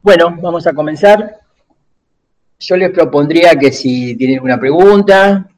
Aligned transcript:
Bueno, 0.00 0.36
vamos 0.40 0.64
a 0.66 0.72
comenzar. 0.72 1.40
Yo 2.60 2.76
les 2.76 2.90
propondría 2.90 3.56
que 3.56 3.72
si 3.72 4.16
tienen 4.16 4.40
una 4.40 4.58
pregunta, 4.58 5.48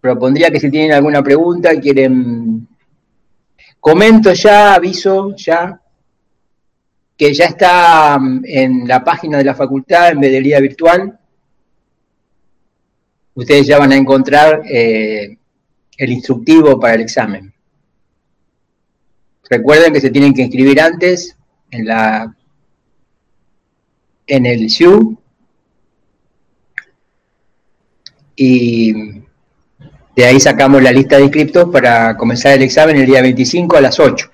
propondría 0.00 0.50
que 0.50 0.60
si 0.60 0.70
tienen 0.70 0.92
alguna 0.92 1.22
pregunta, 1.22 1.80
quieren, 1.80 2.68
comento 3.80 4.34
ya, 4.34 4.74
aviso 4.74 5.34
ya, 5.34 5.80
que 7.16 7.32
ya 7.32 7.46
está 7.46 8.18
mm, 8.18 8.42
en 8.44 8.86
la 8.86 9.02
página 9.02 9.38
de 9.38 9.44
la 9.44 9.54
facultad 9.54 10.10
en 10.10 10.20
Bedelía 10.20 10.60
Virtual. 10.60 11.18
Ustedes 13.34 13.66
ya 13.66 13.78
van 13.78 13.92
a 13.92 13.96
encontrar 13.96 14.62
eh, 14.68 15.38
el 15.96 16.12
instructivo 16.12 16.78
para 16.78 16.94
el 16.94 17.00
examen. 17.00 17.55
Recuerden 19.48 19.92
que 19.92 20.00
se 20.00 20.10
tienen 20.10 20.34
que 20.34 20.42
inscribir 20.42 20.80
antes 20.80 21.36
en 21.70 21.86
la 21.86 22.34
en 24.26 24.44
el 24.46 24.68
SIU 24.68 25.16
y 28.34 28.92
de 30.16 30.24
ahí 30.24 30.40
sacamos 30.40 30.82
la 30.82 30.90
lista 30.90 31.16
de 31.16 31.24
inscriptos 31.24 31.68
para 31.70 32.16
comenzar 32.16 32.54
el 32.54 32.62
examen 32.62 32.96
el 32.96 33.06
día 33.06 33.22
25 33.22 33.76
a 33.76 33.80
las 33.80 34.00
8. 34.00 34.30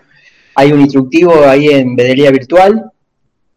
Hay 0.55 0.73
un 0.73 0.81
instructivo 0.81 1.45
ahí 1.47 1.69
en 1.69 1.95
Bedelía 1.95 2.31
Virtual, 2.31 2.91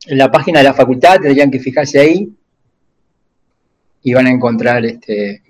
en 0.07 0.17
la 0.17 0.31
página 0.31 0.59
de 0.59 0.65
la 0.65 0.73
facultad, 0.73 1.19
tendrían 1.19 1.51
que 1.51 1.59
fijarse 1.59 1.99
ahí 1.99 2.29
y 4.03 4.13
van 4.13 4.27
a 4.27 4.31
encontrar 4.31 4.85
este 4.85 5.41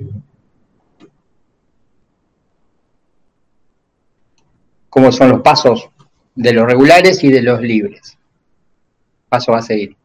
cómo 4.90 5.12
son 5.12 5.30
los 5.30 5.42
pasos 5.42 5.90
de 6.36 6.54
los 6.54 6.66
regulares 6.66 7.24
y 7.24 7.30
de 7.30 7.42
los 7.42 7.62
libres. 7.62 8.18
Paso 9.30 9.54
va 9.54 9.60
a 9.60 9.64
seguir. 9.64 9.96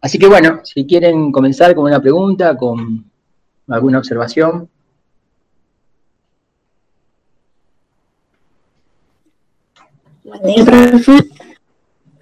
Así 0.00 0.18
que 0.18 0.26
bueno, 0.26 0.60
si 0.64 0.86
quieren 0.86 1.32
comenzar 1.32 1.74
con 1.74 1.84
una 1.84 2.00
pregunta, 2.00 2.56
con 2.56 3.04
alguna 3.68 3.98
observación. 3.98 4.68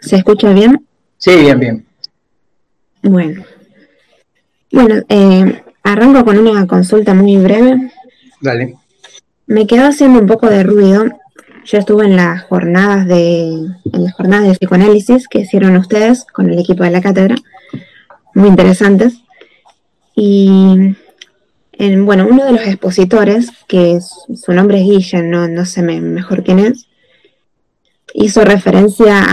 ¿Se 0.01 0.17
escucha 0.17 0.53
bien? 0.53 0.87
Sí, 1.19 1.37
bien, 1.37 1.59
bien. 1.59 1.87
Bueno. 3.03 3.45
Bueno, 4.73 5.03
eh, 5.09 5.63
arranco 5.83 6.25
con 6.25 6.39
una 6.39 6.67
consulta 6.67 7.15
muy 7.15 7.37
breve. 7.37 7.93
Dale. 8.41 8.77
Me 9.47 9.67
quedó 9.67 9.87
haciendo 9.87 10.21
un 10.21 10.27
poco 10.27 10.49
de 10.49 10.63
ruido 10.63 11.07
yo 11.67 11.79
estuve 11.79 12.05
en 12.05 12.17
las 12.17 12.45
jornadas 12.45 13.07
de, 13.07 13.69
las 13.93 14.15
jornadas 14.15 14.47
de 14.47 14.55
psicoanálisis 14.55 15.27
que 15.27 15.41
hicieron 15.41 15.77
ustedes 15.77 16.25
con 16.25 16.49
el 16.49 16.59
equipo 16.61 16.85
de 16.85 16.91
la 16.91 17.01
cátedra, 17.01 17.35
muy 18.35 18.49
interesantes. 18.49 19.15
Y 20.15 20.95
en, 21.73 22.07
bueno, 22.07 22.27
uno 22.31 22.45
de 22.45 22.53
los 22.53 22.63
expositores, 22.63 23.51
que 23.67 23.99
su 24.01 24.53
nombre 24.53 24.79
es 24.79 24.85
Guilla, 24.85 25.23
no, 25.23 25.49
no 25.49 25.67
sé 25.67 25.83
mejor 25.83 26.45
quién 26.45 26.61
es, 26.61 26.87
hizo 28.15 28.45
referencia 28.45 29.25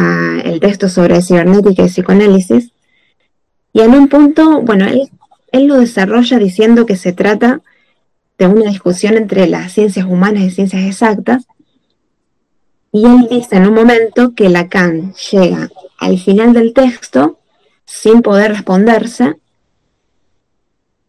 al 0.43 0.59
texto 0.59 0.89
sobre 0.89 1.21
cibernética 1.21 1.83
y 1.83 1.87
psicoanálisis. 1.87 2.71
Y 3.73 3.81
en 3.81 3.91
un 3.91 4.07
punto, 4.07 4.61
bueno, 4.61 4.85
él, 4.87 5.09
él 5.51 5.67
lo 5.67 5.77
desarrolla 5.77 6.39
diciendo 6.39 6.87
que 6.87 6.97
se 6.97 7.13
trata 7.13 7.61
de 8.39 8.47
una 8.47 8.71
discusión 8.71 9.17
entre 9.17 9.47
las 9.47 9.71
ciencias 9.71 10.07
humanas 10.07 10.43
y 10.43 10.49
ciencias 10.49 10.83
exactas, 10.83 11.45
y 12.93 13.05
él 13.05 13.27
dice 13.29 13.57
en 13.57 13.67
un 13.67 13.73
momento 13.73 14.33
que 14.35 14.49
Lacan 14.49 15.13
llega 15.31 15.69
al 15.97 16.19
final 16.19 16.53
del 16.53 16.73
texto 16.73 17.39
sin 17.85 18.21
poder 18.21 18.51
responderse 18.51 19.35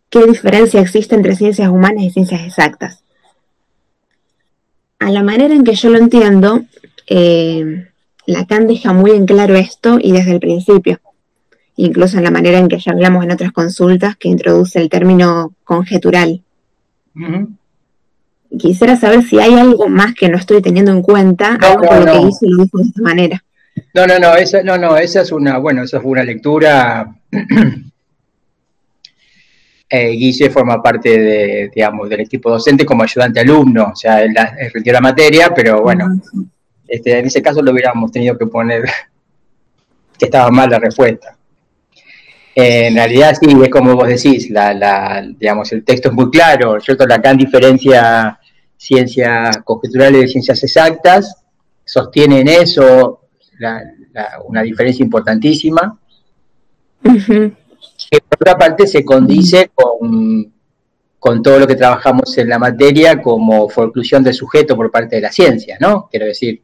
qué 0.08 0.24
diferencia 0.24 0.80
existe 0.80 1.14
entre 1.14 1.36
ciencias 1.36 1.68
humanas 1.68 2.04
y 2.04 2.10
ciencias 2.10 2.40
exactas. 2.40 3.04
A 4.98 5.10
la 5.10 5.22
manera 5.22 5.54
en 5.54 5.62
que 5.62 5.74
yo 5.74 5.90
lo 5.90 5.98
entiendo, 5.98 6.64
eh, 7.06 7.86
Lacan 8.26 8.66
deja 8.66 8.94
muy 8.94 9.10
en 9.10 9.26
claro 9.26 9.54
esto 9.54 9.98
y 10.00 10.12
desde 10.12 10.32
el 10.32 10.40
principio, 10.40 11.00
incluso 11.76 12.16
en 12.16 12.24
la 12.24 12.30
manera 12.30 12.58
en 12.58 12.68
que 12.68 12.78
ya 12.78 12.92
hablamos 12.92 13.24
en 13.24 13.32
otras 13.32 13.52
consultas 13.52 14.16
que 14.16 14.28
introduce 14.28 14.80
el 14.80 14.88
término 14.88 15.52
conjetural 15.64 16.42
quisiera 18.58 18.96
saber 18.96 19.22
si 19.22 19.38
hay 19.38 19.54
algo 19.54 19.88
más 19.88 20.14
que 20.14 20.28
no 20.28 20.36
estoy 20.36 20.62
teniendo 20.62 20.92
en 20.92 21.02
cuenta, 21.02 21.56
no, 21.58 21.66
algo 21.66 21.84
lo 21.84 22.12
que 22.12 22.28
hice 22.28 22.46
y 22.46 22.50
lo 22.50 22.64
dijo 22.64 22.78
de 22.78 22.84
esta 22.84 23.02
manera. 23.02 23.44
No, 23.92 24.06
no, 24.06 24.18
no, 24.18 24.34
esa, 24.34 24.62
no, 24.62 24.78
no, 24.78 24.96
esa 24.96 25.22
es 25.22 25.32
una, 25.32 25.58
bueno, 25.58 25.82
esa 25.82 26.00
fue 26.00 26.12
una 26.12 26.24
lectura. 26.24 27.14
eh, 29.88 30.10
Guille 30.10 30.50
forma 30.50 30.82
parte 30.82 31.18
de, 31.18 31.70
digamos, 31.74 32.08
del 32.08 32.20
equipo 32.20 32.50
docente 32.50 32.86
como 32.86 33.02
ayudante 33.02 33.40
alumno, 33.40 33.90
o 33.92 33.96
sea, 33.96 34.22
él, 34.22 34.34
él 34.58 34.82
la 34.86 35.00
materia, 35.00 35.52
pero 35.54 35.82
bueno, 35.82 36.20
este, 36.86 37.18
en 37.18 37.26
ese 37.26 37.42
caso 37.42 37.62
lo 37.62 37.72
hubiéramos 37.72 38.10
tenido 38.12 38.36
que 38.36 38.46
poner 38.46 38.84
que 40.18 40.24
estaba 40.24 40.50
mal 40.50 40.70
la 40.70 40.78
respuesta. 40.78 41.36
en 42.54 42.94
realidad 42.94 43.36
sí, 43.40 43.56
es 43.62 43.68
como 43.68 43.94
vos 43.94 44.08
decís, 44.08 44.50
la, 44.50 44.72
la, 44.74 45.26
digamos, 45.38 45.72
el 45.72 45.84
texto 45.84 46.08
es 46.08 46.14
muy 46.14 46.30
claro, 46.30 46.80
¿cierto? 46.80 47.06
Lacan 47.06 47.36
diferencia 47.36 48.38
ciencias 48.76 49.58
conjeturales 49.64 50.24
y 50.24 50.28
ciencias 50.28 50.62
exactas, 50.62 51.44
sostienen 51.84 52.48
eso, 52.48 53.20
una 54.46 54.62
diferencia 54.62 55.02
importantísima. 55.02 55.98
Que 57.02 58.20
por 58.20 58.38
otra 58.40 58.56
parte 58.56 58.86
se 58.86 59.04
condice 59.04 59.70
con, 59.74 60.52
con, 61.18 61.42
todo 61.42 61.58
lo 61.58 61.66
que 61.66 61.76
trabajamos 61.76 62.36
en 62.38 62.48
la 62.48 62.58
materia 62.58 63.20
como 63.20 63.68
forclusión 63.68 64.22
del 64.22 64.34
sujeto 64.34 64.76
por 64.76 64.90
parte 64.90 65.16
de 65.16 65.22
la 65.22 65.30
ciencia, 65.30 65.76
¿no? 65.80 66.08
Quiero 66.10 66.26
decir, 66.26 66.62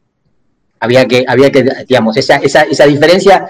había 0.79 1.07
que, 1.07 1.23
había 1.27 1.51
que 1.51 1.63
digamos, 1.87 2.17
esa, 2.17 2.37
esa, 2.37 2.63
esa 2.63 2.85
diferencia, 2.85 3.47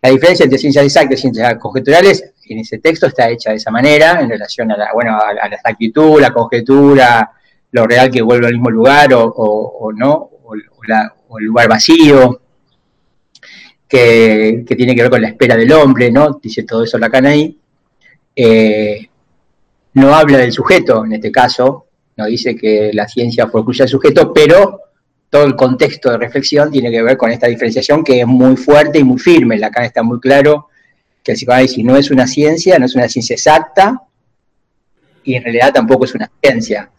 la 0.00 0.10
diferencia 0.10 0.44
entre 0.44 0.58
ciencias 0.58 0.84
exactas 0.84 1.18
y 1.18 1.22
ciencias 1.22 1.56
conjeturales 1.56 2.32
en 2.48 2.58
ese 2.58 2.78
texto 2.78 3.06
está 3.06 3.28
hecha 3.28 3.50
de 3.50 3.56
esa 3.56 3.70
manera 3.70 4.20
en 4.20 4.28
relación 4.28 4.70
a 4.72 4.76
la, 4.76 4.92
bueno, 4.92 5.18
a 5.18 5.48
la 5.48 5.54
exactitud, 5.54 6.20
la 6.20 6.32
conjetura, 6.32 7.32
lo 7.72 7.86
real 7.86 8.10
que 8.10 8.22
vuelve 8.22 8.46
al 8.46 8.54
mismo 8.54 8.70
lugar 8.70 9.10
o, 9.14 9.92
no, 9.94 10.30
o, 10.42 10.54
el 11.38 11.44
lugar 11.44 11.68
vacío, 11.68 12.40
que, 13.88 14.64
tiene 14.66 14.94
que 14.94 15.02
ver 15.02 15.10
con 15.10 15.22
la 15.22 15.28
espera 15.28 15.56
del 15.56 15.72
hombre, 15.72 16.10
¿no? 16.10 16.38
Dice 16.42 16.62
todo 16.62 16.84
eso 16.84 16.98
Lacan 16.98 17.26
ahí. 17.26 17.56
Eh, 18.34 19.08
no 19.94 20.14
habla 20.14 20.38
del 20.38 20.52
sujeto 20.52 21.04
en 21.04 21.14
este 21.14 21.32
caso, 21.32 21.86
no 22.16 22.26
dice 22.26 22.54
que 22.54 22.92
la 22.92 23.08
ciencia 23.08 23.48
forcluya 23.48 23.84
al 23.84 23.88
sujeto, 23.88 24.32
pero 24.32 24.80
todo 25.28 25.44
el 25.44 25.56
contexto 25.56 26.10
de 26.10 26.18
reflexión 26.18 26.70
tiene 26.70 26.90
que 26.90 27.02
ver 27.02 27.16
con 27.16 27.30
esta 27.30 27.46
diferenciación 27.46 28.04
que 28.04 28.20
es 28.20 28.26
muy 28.26 28.56
fuerte 28.56 28.98
y 28.98 29.04
muy 29.04 29.18
firme. 29.18 29.58
Lacan 29.58 29.84
está 29.84 30.02
muy 30.02 30.20
claro 30.20 30.68
que 31.22 31.32
el 31.32 31.36
psicoanálisis 31.36 31.84
no 31.84 31.96
es 31.96 32.10
una 32.10 32.26
ciencia, 32.26 32.78
no 32.78 32.86
es 32.86 32.94
una 32.94 33.08
ciencia 33.08 33.34
exacta, 33.34 34.02
y 35.24 35.34
en 35.34 35.42
realidad 35.42 35.72
tampoco 35.72 36.04
es 36.04 36.14
una 36.14 36.30
ciencia. 36.42 36.90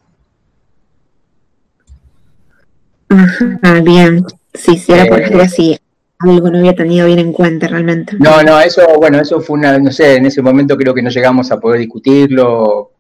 Ah, 3.63 3.79
bien. 3.83 4.25
Sí, 4.53 4.77
sí, 4.77 4.91
era 4.91 5.05
por 5.05 5.19
eh, 5.19 5.41
así. 5.41 5.77
Algo 6.19 6.49
no 6.49 6.59
había 6.59 6.75
tenido 6.75 7.07
bien 7.07 7.19
en 7.19 7.33
cuenta 7.33 7.67
realmente. 7.67 8.16
No, 8.19 8.41
no, 8.44 8.59
eso, 8.59 8.85
bueno, 8.97 9.19
eso 9.19 9.41
fue 9.41 9.57
una, 9.57 9.77
no 9.79 9.91
sé, 9.91 10.17
en 10.17 10.25
ese 10.27 10.41
momento 10.41 10.77
creo 10.77 10.94
que 10.94 11.01
no 11.01 11.09
llegamos 11.09 11.51
a 11.51 11.59
poder 11.59 11.79
discutirlo, 11.79 12.91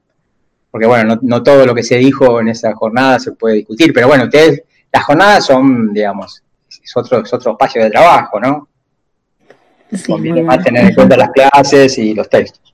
porque 0.71 0.87
bueno, 0.87 1.19
no, 1.21 1.43
todo 1.43 1.65
lo 1.65 1.75
que 1.75 1.83
se 1.83 1.97
dijo 1.97 2.41
en 2.41 2.49
esa 2.49 2.73
jornada 2.73 3.19
se 3.19 3.33
puede 3.33 3.55
discutir, 3.55 3.93
pero 3.93 4.07
bueno, 4.07 4.23
ustedes, 4.23 4.63
las 4.91 5.03
jornadas 5.03 5.45
son, 5.45 5.93
digamos, 5.93 6.41
es 6.83 6.97
otro, 6.97 7.21
es 7.23 7.31
otro 7.31 7.51
espacio 7.51 7.83
de 7.83 7.91
trabajo, 7.91 8.39
¿no? 8.39 8.67
Sí, 9.93 10.11
Conviene 10.11 10.41
más 10.41 10.63
tener 10.63 10.85
en 10.85 10.95
cuenta 10.95 11.17
las 11.17 11.31
clases 11.31 11.97
y 11.99 12.13
los 12.13 12.27
textos. 12.29 12.73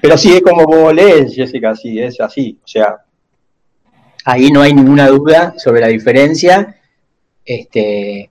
Pero 0.00 0.16
sí 0.16 0.34
es 0.34 0.42
como 0.42 0.64
vos 0.64 0.94
lees, 0.94 1.34
Jessica, 1.34 1.74
sí, 1.74 1.98
es 1.98 2.20
así. 2.20 2.58
O 2.62 2.68
sea, 2.68 2.96
ahí 4.26 4.50
no 4.50 4.60
hay 4.60 4.74
ninguna 4.74 5.08
duda 5.08 5.54
sobre 5.56 5.80
la 5.80 5.86
diferencia. 5.86 6.76
Este, 7.44 8.28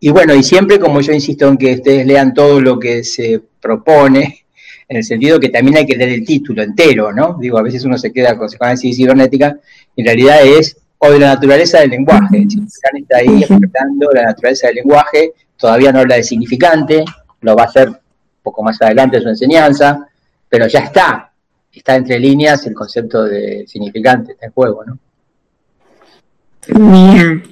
y 0.00 0.10
bueno, 0.10 0.34
y 0.34 0.42
siempre 0.42 0.80
como 0.80 1.00
yo 1.00 1.12
insisto 1.12 1.46
en 1.46 1.58
que 1.58 1.74
ustedes 1.74 2.06
lean 2.06 2.32
todo 2.32 2.60
lo 2.60 2.78
que 2.78 3.04
se 3.04 3.40
propone, 3.60 4.46
en 4.88 4.96
el 4.96 5.04
sentido 5.04 5.38
que 5.38 5.50
también 5.50 5.76
hay 5.76 5.86
que 5.86 5.96
leer 5.96 6.10
el 6.10 6.24
título 6.24 6.62
entero, 6.62 7.12
¿no? 7.12 7.36
Digo, 7.38 7.58
a 7.58 7.62
veces 7.62 7.84
uno 7.84 7.98
se 7.98 8.10
queda 8.10 8.38
con 8.38 8.48
psicoanálisis 8.48 8.96
cibernética, 8.96 9.58
en 9.94 10.04
realidad 10.04 10.44
es 10.44 10.78
o 10.96 11.10
de 11.12 11.18
la 11.18 11.34
naturaleza 11.34 11.80
del 11.80 11.90
lenguaje. 11.90 12.46
Está 12.48 13.18
ahí 13.18 13.42
explicando 13.42 14.10
la 14.12 14.22
naturaleza 14.22 14.68
del 14.68 14.76
lenguaje, 14.76 15.34
todavía 15.58 15.92
no 15.92 16.00
habla 16.00 16.16
de 16.16 16.22
significante, 16.22 17.04
lo 17.42 17.54
va 17.54 17.64
a 17.64 17.66
hacer 17.66 17.88
un 17.90 17.98
poco 18.42 18.62
más 18.62 18.80
adelante 18.80 19.18
en 19.18 19.22
su 19.22 19.28
enseñanza, 19.28 20.08
pero 20.48 20.66
ya 20.66 20.80
está, 20.80 21.30
está 21.72 21.96
entre 21.96 22.18
líneas 22.18 22.66
el 22.66 22.74
concepto 22.74 23.24
de 23.24 23.64
significante, 23.66 24.32
está 24.32 24.46
en 24.46 24.52
juego, 24.52 24.84
¿no? 24.84 24.98
Bien. 26.68 27.42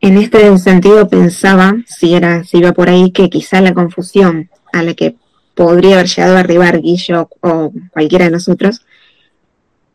en 0.00 0.18
este 0.18 0.58
sentido 0.58 1.08
pensaba, 1.08 1.74
si 1.86 2.14
era, 2.14 2.42
si 2.42 2.58
iba 2.58 2.72
por 2.72 2.88
ahí, 2.88 3.12
que 3.12 3.30
quizá 3.30 3.60
la 3.60 3.74
confusión 3.74 4.50
a 4.72 4.82
la 4.82 4.94
que 4.94 5.14
podría 5.54 5.94
haber 5.94 6.08
llegado 6.08 6.36
a 6.36 6.40
arribar 6.40 6.80
Guillo 6.80 7.28
o 7.40 7.72
cualquiera 7.92 8.24
de 8.24 8.32
nosotros, 8.32 8.84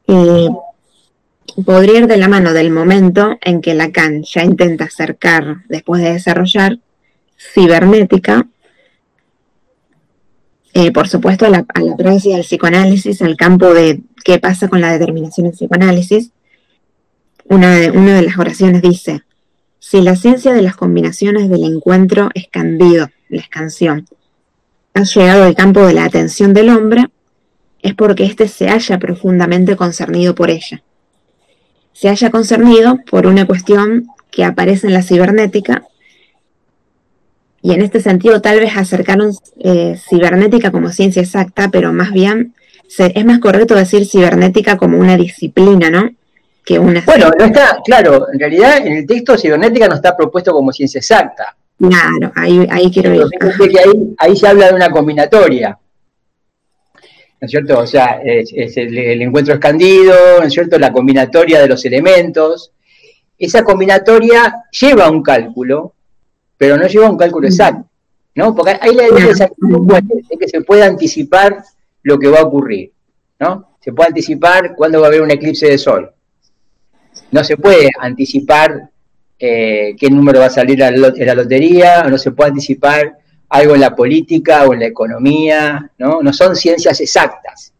eh, 0.07 0.47
podría 1.65 1.99
ir 1.99 2.07
de 2.07 2.17
la 2.17 2.27
mano 2.27 2.53
del 2.53 2.71
momento 2.71 3.37
en 3.41 3.61
que 3.61 3.73
Lacan 3.73 4.23
ya 4.23 4.43
intenta 4.43 4.85
acercar, 4.85 5.63
después 5.67 6.01
de 6.01 6.13
desarrollar, 6.13 6.79
cibernética, 7.37 8.47
eh, 10.79 10.93
por 10.93 11.09
supuesto, 11.09 11.45
a 11.45 11.49
la, 11.49 11.65
a 11.73 11.81
la 11.81 11.93
del 11.95 12.41
psicoanálisis, 12.41 13.21
al 13.21 13.35
campo 13.35 13.73
de 13.73 14.01
qué 14.23 14.39
pasa 14.39 14.69
con 14.69 14.79
la 14.79 14.93
determinación 14.93 15.47
en 15.47 15.51
psicoanálisis. 15.51 16.31
Una 17.43 17.75
de, 17.75 18.21
las 18.21 18.37
oraciones 18.37 18.81
dice, 18.81 19.23
si 19.79 20.01
la 20.01 20.15
ciencia 20.15 20.53
de 20.53 20.61
las 20.61 20.77
combinaciones 20.77 21.49
del 21.49 21.65
encuentro 21.65 22.29
escandido, 22.33 23.09
la 23.27 23.41
escansión, 23.41 24.07
ha 24.93 25.03
llegado 25.03 25.43
al 25.43 25.55
campo 25.55 25.85
de 25.85 25.93
la 25.93 26.05
atención 26.05 26.53
del 26.53 26.69
hombre, 26.69 27.07
es 27.81 27.93
porque 27.93 28.23
éste 28.23 28.47
se 28.47 28.69
haya 28.69 28.99
profundamente 28.99 29.75
concernido 29.75 30.33
por 30.33 30.49
ella. 30.49 30.81
Se 31.91 32.07
haya 32.07 32.29
concernido 32.29 32.99
por 33.09 33.27
una 33.27 33.45
cuestión 33.45 34.07
que 34.31 34.45
aparece 34.45 34.87
en 34.87 34.93
la 34.93 35.03
cibernética 35.03 35.88
y 37.61 37.73
en 37.73 37.81
este 37.81 37.99
sentido 37.99 38.41
tal 38.41 38.59
vez 38.59 38.75
acercaron 38.75 39.33
eh, 39.59 39.97
cibernética 40.09 40.71
como 40.71 40.89
ciencia 40.89 41.21
exacta, 41.21 41.69
pero 41.69 41.91
más 41.93 42.11
bien 42.11 42.53
se, 42.87 43.11
es 43.15 43.25
más 43.25 43.39
correcto 43.39 43.75
decir 43.75 44.05
cibernética 44.05 44.77
como 44.77 44.97
una 44.97 45.17
disciplina, 45.17 45.89
¿no? 45.89 46.09
Que 46.65 46.79
una 46.79 47.01
bueno, 47.05 47.31
no 47.37 47.45
está, 47.45 47.79
claro, 47.83 48.27
en 48.31 48.39
realidad 48.39 48.85
en 48.85 48.93
el 48.93 49.05
texto 49.05 49.37
cibernética 49.37 49.87
no 49.87 49.95
está 49.95 50.15
propuesto 50.15 50.51
como 50.53 50.71
ciencia 50.71 50.99
exacta. 50.99 51.55
Claro, 51.77 52.31
ahí, 52.35 52.67
ahí 52.69 52.91
quiero 52.91 53.13
ir. 53.13 53.23
Que 53.29 53.79
ahí, 53.79 54.15
ahí 54.17 54.35
se 54.35 54.47
habla 54.47 54.67
de 54.67 54.75
una 54.75 54.89
combinatoria. 54.89 55.77
¿no 57.41 57.45
es 57.45 57.51
cierto? 57.51 57.79
O 57.79 57.87
sea, 57.87 58.19
es, 58.23 58.51
el, 58.53 58.97
el, 58.97 59.21
encuentro 59.21 59.53
escandido, 59.53 60.13
¿no 60.39 60.45
es 60.45 60.53
cierto? 60.53 60.77
La 60.77 60.91
combinatoria 60.91 61.61
de 61.61 61.69
los 61.69 61.85
elementos. 61.85 62.73
Esa 63.37 63.63
combinatoria 63.63 64.65
lleva 64.71 65.09
un 65.09 65.23
cálculo, 65.23 65.93
pero 66.59 66.75
no 66.75 66.85
lleva 66.87 67.09
un 67.09 67.17
cálculo 67.17 67.47
exacto, 67.47 67.89
¿no? 68.35 68.53
Porque 68.53 68.77
hay 68.81 68.93
la 68.93 69.07
idea 69.07 69.47
de 69.49 70.37
que 70.37 70.47
se 70.49 70.61
puede 70.61 70.83
anticipar 70.83 71.63
lo 72.03 72.19
que 72.19 72.27
va 72.27 72.39
a 72.39 72.43
ocurrir, 72.43 72.91
¿no? 73.39 73.77
Se 73.79 73.93
puede 73.93 74.09
anticipar 74.09 74.75
cuándo 74.75 74.99
va 74.99 75.05
a 75.05 75.07
haber 75.07 75.21
un 75.21 75.31
eclipse 75.31 75.67
de 75.67 75.77
sol. 75.77 76.11
No 77.31 77.45
se 77.45 77.55
puede 77.55 77.89
anticipar 77.97 78.89
eh, 79.39 79.95
qué 79.97 80.09
número 80.09 80.41
va 80.41 80.47
a 80.47 80.49
salir 80.49 80.81
en 80.81 81.01
la 81.01 81.33
lotería, 81.33 82.03
no 82.03 82.17
se 82.17 82.31
puede 82.31 82.49
anticipar 82.49 83.17
algo 83.47 83.75
en 83.75 83.81
la 83.81 83.95
política 83.95 84.65
o 84.65 84.73
en 84.73 84.81
la 84.81 84.87
economía, 84.87 85.89
¿no? 85.97 86.21
No 86.21 86.33
son 86.33 86.57
ciencias 86.57 86.99
exactas. 86.99 87.73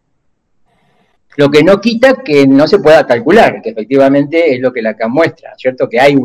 Lo 1.35 1.51
que 1.51 1.63
no 1.63 1.81
quita 1.81 2.23
que 2.23 2.47
no 2.47 2.65
se 2.65 2.79
pueda 2.79 3.05
calcular, 3.05 3.61
que 3.61 3.71
efectivamente 3.71 4.55
es 4.55 4.61
lo 4.61 4.71
que 4.71 4.81
la 4.81 4.95
CAM 4.95 5.11
muestra, 5.11 5.53
¿cierto? 5.57 5.89
Que 5.89 5.99
hay 5.99 6.15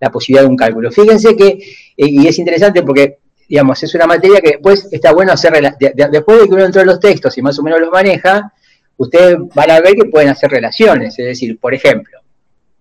la 0.00 0.10
posibilidad 0.10 0.44
de 0.44 0.50
un 0.50 0.56
cálculo. 0.56 0.90
Fíjense 0.90 1.34
que, 1.36 1.58
eh, 1.96 2.06
y 2.08 2.26
es 2.26 2.38
interesante 2.38 2.82
porque, 2.82 3.18
digamos, 3.48 3.82
es 3.82 3.94
una 3.94 4.06
materia 4.06 4.40
que 4.40 4.52
después 4.52 4.88
está 4.90 5.12
bueno 5.12 5.32
hacer, 5.32 5.52
después 5.78 6.40
de 6.40 6.48
que 6.48 6.54
uno 6.54 6.64
entró 6.64 6.80
en 6.80 6.88
los 6.88 7.00
textos 7.00 7.36
y 7.38 7.42
más 7.42 7.58
o 7.58 7.62
menos 7.62 7.80
los 7.80 7.90
maneja, 7.90 8.52
ustedes 8.96 9.36
van 9.54 9.70
a 9.70 9.80
ver 9.80 9.94
que 9.94 10.06
pueden 10.06 10.28
hacer 10.28 10.50
relaciones, 10.50 11.18
es 11.18 11.26
decir, 11.26 11.58
por 11.58 11.74
ejemplo, 11.74 12.20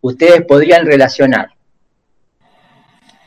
ustedes 0.02 0.42
podrían 0.46 0.86
relacionar 0.86 1.50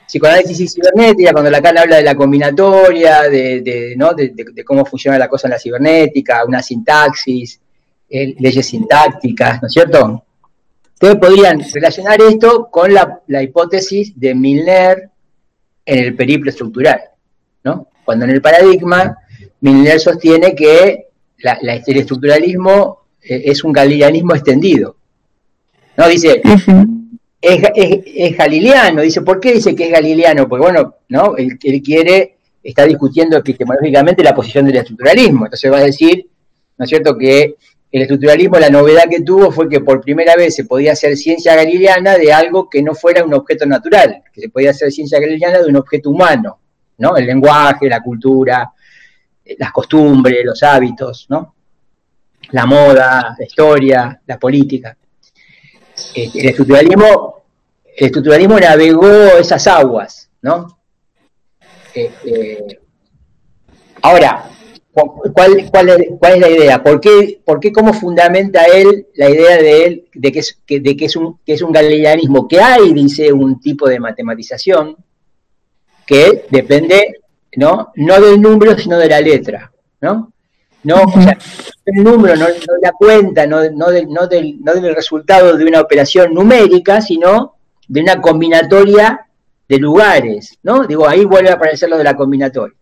psicoanálisis 0.06 0.60
y 0.60 0.68
cibernética, 0.68 1.32
cuando 1.32 1.50
Lacan 1.50 1.78
habla 1.78 1.96
de 1.96 2.02
la 2.02 2.14
combinatoria, 2.14 3.22
de, 3.22 3.94
¿no? 3.96 4.14
de, 4.14 4.64
cómo 4.64 4.84
funciona 4.84 5.18
la 5.18 5.28
cosa 5.28 5.48
en 5.48 5.52
la 5.52 5.58
cibernética, 5.58 6.44
una 6.44 6.62
sintaxis, 6.62 7.60
leyes 8.08 8.66
sintácticas, 8.66 9.60
¿no 9.60 9.66
es 9.66 9.74
cierto? 9.74 10.24
Ustedes 10.94 11.16
podrían 11.16 11.60
relacionar 11.74 12.20
esto 12.22 12.68
con 12.70 12.94
la, 12.94 13.42
hipótesis 13.42 14.18
de 14.18 14.34
Milner 14.34 15.10
en 15.86 15.98
el 15.98 16.14
periplo 16.16 16.50
estructural, 16.50 17.00
¿no? 17.64 17.88
Cuando 18.04 18.24
en 18.24 18.32
el 18.32 18.42
paradigma 18.42 19.16
Milner 19.60 20.00
sostiene 20.00 20.54
que 20.54 21.06
el 21.38 21.96
estructuralismo 21.96 23.06
eh, 23.22 23.42
es 23.46 23.64
un 23.64 23.72
galileanismo 23.72 24.34
extendido. 24.34 24.96
¿No? 25.96 26.08
Dice, 26.08 26.42
es, 27.40 27.62
es, 27.74 28.36
galileano, 28.36 29.00
dice, 29.00 29.22
¿por 29.22 29.40
qué 29.40 29.54
dice 29.54 29.74
que 29.74 29.86
es 29.86 29.92
galileano? 29.92 30.46
Porque 30.48 30.64
bueno, 30.64 30.96
¿no? 31.08 31.36
Él, 31.36 31.58
él, 31.62 31.82
quiere, 31.82 32.36
está 32.62 32.84
discutiendo 32.84 33.36
epistemológicamente 33.38 34.22
la 34.22 34.34
posición 34.34 34.66
del 34.66 34.76
estructuralismo, 34.76 35.46
entonces 35.46 35.72
va 35.72 35.78
a 35.78 35.84
decir, 35.84 36.28
¿no 36.76 36.84
es 36.84 36.88
cierto?, 36.88 37.16
que 37.16 37.56
el 37.96 38.02
estructuralismo, 38.02 38.58
la 38.58 38.68
novedad 38.68 39.04
que 39.08 39.22
tuvo 39.22 39.50
fue 39.50 39.70
que 39.70 39.80
por 39.80 40.02
primera 40.02 40.36
vez 40.36 40.54
se 40.54 40.66
podía 40.66 40.92
hacer 40.92 41.16
ciencia 41.16 41.56
galileana 41.56 42.18
de 42.18 42.30
algo 42.30 42.68
que 42.68 42.82
no 42.82 42.94
fuera 42.94 43.24
un 43.24 43.32
objeto 43.32 43.64
natural, 43.64 44.22
que 44.30 44.42
se 44.42 44.48
podía 44.50 44.72
hacer 44.72 44.92
ciencia 44.92 45.18
galileana 45.18 45.60
de 45.60 45.70
un 45.70 45.76
objeto 45.76 46.10
humano, 46.10 46.58
¿no? 46.98 47.16
El 47.16 47.24
lenguaje, 47.24 47.88
la 47.88 48.02
cultura, 48.02 48.70
las 49.58 49.72
costumbres, 49.72 50.44
los 50.44 50.62
hábitos, 50.62 51.24
¿no? 51.30 51.54
La 52.50 52.66
moda, 52.66 53.34
la 53.38 53.44
historia, 53.46 54.20
la 54.26 54.38
política. 54.38 54.94
Este, 56.14 56.38
el 56.38 56.48
estructuralismo, 56.48 57.44
el 57.96 58.06
estructuralismo 58.08 58.60
navegó 58.60 59.38
esas 59.38 59.66
aguas, 59.68 60.28
¿no? 60.42 60.80
Este, 61.94 62.78
ahora, 64.02 64.50
¿cuál, 64.96 65.32
cuál, 65.32 65.58
es, 65.58 65.70
¿cuál, 66.18 66.34
es, 66.34 66.40
la 66.40 66.50
idea? 66.50 66.82
¿Por 66.82 67.00
qué, 67.00 67.40
¿Por 67.44 67.60
qué, 67.60 67.70
cómo 67.72 67.92
fundamenta 67.92 68.64
él 68.64 69.06
la 69.14 69.28
idea 69.28 69.56
de 69.56 69.84
él 69.84 70.08
de 70.14 70.32
que 70.32 70.38
es, 70.38 70.58
de 70.66 70.96
que 70.96 71.04
es, 71.04 71.16
un, 71.16 71.38
que 71.44 71.52
es 71.52 71.62
un 71.62 71.72
galileanismo? 71.72 72.48
Que 72.48 72.60
hay, 72.60 72.92
dice, 72.92 73.32
un 73.32 73.60
tipo 73.60 73.88
de 73.88 74.00
matematización 74.00 74.96
que 76.06 76.46
depende, 76.50 77.20
¿no? 77.56 77.92
No 77.96 78.20
del 78.20 78.40
número, 78.40 78.78
sino 78.78 78.98
de 78.98 79.08
la 79.08 79.20
letra, 79.20 79.70
¿no? 80.00 80.32
No, 80.84 81.02
o 81.02 81.20
sea, 81.20 81.36
el 81.84 82.04
número, 82.04 82.36
no, 82.36 82.46
la 82.80 82.92
cuenta, 82.92 83.44
no, 83.46 83.60
del, 83.60 83.76
no, 83.76 83.90
del, 83.90 84.08
no 84.62 84.74
del 84.74 84.94
resultado 84.94 85.56
de 85.56 85.64
una 85.64 85.80
operación 85.80 86.32
numérica, 86.32 87.00
sino 87.00 87.56
de 87.88 88.02
una 88.02 88.20
combinatoria 88.20 89.26
de 89.68 89.78
lugares, 89.78 90.56
¿no? 90.62 90.86
Digo, 90.86 91.08
ahí 91.08 91.24
vuelve 91.24 91.50
a 91.50 91.54
aparecer 91.54 91.88
lo 91.90 91.98
de 91.98 92.04
la 92.04 92.16
combinatoria. 92.16 92.76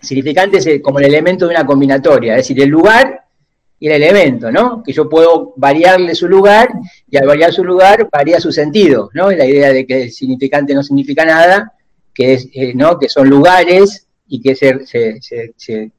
Significante 0.00 0.58
es 0.58 0.82
como 0.82 0.98
el 0.98 1.06
elemento 1.06 1.46
de 1.46 1.54
una 1.54 1.66
combinatoria, 1.66 2.36
es 2.36 2.48
decir, 2.48 2.62
el 2.62 2.68
lugar 2.68 3.24
y 3.78 3.88
el 3.88 4.02
elemento, 4.02 4.50
¿no? 4.50 4.82
Que 4.82 4.92
yo 4.92 5.08
puedo 5.08 5.52
variarle 5.56 6.14
su 6.14 6.28
lugar 6.28 6.70
y 7.10 7.16
al 7.16 7.26
variar 7.26 7.52
su 7.52 7.64
lugar 7.64 8.08
varía 8.10 8.40
su 8.40 8.52
sentido, 8.52 9.10
¿no? 9.14 9.30
La 9.30 9.46
idea 9.46 9.72
de 9.72 9.86
que 9.86 10.04
el 10.04 10.12
significante 10.12 10.74
no 10.74 10.82
significa 10.82 11.24
nada, 11.24 11.72
que, 12.14 12.34
es, 12.34 12.48
eh, 12.52 12.72
¿no? 12.74 12.98
que 12.98 13.08
son 13.08 13.28
lugares 13.28 14.06
y 14.26 14.40
que 14.40 14.54
se, 14.54 14.86
se 14.86 15.92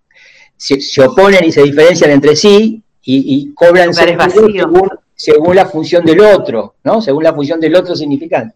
se, 0.61 1.03
oponen 1.03 1.43
y 1.43 1.51
se 1.51 1.63
diferencian 1.63 2.11
entre 2.11 2.35
sí 2.35 2.83
y, 3.03 3.51
cobran 3.53 3.93
según, 3.93 4.89
según, 5.15 5.55
la 5.55 5.65
función 5.65 6.05
del 6.05 6.21
otro, 6.21 6.75
¿no? 6.83 7.01
Según 7.01 7.23
la 7.23 7.33
función 7.33 7.59
del 7.59 7.75
otro 7.75 7.95
significante. 7.95 8.55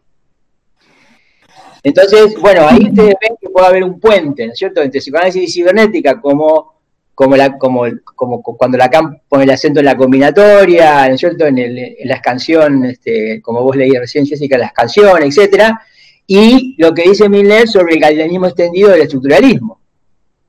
Entonces, 1.86 2.36
bueno, 2.42 2.68
ahí 2.68 2.90
ustedes 2.90 3.14
ven 3.22 3.38
que 3.40 3.48
puede 3.48 3.68
haber 3.68 3.84
un 3.84 4.00
puente, 4.00 4.48
¿no 4.48 4.54
es 4.54 4.58
cierto?, 4.58 4.82
entre 4.82 5.00
psicoanálisis 5.00 5.44
y 5.44 5.52
cibernética, 5.52 6.20
como, 6.20 6.74
como, 7.14 8.42
cuando 8.42 8.76
Lacan 8.76 9.22
pone 9.30 9.44
el 9.44 9.52
acento 9.52 9.82
en 9.82 9.86
la 9.86 9.96
combinatoria, 9.96 11.08
¿no 11.08 11.14
es 11.14 11.20
cierto?, 11.20 11.46
en, 11.46 11.60
en 11.60 12.08
las 12.08 12.22
canciones, 12.22 12.94
este, 12.94 13.40
como 13.40 13.62
vos 13.62 13.76
leí 13.76 13.92
recién, 13.92 14.26
Jessica, 14.26 14.58
las 14.58 14.74
canciones, 14.74 15.38
etcétera, 15.38 15.80
y 16.26 16.74
lo 16.80 16.92
que 16.92 17.04
dice 17.04 17.30
Miller 17.30 17.68
sobre 17.68 17.94
el 17.94 18.00
galileanismo 18.00 18.48
extendido 18.48 18.90
del 18.90 19.04
estructuralismo. 19.04 19.80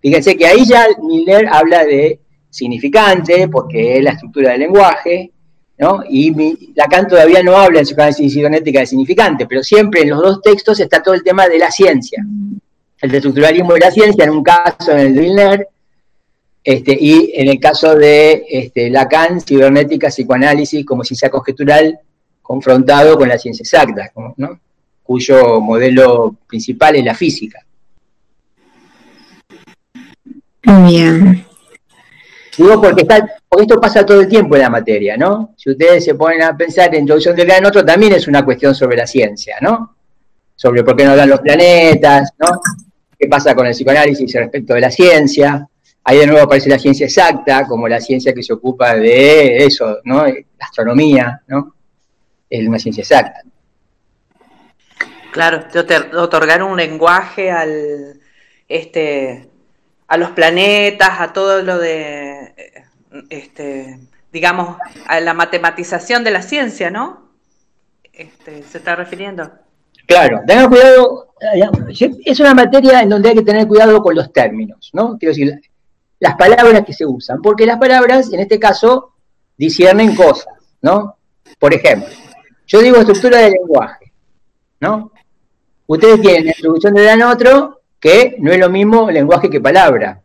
Fíjense 0.00 0.38
que 0.38 0.46
ahí 0.46 0.64
ya 0.64 0.86
Miller 1.02 1.48
habla 1.52 1.84
de 1.84 2.18
significante, 2.48 3.46
porque 3.48 3.98
es 3.98 4.02
la 4.02 4.12
estructura 4.12 4.52
del 4.52 4.60
lenguaje, 4.60 5.32
¿no? 5.78 6.02
Y 6.08 6.72
Lacan 6.74 7.06
todavía 7.06 7.42
no 7.42 7.56
habla 7.56 7.80
en 7.80 7.86
su 7.86 7.90
psicoanálisis 7.90 8.32
cibernética 8.32 8.80
de 8.80 8.86
significante, 8.86 9.46
pero 9.46 9.62
siempre 9.62 10.02
en 10.02 10.10
los 10.10 10.22
dos 10.22 10.42
textos 10.42 10.80
está 10.80 11.02
todo 11.02 11.14
el 11.14 11.22
tema 11.22 11.48
de 11.48 11.58
la 11.58 11.70
ciencia. 11.70 12.24
El 13.00 13.14
estructuralismo 13.14 13.74
de 13.74 13.80
la 13.80 13.90
ciencia, 13.90 14.24
en 14.24 14.30
un 14.30 14.42
caso 14.42 14.92
en 14.92 14.98
el 14.98 15.14
de 15.14 15.66
este, 16.64 16.96
y 17.00 17.32
en 17.34 17.48
el 17.48 17.60
caso 17.60 17.94
de 17.94 18.44
este, 18.50 18.90
Lacan, 18.90 19.40
cibernética, 19.40 20.08
psicoanálisis 20.08 20.84
como 20.84 21.04
ciencia 21.04 21.30
conjetural 21.30 22.00
confrontado 22.42 23.16
con 23.16 23.28
la 23.28 23.38
ciencia 23.38 23.62
exacta, 23.62 24.10
¿no? 24.36 24.60
cuyo 25.02 25.60
modelo 25.60 26.36
principal 26.48 26.96
es 26.96 27.04
la 27.04 27.14
física. 27.14 27.64
Bien. 30.62 31.46
Digo 32.58 32.80
porque, 32.82 33.02
está, 33.02 33.35
porque 33.48 33.62
esto 33.62 33.80
pasa 33.80 34.04
todo 34.04 34.20
el 34.20 34.28
tiempo 34.28 34.56
en 34.56 34.62
la 34.62 34.70
materia, 34.70 35.16
¿no? 35.16 35.54
Si 35.56 35.70
ustedes 35.70 36.04
se 36.04 36.14
ponen 36.14 36.42
a 36.42 36.56
pensar 36.56 36.94
en 36.94 37.02
introducción 37.02 37.36
del 37.36 37.46
gran 37.46 37.64
otro, 37.64 37.84
también 37.84 38.12
es 38.12 38.26
una 38.26 38.44
cuestión 38.44 38.74
sobre 38.74 38.96
la 38.96 39.06
ciencia, 39.06 39.56
¿no? 39.60 39.96
sobre 40.56 40.82
por 40.82 40.96
qué 40.96 41.04
no 41.04 41.14
dan 41.14 41.28
los 41.28 41.40
planetas, 41.40 42.32
¿no? 42.38 42.60
¿Qué 43.18 43.28
pasa 43.28 43.54
con 43.54 43.66
el 43.66 43.72
psicoanálisis 43.72 44.34
respecto 44.34 44.74
de 44.74 44.80
la 44.80 44.90
ciencia? 44.90 45.68
Ahí 46.02 46.18
de 46.18 46.26
nuevo 46.26 46.42
aparece 46.42 46.70
la 46.70 46.78
ciencia 46.78 47.06
exacta, 47.06 47.66
como 47.66 47.86
la 47.86 48.00
ciencia 48.00 48.32
que 48.32 48.42
se 48.42 48.54
ocupa 48.54 48.94
de 48.94 49.58
eso, 49.58 49.98
¿no? 50.04 50.26
La 50.26 50.66
astronomía, 50.66 51.42
¿no? 51.46 51.74
Es 52.48 52.66
una 52.66 52.78
ciencia 52.78 53.02
exacta. 53.02 53.42
Claro, 55.32 55.64
de 55.70 56.16
otorgar 56.16 56.62
un 56.62 56.76
lenguaje 56.76 57.50
al, 57.50 58.20
este, 58.68 59.50
a 60.08 60.16
los 60.16 60.30
planetas, 60.30 61.20
a 61.20 61.32
todo 61.32 61.62
lo 61.62 61.78
de, 61.78 62.54
este, 63.30 63.98
digamos, 64.32 64.76
a 65.06 65.20
la 65.20 65.34
matematización 65.34 66.24
de 66.24 66.30
la 66.30 66.42
ciencia, 66.42 66.90
¿no? 66.90 67.30
Este, 68.12 68.62
¿Se 68.62 68.78
está 68.78 68.96
refiriendo? 68.96 69.50
Claro, 70.06 70.40
tengan 70.46 70.68
cuidado, 70.68 71.34
es 71.90 72.40
una 72.40 72.54
materia 72.54 73.02
en 73.02 73.08
donde 73.08 73.30
hay 73.30 73.34
que 73.34 73.42
tener 73.42 73.66
cuidado 73.66 74.00
con 74.02 74.14
los 74.14 74.32
términos, 74.32 74.90
¿no? 74.92 75.18
Quiero 75.18 75.34
decir, 75.34 75.60
las 76.20 76.36
palabras 76.36 76.84
que 76.84 76.92
se 76.92 77.04
usan, 77.04 77.42
porque 77.42 77.66
las 77.66 77.78
palabras, 77.78 78.32
en 78.32 78.40
este 78.40 78.58
caso, 78.58 79.14
disciernen 79.56 80.14
cosas, 80.14 80.54
¿no? 80.80 81.16
Por 81.58 81.74
ejemplo, 81.74 82.08
yo 82.66 82.80
digo 82.80 82.98
estructura 82.98 83.38
del 83.38 83.52
lenguaje, 83.52 84.12
¿no? 84.80 85.12
Ustedes 85.86 86.20
tienen 86.20 86.46
la 86.46 86.52
introducción 86.52 86.94
de 86.94 87.04
Dan 87.04 87.22
otro, 87.22 87.80
que 88.00 88.36
no 88.38 88.52
es 88.52 88.58
lo 88.58 88.70
mismo 88.70 89.10
lenguaje 89.10 89.50
que 89.50 89.60
palabra, 89.60 90.22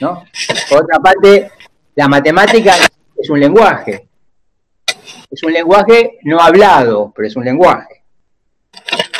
¿no? 0.00 0.24
Por 0.68 0.82
otra 0.84 0.98
parte, 0.98 1.50
la 1.94 2.08
matemática 2.08 2.74
es 3.16 3.30
un 3.30 3.40
lenguaje, 3.40 4.08
es 5.30 5.42
un 5.42 5.52
lenguaje 5.52 6.18
no 6.22 6.40
hablado, 6.40 7.12
pero 7.14 7.28
es 7.28 7.36
un 7.36 7.44
lenguaje. 7.44 8.02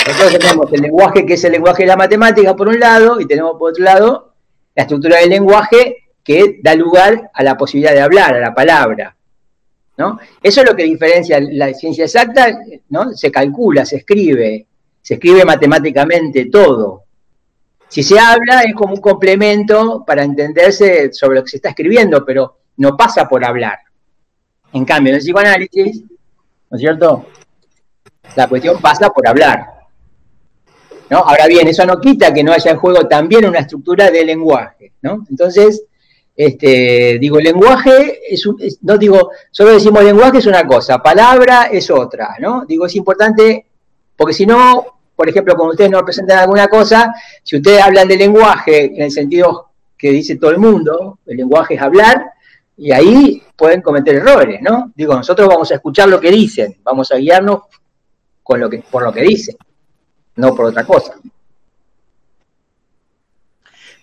Nosotros 0.07 0.39
tenemos 0.39 0.73
el 0.73 0.81
lenguaje 0.81 1.27
que 1.27 1.35
es 1.35 1.45
el 1.45 1.53
lenguaje 1.53 1.83
de 1.83 1.89
la 1.89 1.97
matemática 1.97 2.55
por 2.55 2.69
un 2.69 2.81
lado 2.81 3.21
y 3.21 3.27
tenemos 3.27 3.57
por 3.59 3.73
otro 3.73 3.85
lado 3.85 4.35
la 4.75 4.83
estructura 4.83 5.19
del 5.19 5.31
lenguaje 5.31 6.09
que 6.25 6.61
da 6.63 6.75
lugar 6.75 7.31
a 7.35 7.43
la 7.43 7.57
posibilidad 7.57 7.93
de 7.93 8.01
hablar, 8.01 8.35
a 8.35 8.41
la 8.41 8.55
palabra. 8.55 9.15
¿no? 9.99 10.19
Eso 10.43 10.61
es 10.61 10.71
lo 10.71 10.77
que 10.77 10.85
diferencia 10.85 11.41
la 11.41 11.75
ciencia 11.75 12.05
exacta, 12.05 12.59
¿no? 12.89 13.13
se 13.13 13.31
calcula, 13.31 13.85
se 13.85 13.97
escribe, 13.97 14.67
se 15.03 15.15
escribe 15.15 15.45
matemáticamente 15.45 16.47
todo. 16.47 17.05
Si 17.89 18.03
se 18.03 18.19
habla 18.19 18.63
es 18.63 18.75
como 18.75 18.95
un 18.95 19.01
complemento 19.01 20.05
para 20.07 20.23
entenderse 20.23 21.13
sobre 21.13 21.39
lo 21.39 21.45
que 21.45 21.51
se 21.51 21.57
está 21.57 21.71
escribiendo, 21.71 22.25
pero 22.25 22.59
no 22.77 22.97
pasa 22.97 23.29
por 23.29 23.45
hablar. 23.45 23.79
En 24.73 24.85
cambio, 24.85 25.11
en 25.11 25.17
el 25.17 25.23
psicoanálisis, 25.23 26.03
¿no 26.71 26.77
es 26.77 26.81
cierto? 26.81 27.27
La 28.37 28.47
cuestión 28.47 28.81
pasa 28.81 29.09
por 29.11 29.27
hablar. 29.27 29.79
¿no? 31.11 31.19
Ahora 31.19 31.47
bien, 31.47 31.67
eso 31.69 31.87
no 31.87 32.01
quita 32.01 32.33
que 32.33 32.45
no 32.45 32.53
haya 32.53 32.73
en 32.73 32.77
juego 32.77 33.09
también 33.09 33.47
una 33.47 33.61
estructura 33.61 34.11
de 34.11 34.25
lenguaje, 34.25 34.93
¿no? 35.01 35.25
Entonces, 35.31 35.85
este, 36.37 37.19
digo, 37.19 37.41
lenguaje 37.41 38.21
es, 38.33 38.47
no 38.83 38.99
digo, 38.99 39.31
solo 39.51 39.73
decimos 39.73 40.05
lenguaje 40.05 40.39
es 40.39 40.47
una 40.47 40.67
cosa, 40.67 41.03
palabra 41.03 41.65
es 41.65 41.91
otra, 41.91 42.37
¿no? 42.39 42.65
Digo, 42.67 42.87
es 42.87 42.95
importante, 42.95 43.67
porque 44.15 44.35
si 44.35 44.47
no, 44.47 44.98
por 45.19 45.29
ejemplo, 45.29 45.57
cuando 45.57 45.73
ustedes 45.73 45.91
nos 45.91 46.05
presentan 46.05 46.39
alguna 46.39 46.69
cosa, 46.69 47.13
si 47.43 47.57
ustedes 47.57 47.83
hablan 47.83 48.07
de 48.07 48.17
lenguaje 48.17 48.85
en 48.95 49.03
el 49.03 49.11
sentido 49.11 49.71
que 49.97 50.13
dice 50.13 50.37
todo 50.37 50.53
el 50.53 50.59
mundo, 50.59 51.19
el 51.27 51.39
lenguaje 51.39 51.75
es 51.75 51.83
hablar, 51.83 52.25
y 52.77 52.93
ahí 52.93 53.43
pueden 53.57 53.83
cometer 53.83 54.15
errores, 54.15 54.61
¿no? 54.63 54.93
Digo, 54.95 55.17
nosotros 55.17 55.49
vamos 55.49 55.73
a 55.73 55.75
escuchar 55.75 56.09
lo 56.09 56.21
que 56.21 56.31
dicen, 56.31 56.77
vamos 56.85 57.11
a 57.11 57.17
guiarnos 57.17 57.63
con 58.45 58.61
lo 58.61 58.71
que, 58.71 58.79
por 58.79 59.03
lo 59.03 59.13
que 59.13 59.23
dicen 59.23 59.57
no 60.37 60.55
por 60.55 60.67
otra 60.67 60.85
cosa. 60.85 61.15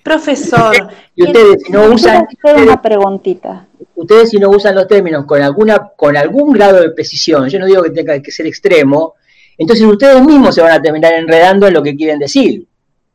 Profesor, 0.03 0.89
y 1.15 1.23
ustedes 1.23 1.63
si 1.63 1.71
no 1.71 1.85
usan 1.85 2.27
una 2.43 2.81
preguntita. 2.81 3.67
Ustedes 3.95 4.31
si 4.31 4.37
no 4.37 4.49
usan 4.49 4.75
los 4.75 4.85
términos 4.85 5.23
con 5.25 5.41
alguna 5.41 5.93
con 5.95 6.17
algún 6.17 6.51
grado 6.51 6.81
de 6.81 6.91
precisión, 6.91 7.47
yo 7.47 7.57
no 7.57 7.67
digo 7.67 7.81
que 7.83 7.91
tenga 7.91 8.21
que 8.21 8.31
ser 8.31 8.47
extremo, 8.47 9.13
entonces 9.57 9.85
ustedes 9.85 10.21
mismos 10.21 10.55
se 10.55 10.61
van 10.61 10.73
a 10.73 10.81
terminar 10.81 11.13
enredando 11.13 11.67
en 11.67 11.73
lo 11.73 11.83
que 11.83 11.95
quieren 11.95 12.19
decir, 12.19 12.67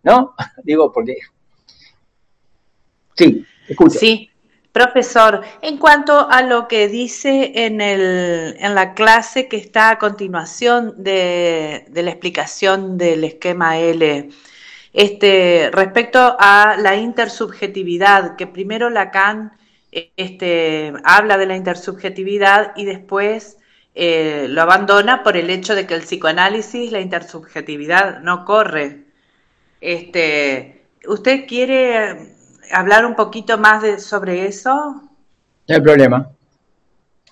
¿no? 0.02 0.35
digo 0.64 0.92
porque 0.92 1.16
Sí, 3.16 3.44
escucho. 3.68 3.99
Sí, 3.99 4.30
Profesor, 4.73 5.42
en 5.62 5.78
cuanto 5.78 6.30
a 6.30 6.42
lo 6.42 6.68
que 6.68 6.87
dice 6.87 7.52
en, 7.66 7.80
el, 7.80 8.56
en 8.61 8.75
la 8.76 8.94
clase 8.94 9.49
que 9.49 9.56
está 9.56 9.90
a 9.90 9.99
continuación 9.99 10.94
de, 10.97 11.87
la 11.92 12.11
explicación 12.11 12.97
del 12.97 13.25
esquema 13.25 13.78
L, 13.78 14.28
este, 14.92 15.70
respecto 15.73 16.37
a 16.38 16.76
la 16.78 16.94
intersubjetividad, 16.94 18.37
que 18.37 18.47
primero 18.47 18.90
Lacan 18.90 19.52
este, 19.90 20.92
habla 21.02 21.37
de 21.37 21.47
la 21.47 21.56
intersubjetividad 21.56 22.73
y 22.76 22.85
después 22.85 23.56
eh, 23.94 24.47
lo 24.49 24.62
abandona 24.62 25.23
por 25.23 25.37
el 25.37 25.50
hecho 25.50 25.75
de 25.75 25.87
que 25.87 25.94
el 25.94 26.02
psicoanálisis, 26.02 26.92
la 26.92 27.00
intersubjetividad 27.00 28.20
no 28.20 28.44
corre. 28.44 29.04
Este, 29.80 30.85
¿Usted 31.06 31.47
quiere 31.47 32.35
hablar 32.70 33.04
un 33.04 33.16
poquito 33.16 33.59
más 33.59 33.82
de, 33.82 33.99
sobre 33.99 34.47
eso? 34.47 34.70
No 35.68 35.75
hay 35.75 35.80
problema. 35.80 36.30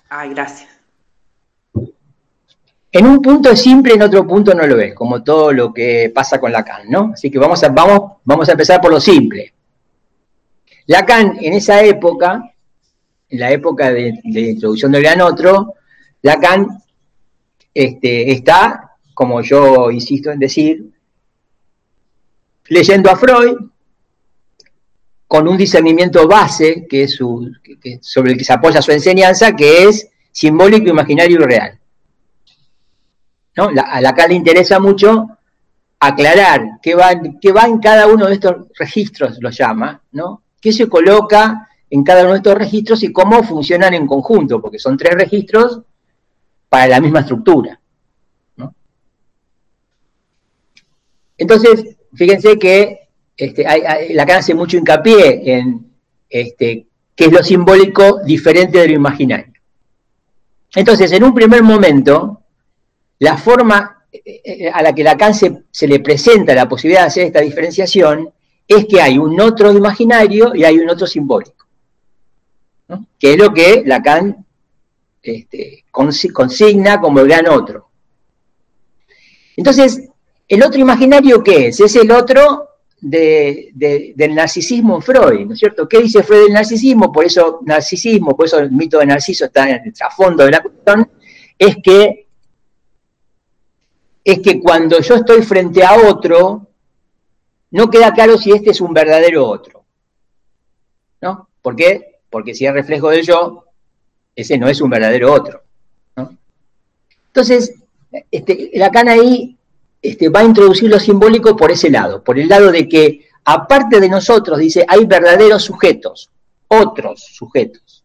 Ay, 0.09 0.29
gracias. 0.31 0.69
En 2.91 3.05
un 3.05 3.21
punto 3.21 3.51
es 3.51 3.61
simple, 3.61 3.93
en 3.93 4.01
otro 4.01 4.25
punto 4.25 4.53
no 4.55 4.65
lo 4.65 4.79
es, 4.79 4.95
como 4.95 5.23
todo 5.23 5.53
lo 5.53 5.71
que 5.71 6.11
pasa 6.13 6.39
con 6.39 6.51
Lacan, 6.51 6.89
¿no? 6.89 7.11
Así 7.13 7.29
que 7.29 7.37
vamos 7.37 7.63
a, 7.63 7.69
vamos, 7.69 8.13
vamos 8.23 8.49
a 8.49 8.53
empezar 8.53 8.81
por 8.81 8.91
lo 8.91 8.99
simple. 8.99 9.53
Lacan, 10.87 11.37
en 11.39 11.53
esa 11.53 11.83
época, 11.83 12.51
en 13.29 13.39
la 13.39 13.51
época 13.51 13.91
de, 13.91 14.19
de 14.23 14.41
introducción 14.41 14.91
del 14.91 15.03
gran 15.03 15.21
otro, 15.21 15.75
Lacan 16.21 16.81
este, 17.73 18.31
está, 18.31 18.95
como 19.13 19.41
yo 19.41 19.91
insisto 19.91 20.31
en 20.31 20.39
decir, 20.39 20.91
leyendo 22.67 23.09
a 23.09 23.15
Freud, 23.15 23.57
con 25.27 25.47
un 25.47 25.57
discernimiento 25.57 26.27
base, 26.27 26.87
que 26.89 27.03
es 27.03 27.15
su, 27.15 27.51
sobre 28.01 28.31
el 28.31 28.37
que 28.37 28.43
se 28.43 28.53
apoya 28.53 28.81
su 28.81 28.91
enseñanza, 28.91 29.55
que 29.55 29.83
es 29.83 30.09
simbólico, 30.31 30.89
imaginario 30.89 31.39
y 31.39 31.43
real. 31.43 31.79
¿No? 33.55 33.69
a 33.75 33.99
la 33.99 34.15
cual 34.15 34.29
le 34.29 34.35
interesa 34.35 34.79
mucho 34.79 35.27
aclarar 35.99 36.79
qué 36.81 36.95
va, 36.95 37.09
qué 37.41 37.51
va 37.51 37.65
en 37.65 37.79
cada 37.79 38.07
uno 38.07 38.27
de 38.27 38.35
estos 38.35 38.55
registros, 38.77 39.37
lo 39.41 39.49
llama, 39.49 40.01
¿no? 40.13 40.43
qué 40.61 40.71
se 40.71 40.87
coloca 40.87 41.67
en 41.89 42.03
cada 42.03 42.21
uno 42.23 42.31
de 42.31 42.37
estos 42.37 42.55
registros 42.55 43.03
y 43.03 43.11
cómo 43.11 43.43
funcionan 43.43 43.93
en 43.93 44.07
conjunto, 44.07 44.61
porque 44.61 44.79
son 44.79 44.97
tres 44.97 45.15
registros 45.15 45.81
para 46.69 46.87
la 46.87 47.01
misma 47.01 47.21
estructura. 47.21 47.79
¿no? 48.55 48.73
Entonces, 51.37 51.97
fíjense 52.13 52.57
que 52.57 53.09
este, 53.35 53.65
Lacan 54.13 54.37
hace 54.37 54.53
mucho 54.53 54.77
hincapié 54.77 55.57
en 55.57 55.91
este, 56.29 56.87
qué 57.15 57.25
es 57.25 57.31
lo 57.31 57.43
simbólico 57.43 58.21
diferente 58.23 58.79
de 58.79 58.87
lo 58.89 58.93
imaginario. 58.93 59.53
Entonces, 60.75 61.11
en 61.11 61.23
un 61.23 61.33
primer 61.33 61.63
momento, 61.63 62.43
la 63.17 63.37
forma 63.37 64.05
eh, 64.11 64.41
eh, 64.43 64.71
a 64.71 64.81
la 64.81 64.93
que 64.93 65.03
Lacan 65.03 65.33
se, 65.33 65.63
se 65.71 65.87
le 65.87 65.99
presenta 65.99 66.53
la 66.53 66.69
posibilidad 66.69 67.01
de 67.01 67.07
hacer 67.07 67.25
esta 67.25 67.41
diferenciación 67.41 68.31
es 68.67 68.85
que 68.85 69.01
hay 69.01 69.17
un 69.17 69.39
otro 69.41 69.71
imaginario 69.71 70.53
y 70.53 70.63
hay 70.63 70.77
un 70.77 70.89
otro 70.89 71.07
simbólico, 71.07 71.65
que 73.17 73.33
es 73.33 73.37
lo 73.37 73.51
que 73.51 73.83
Lacan 73.85 74.45
este, 75.35 75.85
consigna 75.91 76.99
como 76.99 77.19
el 77.19 77.27
gran 77.27 77.47
otro. 77.47 77.89
Entonces, 79.55 80.09
¿el 80.47 80.63
otro 80.63 80.79
imaginario 80.79 81.43
qué 81.43 81.67
es? 81.67 81.79
Es 81.79 81.95
el 81.95 82.11
otro 82.11 82.69
del 83.01 84.35
narcisismo 84.35 84.95
en 84.95 85.01
Freud, 85.01 85.45
¿no 85.45 85.53
es 85.53 85.59
cierto? 85.59 85.87
¿Qué 85.87 85.99
dice 85.99 86.23
Freud 86.23 86.43
del 86.43 86.53
narcisismo? 86.53 87.11
Por 87.11 87.25
eso 87.25 87.59
narcisismo, 87.65 88.35
por 88.35 88.45
eso 88.45 88.59
el 88.59 88.71
mito 88.71 88.99
de 88.99 89.05
Narciso 89.05 89.45
está 89.45 89.69
en 89.69 89.81
el 89.85 89.93
trasfondo 89.93 90.43
de 90.43 90.51
la 90.51 90.61
cuestión, 90.61 91.09
es 91.57 91.77
que, 91.83 92.27
es 94.23 94.39
que 94.39 94.59
cuando 94.59 94.99
yo 95.01 95.15
estoy 95.15 95.41
frente 95.43 95.83
a 95.83 95.95
otro, 96.09 96.67
no 97.71 97.89
queda 97.89 98.13
claro 98.13 98.37
si 98.37 98.51
este 98.51 98.71
es 98.71 98.81
un 98.81 98.93
verdadero 98.93 99.47
otro. 99.47 99.83
¿No? 101.21 101.49
¿Por 101.61 101.75
qué? 101.75 102.21
Porque 102.29 102.53
si 102.53 102.65
es 102.65 102.73
reflejo 102.73 103.09
del 103.09 103.25
yo, 103.25 103.65
ese 104.39 104.57
no 104.57 104.67
es 104.69 104.81
un 104.81 104.89
verdadero 104.89 105.33
otro. 105.33 105.63
Entonces, 107.27 107.73
este, 108.31 108.71
Lacan 108.73 109.09
ahí 109.09 109.57
este, 110.01 110.29
va 110.29 110.39
a 110.39 110.45
introducir 110.45 110.89
lo 110.89 110.99
simbólico 110.99 111.55
por 111.55 111.71
ese 111.71 111.89
lado, 111.89 112.23
por 112.23 112.39
el 112.39 112.47
lado 112.47 112.71
de 112.71 112.87
que 112.87 113.27
aparte 113.45 113.99
de 113.99 114.09
nosotros, 114.09 114.59
dice, 114.59 114.85
hay 114.87 115.05
verdaderos 115.05 115.63
sujetos, 115.63 116.29
otros 116.67 117.25
sujetos, 117.33 118.03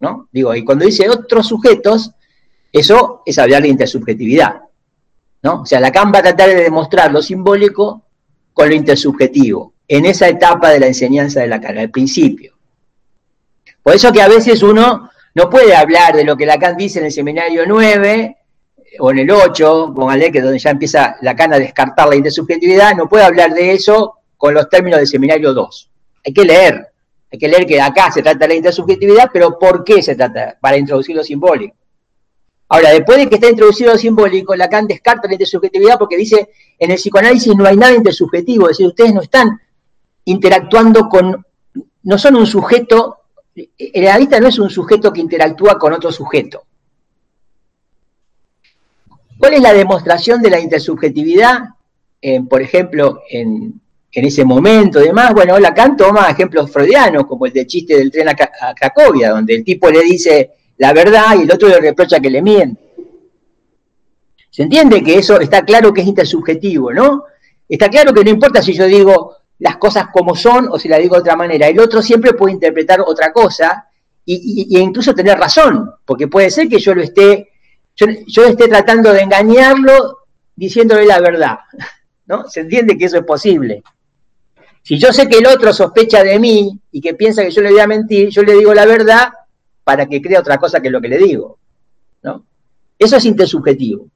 ¿no? 0.00 0.28
Digo, 0.32 0.54
y 0.54 0.64
cuando 0.64 0.84
dice 0.84 1.08
otros 1.08 1.46
sujetos, 1.46 2.10
eso 2.72 3.22
es 3.24 3.38
hablar 3.38 3.62
de 3.62 3.68
intersubjetividad, 3.68 4.62
¿no? 5.42 5.62
O 5.62 5.66
sea, 5.66 5.80
Lacan 5.80 6.12
va 6.12 6.18
a 6.18 6.22
tratar 6.22 6.48
de 6.48 6.62
demostrar 6.62 7.12
lo 7.12 7.22
simbólico 7.22 8.02
con 8.52 8.68
lo 8.68 8.74
intersubjetivo, 8.74 9.72
en 9.88 10.06
esa 10.06 10.28
etapa 10.28 10.70
de 10.70 10.80
la 10.80 10.86
enseñanza 10.86 11.40
de 11.40 11.46
Lacan, 11.46 11.78
al 11.78 11.90
principio. 11.90 12.54
Por 13.82 13.94
eso 13.94 14.12
que 14.12 14.20
a 14.20 14.28
veces 14.28 14.62
uno 14.62 15.10
no 15.36 15.50
puede 15.50 15.76
hablar 15.76 16.16
de 16.16 16.24
lo 16.24 16.34
que 16.34 16.46
Lacan 16.46 16.78
dice 16.78 16.98
en 16.98 17.04
el 17.04 17.12
seminario 17.12 17.64
9 17.66 18.38
o 19.00 19.10
en 19.10 19.18
el 19.18 19.30
8, 19.30 19.92
póngale 19.94 20.32
que 20.32 20.40
donde 20.40 20.58
ya 20.58 20.70
empieza 20.70 21.16
Lacan 21.20 21.52
a 21.52 21.58
descartar 21.58 22.08
la 22.08 22.16
intersubjetividad, 22.16 22.94
no 22.96 23.06
puede 23.06 23.24
hablar 23.24 23.52
de 23.52 23.72
eso 23.72 24.14
con 24.38 24.54
los 24.54 24.70
términos 24.70 24.98
del 24.98 25.06
seminario 25.06 25.52
2. 25.52 25.90
Hay 26.24 26.32
que 26.32 26.42
leer, 26.42 26.86
hay 27.30 27.38
que 27.38 27.48
leer 27.48 27.66
que 27.66 27.78
acá 27.78 28.10
se 28.10 28.22
trata 28.22 28.38
de 28.38 28.48
la 28.48 28.54
intersubjetividad, 28.54 29.28
pero 29.30 29.58
¿por 29.58 29.84
qué 29.84 30.02
se 30.02 30.16
trata? 30.16 30.56
Para 30.58 30.78
introducir 30.78 31.14
lo 31.14 31.22
simbólico. 31.22 31.76
Ahora, 32.70 32.92
después 32.92 33.18
de 33.18 33.28
que 33.28 33.34
está 33.34 33.50
introducido 33.50 33.92
lo 33.92 33.98
simbólico, 33.98 34.56
Lacan 34.56 34.86
descarta 34.86 35.28
la 35.28 35.34
intersubjetividad 35.34 35.98
porque 35.98 36.16
dice, 36.16 36.48
en 36.78 36.92
el 36.92 36.96
psicoanálisis 36.96 37.54
no 37.54 37.66
hay 37.66 37.76
nada 37.76 37.92
intersubjetivo, 37.92 38.70
es 38.70 38.78
decir, 38.78 38.86
ustedes 38.86 39.12
no 39.12 39.20
están 39.20 39.60
interactuando 40.24 41.10
con, 41.10 41.44
no 42.04 42.16
son 42.16 42.36
un 42.36 42.46
sujeto, 42.46 43.18
el 43.78 44.06
analista 44.06 44.38
no 44.38 44.48
es 44.48 44.58
un 44.58 44.68
sujeto 44.68 45.12
que 45.12 45.20
interactúa 45.20 45.78
con 45.78 45.92
otro 45.92 46.12
sujeto. 46.12 46.64
¿Cuál 49.38 49.54
es 49.54 49.60
la 49.60 49.72
demostración 49.72 50.42
de 50.42 50.50
la 50.50 50.60
intersubjetividad, 50.60 51.60
por 52.48 52.62
ejemplo, 52.62 53.22
en, 53.30 53.80
ese 54.10 54.44
momento 54.44 54.98
demás? 55.00 55.32
Bueno, 55.34 55.58
Lacan 55.58 55.96
toma 55.96 56.30
ejemplos 56.30 56.70
freudianos, 56.70 57.26
como 57.26 57.46
el 57.46 57.52
del 57.52 57.66
chiste 57.66 57.96
del 57.96 58.10
tren 58.10 58.28
a, 58.28 58.32
a 58.32 58.74
Cracovia, 58.74 59.30
donde 59.30 59.54
el 59.54 59.64
tipo 59.64 59.90
le 59.90 60.02
dice, 60.02 60.50
la 60.78 60.92
verdad 60.92 61.36
y 61.38 61.42
el 61.42 61.52
otro 61.52 61.68
le 61.68 61.80
reprocha 61.80 62.20
que 62.20 62.30
le 62.30 62.42
miente. 62.42 62.82
¿Se 64.50 64.62
entiende 64.62 65.02
que 65.02 65.18
eso 65.18 65.38
está 65.38 65.64
claro 65.64 65.92
que 65.92 66.00
es 66.00 66.06
intersubjetivo, 66.06 66.92
no? 66.92 67.24
Está 67.68 67.90
claro 67.90 68.14
que 68.14 68.24
no 68.24 68.30
importa 68.30 68.62
si 68.62 68.72
yo 68.72 68.86
digo 68.86 69.36
las 69.58 69.76
cosas 69.78 70.08
como 70.12 70.34
son 70.34 70.68
o 70.70 70.78
si 70.78 70.88
las 70.88 71.00
digo 71.00 71.16
de 71.16 71.22
otra 71.22 71.36
manera. 71.36 71.66
El 71.68 71.80
otro 71.80 72.02
siempre 72.02 72.34
puede 72.34 72.54
interpretar 72.54 73.00
otra 73.00 73.32
cosa 73.32 73.86
y, 74.24 74.78
incluso 74.78 75.14
tener 75.14 75.38
razón, 75.38 75.90
porque 76.04 76.28
puede 76.28 76.50
ser 76.50 76.68
que 76.68 76.78
yo 76.78 76.94
lo 76.94 77.02
esté, 77.02 77.50
yo, 77.94 78.44
esté 78.44 78.68
tratando 78.68 79.12
de 79.12 79.20
engañarlo 79.20 80.24
diciéndole 80.54 81.06
la 81.06 81.20
verdad, 81.20 81.58
¿no? 82.26 82.48
Se 82.48 82.60
entiende 82.60 82.98
que 82.98 83.04
eso 83.04 83.18
es 83.18 83.24
posible. 83.24 83.82
Si 84.82 84.98
yo 84.98 85.12
sé 85.12 85.28
que 85.28 85.38
el 85.38 85.46
otro 85.46 85.72
sospecha 85.72 86.22
de 86.22 86.38
mí 86.38 86.78
y 86.92 87.00
que 87.00 87.14
piensa 87.14 87.42
que 87.42 87.50
yo 87.50 87.62
le 87.62 87.70
voy 87.70 87.80
a 87.80 87.86
mentir, 87.86 88.28
yo 88.28 88.42
le 88.42 88.54
digo 88.54 88.72
la 88.74 88.86
verdad 88.86 89.32
para 89.82 90.06
que 90.06 90.20
crea 90.20 90.40
otra 90.40 90.58
cosa 90.58 90.80
que 90.80 90.90
lo 90.90 91.00
que 91.00 91.08
le 91.08 91.18
digo. 91.18 91.58
¿no? 92.22 92.44
Eso 92.98 93.16
es 93.16 93.24
intersubjetivo. 93.24 94.08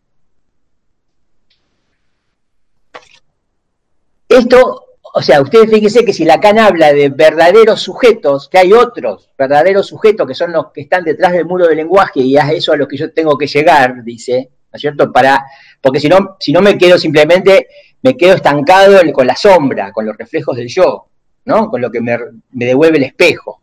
Esto, 4.29 4.90
o 5.13 5.23
sea, 5.23 5.41
ustedes 5.41 5.71
fíjense 5.71 6.05
que 6.05 6.13
si 6.13 6.25
Lacan 6.25 6.59
habla 6.59 6.93
de 6.93 7.09
verdaderos 7.09 7.81
sujetos, 7.81 8.49
que 8.49 8.59
hay 8.59 8.73
otros 8.73 9.31
verdaderos 9.37 9.87
sujetos 9.87 10.27
que 10.27 10.35
son 10.35 10.53
los 10.53 10.73
que 10.73 10.83
están 10.83 11.05
detrás 11.05 11.33
del 11.33 11.47
muro 11.47 11.67
del 11.67 11.77
lenguaje 11.77 12.21
y 12.21 12.37
es 12.37 12.45
eso 12.51 12.73
a 12.73 12.77
lo 12.77 12.87
que 12.87 12.97
yo 12.97 13.13
tengo 13.13 13.37
que 13.37 13.47
llegar, 13.47 14.03
dice, 14.05 14.51
¿no 14.73 14.77
es 14.77 14.81
cierto? 14.81 15.13
Para, 15.13 15.45
porque 15.81 16.01
si 16.01 16.09
no, 16.09 16.37
si 16.39 16.53
no 16.53 16.61
me 16.63 16.79
quedo 16.79 16.99
simplemente, 16.99 17.69
me 18.03 18.17
quedo 18.17 18.35
estancado 18.35 19.01
con 19.13 19.27
la 19.27 19.37
sombra, 19.37 19.93
con 19.93 20.07
los 20.07 20.17
reflejos 20.17 20.57
del 20.57 20.69
yo, 20.69 21.07
¿no? 21.45 21.71
Con 21.71 21.81
lo 21.81 21.91
que 21.91 22.01
me, 22.01 22.17
me 22.53 22.67
devuelve 22.67 22.99
el 22.99 23.05
espejo 23.05 23.61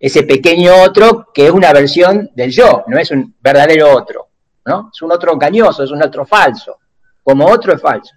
ese 0.00 0.22
pequeño 0.22 0.82
otro 0.82 1.28
que 1.32 1.46
es 1.46 1.50
una 1.52 1.72
versión 1.74 2.30
del 2.34 2.50
yo, 2.50 2.84
no 2.86 2.98
es 2.98 3.10
un 3.10 3.34
verdadero 3.38 3.94
otro, 3.94 4.28
¿no? 4.64 4.90
Es 4.92 5.02
un 5.02 5.12
otro 5.12 5.34
engañoso, 5.34 5.84
es 5.84 5.90
un 5.90 6.02
otro 6.02 6.24
falso, 6.24 6.78
como 7.22 7.44
otro 7.44 7.74
es 7.74 7.82
falso. 7.82 8.14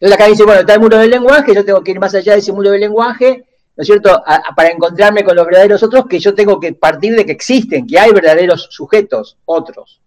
Entonces 0.00 0.14
acá 0.14 0.30
dice, 0.30 0.44
bueno, 0.44 0.60
está 0.60 0.74
el 0.74 0.80
muro 0.80 0.98
del 0.98 1.10
lenguaje, 1.10 1.54
yo 1.54 1.64
tengo 1.64 1.82
que 1.82 1.90
ir 1.90 1.98
más 1.98 2.14
allá 2.14 2.34
de 2.34 2.38
ese 2.38 2.52
muro 2.52 2.70
del 2.70 2.80
lenguaje, 2.80 3.44
¿no 3.76 3.82
es 3.82 3.86
cierto?, 3.86 4.22
para 4.54 4.70
encontrarme 4.70 5.24
con 5.24 5.34
los 5.34 5.46
verdaderos 5.46 5.82
otros, 5.82 6.06
que 6.06 6.18
yo 6.18 6.34
tengo 6.34 6.60
que 6.60 6.72
partir 6.72 7.16
de 7.16 7.26
que 7.26 7.32
existen, 7.32 7.86
que 7.86 7.98
hay 7.98 8.12
verdaderos 8.12 8.68
sujetos, 8.70 9.36
otros. 9.44 10.00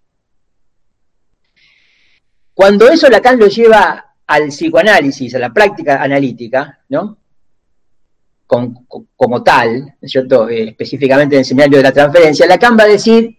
Cuando 2.54 2.90
eso 2.90 3.10
Lacan 3.10 3.40
lo 3.40 3.48
lleva 3.48 4.14
al 4.28 4.48
psicoanálisis, 4.48 5.36
a 5.36 5.40
la 5.40 5.52
práctica 5.52 6.02
analítica, 6.02 6.80
¿no? 6.90 7.18
como 9.16 9.44
tal, 9.44 9.80
¿no 9.80 9.94
es 10.02 10.12
cierto? 10.12 10.50
Eh, 10.50 10.70
específicamente 10.70 11.36
en 11.36 11.40
el 11.40 11.46
seminario 11.46 11.78
de 11.78 11.84
la 11.84 11.94
transferencia, 11.94 12.46
Lacan 12.46 12.78
va 12.78 12.84
a 12.84 12.88
decir, 12.88 13.38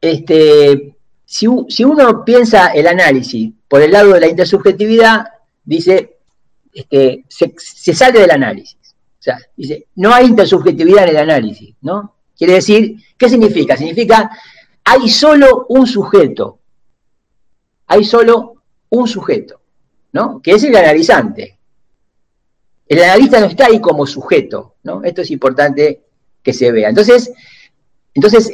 este, 0.00 0.96
si, 1.24 1.46
uno 1.46 2.24
piensa 2.24 2.68
el 2.68 2.86
análisis 2.86 3.52
por 3.66 3.82
el 3.82 3.90
lado 3.90 4.12
de 4.12 4.20
la 4.20 4.28
intersubjetividad, 4.28 5.24
dice, 5.64 6.18
este, 6.72 7.24
se, 7.28 7.94
sale 7.94 8.20
del 8.20 8.30
análisis. 8.30 8.76
O 9.18 9.22
sea, 9.24 9.38
dice, 9.56 9.86
no 9.96 10.12
hay 10.12 10.26
intersubjetividad 10.26 11.04
en 11.04 11.10
el 11.10 11.16
análisis, 11.16 11.74
¿no? 11.80 12.14
Quiere 12.36 12.54
decir, 12.54 12.96
¿qué 13.16 13.28
significa? 13.28 13.76
Significa, 13.76 14.30
hay 14.84 15.08
solo 15.08 15.66
un 15.68 15.86
sujeto, 15.86 16.58
hay 17.86 18.04
solo 18.04 18.62
un 18.90 19.08
sujeto, 19.08 19.60
¿no? 20.12 20.42
Que 20.42 20.52
es 20.52 20.64
el 20.64 20.76
analizante. 20.76 21.58
El 22.86 23.02
analista 23.02 23.40
no 23.40 23.46
está 23.46 23.66
ahí 23.66 23.80
como 23.80 24.06
sujeto, 24.06 24.74
¿no? 24.82 25.02
Esto 25.02 25.22
es 25.22 25.30
importante 25.30 26.02
que 26.42 26.52
se 26.52 26.70
vea. 26.70 26.90
Entonces, 26.90 27.32
entonces 28.12 28.52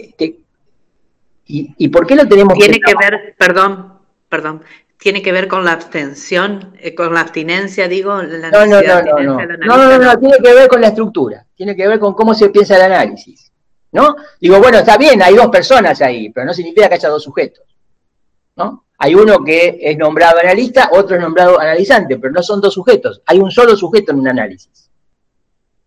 y, 1.53 1.89
por 1.89 2.07
qué 2.07 2.15
lo 2.15 2.29
tenemos 2.29 2.55
Tiene 2.55 2.79
que, 2.79 2.95
ver, 2.95 3.35
perdón, 3.37 3.99
perdón, 4.29 4.63
tiene 5.01 5.23
que 5.23 5.33
ver 5.33 5.49
con 5.49 5.65
la 5.65 5.73
abstención, 5.73 6.77
eh, 6.79 6.95
con 6.95 7.15
la 7.15 7.23
abstinencia, 7.23 7.89
digo, 7.89 8.23
la 8.23 8.51
no, 8.51 8.67
no, 8.67 8.83
no, 8.83 9.03
no, 9.03 9.23
no. 9.23 9.57
no, 9.57 9.77
no, 9.77 9.99
no, 9.99 10.19
tiene 10.19 10.37
que 10.37 10.55
ver 10.55 10.69
con 10.69 10.81
la 10.81 10.89
estructura, 10.89 11.47
tiene 11.55 11.75
que 11.75 11.89
ver 11.89 11.99
con 11.99 12.13
cómo 12.13 12.35
se 12.35 12.51
piensa 12.51 12.77
el 12.77 12.83
análisis, 12.83 13.51
¿no? 13.93 14.15
Digo, 14.39 14.59
bueno, 14.61 14.79
está 14.79 14.99
bien, 14.99 15.23
hay 15.23 15.35
dos 15.35 15.49
personas 15.49 16.03
ahí, 16.03 16.29
pero 16.29 16.47
no 16.47 16.53
significa 16.53 16.89
que 16.89 16.97
haya 16.97 17.09
dos 17.09 17.23
sujetos, 17.23 17.65
¿no? 18.57 18.85
Hay 18.99 19.15
uno 19.15 19.43
que 19.43 19.79
es 19.81 19.97
nombrado 19.97 20.39
analista, 20.39 20.91
otro 20.93 21.17
es 21.17 21.23
nombrado 21.23 21.59
analizante, 21.59 22.19
pero 22.19 22.35
no 22.35 22.43
son 22.43 22.61
dos 22.61 22.75
sujetos. 22.75 23.23
Hay 23.25 23.39
un 23.39 23.51
solo 23.51 23.75
sujeto 23.75 24.13
en 24.13 24.19
un 24.19 24.29
análisis. 24.29 24.91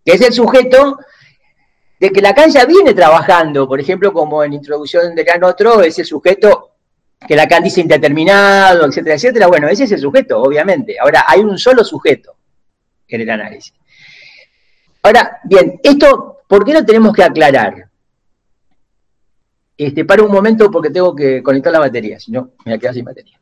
Que 0.04 0.13
es 0.13 0.21
el 0.21 0.34
sujeto 0.34 0.97
de 1.99 2.10
que 2.12 2.21
Lacan 2.23 2.49
ya 2.49 2.65
viene 2.65 2.95
trabajando, 2.95 3.67
por 3.67 3.80
ejemplo, 3.80 4.12
como 4.12 4.43
en 4.43 4.54
Introducción 4.54 5.13
de 5.13 5.23
Can 5.23 5.43
Otro, 5.43 5.84
es 5.84 5.99
el 5.99 6.06
sujeto 6.06 6.72
que 7.27 7.36
Lacan 7.36 7.63
dice 7.63 7.81
indeterminado, 7.81 8.86
etcétera, 8.86 9.15
etcétera. 9.15 9.47
Bueno, 9.47 9.67
ese 9.67 9.86
es 9.86 9.91
el 9.91 9.99
sujeto, 9.99 10.41
obviamente. 10.41 10.97
Ahora, 10.99 11.25
hay 11.27 11.41
un 11.41 11.57
solo 11.57 11.83
sujeto 11.83 12.36
en 13.07 13.21
el 13.21 13.29
análisis. 13.29 13.73
Ahora, 15.01 15.39
bien, 15.43 15.79
esto, 15.83 16.39
¿por 16.47 16.63
qué 16.65 16.73
lo 16.73 16.86
tenemos 16.86 17.13
que 17.13 17.23
aclarar? 17.23 17.89
Este, 19.77 20.05
para 20.05 20.23
un 20.23 20.31
momento 20.31 20.69
porque 20.69 20.89
tengo 20.89 21.15
que 21.15 21.41
conectar 21.41 21.73
la 21.73 21.79
batería, 21.79 22.19
si 22.19 22.31
no, 22.31 22.51
me 22.63 22.71
voy 22.71 22.73
a 22.73 22.77
quedar 22.77 22.93
sin 22.93 23.05
batería. 23.05 23.39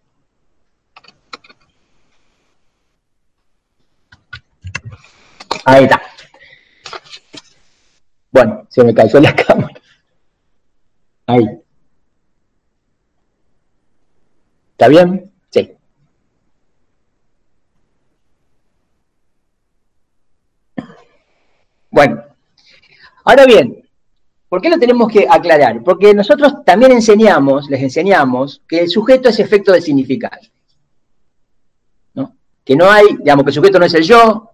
Ahí 5.66 5.84
está. 5.84 6.02
Bueno, 8.32 8.66
se 8.70 8.84
me 8.84 8.94
cayó 8.94 9.20
la 9.20 9.36
cámara. 9.48 9.74
Ahí. 11.28 11.61
¿Está 14.82 14.90
bien? 14.90 15.32
Sí. 15.52 15.74
Bueno, 21.92 22.24
ahora 23.24 23.46
bien, 23.46 23.84
¿Por 24.50 24.60
qué 24.60 24.72
lo 24.72 24.80
tenemos 24.80 25.10
que 25.10 25.28
aclarar? 25.30 25.84
Porque 25.84 26.16
nosotros 26.16 26.66
también 26.66 26.92
enseñamos, 26.94 27.70
les 27.70 27.84
enseñamos, 27.84 28.64
que 28.68 28.80
el 28.80 28.90
sujeto 28.90 29.30
es 29.30 29.40
efecto 29.40 29.72
del 29.72 29.84
significado. 29.84 30.42
¿no? 32.16 32.36
Que 32.66 32.76
no 32.76 32.90
hay, 32.90 33.16
digamos, 33.18 33.46
que 33.46 33.52
el 33.52 33.56
sujeto 33.56 33.80
no 33.80 33.86
es 33.86 33.94
el 33.94 34.04
yo, 34.04 34.50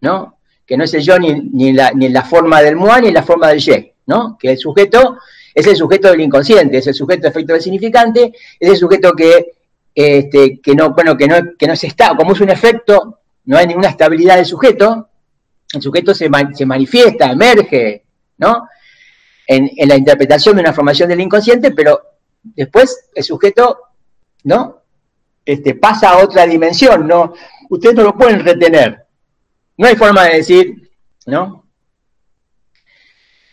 ¿no? 0.00 0.38
Que 0.66 0.76
no 0.76 0.82
es 0.82 0.92
el 0.92 1.02
yo 1.02 1.18
ni, 1.20 1.68
en, 1.68 2.12
la, 2.12 2.22
forma 2.24 2.60
del 2.60 2.74
moi 2.74 3.00
ni 3.00 3.12
la 3.12 3.22
forma 3.22 3.48
del 3.48 3.60
ye, 3.60 3.94
¿no? 4.06 4.36
Que 4.36 4.50
el 4.50 4.58
sujeto 4.58 5.18
es 5.54 5.66
el 5.66 5.76
sujeto 5.76 6.10
del 6.10 6.20
inconsciente, 6.20 6.78
es 6.78 6.86
el 6.86 6.94
sujeto 6.94 7.28
efecto 7.28 7.52
del 7.52 7.62
significante, 7.62 8.32
es 8.58 8.70
el 8.70 8.76
sujeto 8.76 9.12
que, 9.12 9.52
este, 9.94 10.60
que 10.60 10.74
no, 10.74 10.90
bueno, 10.90 11.16
que 11.16 11.26
no, 11.26 11.36
que 11.58 11.66
no 11.66 11.72
está, 11.72 12.16
como 12.16 12.32
es 12.32 12.40
un 12.40 12.50
efecto, 12.50 13.20
no 13.44 13.56
hay 13.56 13.66
ninguna 13.66 13.88
estabilidad 13.88 14.36
del 14.36 14.46
sujeto, 14.46 15.08
el 15.72 15.82
sujeto 15.82 16.14
se, 16.14 16.30
se 16.54 16.66
manifiesta, 16.66 17.30
emerge, 17.30 18.04
¿no? 18.38 18.66
en, 19.46 19.88
la 19.88 19.96
interpretación 19.96 20.56
de 20.56 20.62
una 20.62 20.72
formación 20.72 21.08
del 21.08 21.20
inconsciente, 21.20 21.72
pero 21.72 22.00
después 22.42 23.10
el 23.14 23.24
sujeto, 23.24 23.78
¿no? 24.44 24.82
Este, 25.44 25.74
pasa 25.74 26.10
a 26.10 26.18
otra 26.18 26.46
dimensión, 26.46 27.06
¿no? 27.06 27.34
Ustedes 27.68 27.94
no 27.96 28.04
lo 28.04 28.14
pueden 28.14 28.44
retener. 28.44 29.04
No 29.76 29.86
hay 29.86 29.96
forma 29.96 30.24
de 30.24 30.36
decir, 30.36 30.90
¿no? 31.26 31.64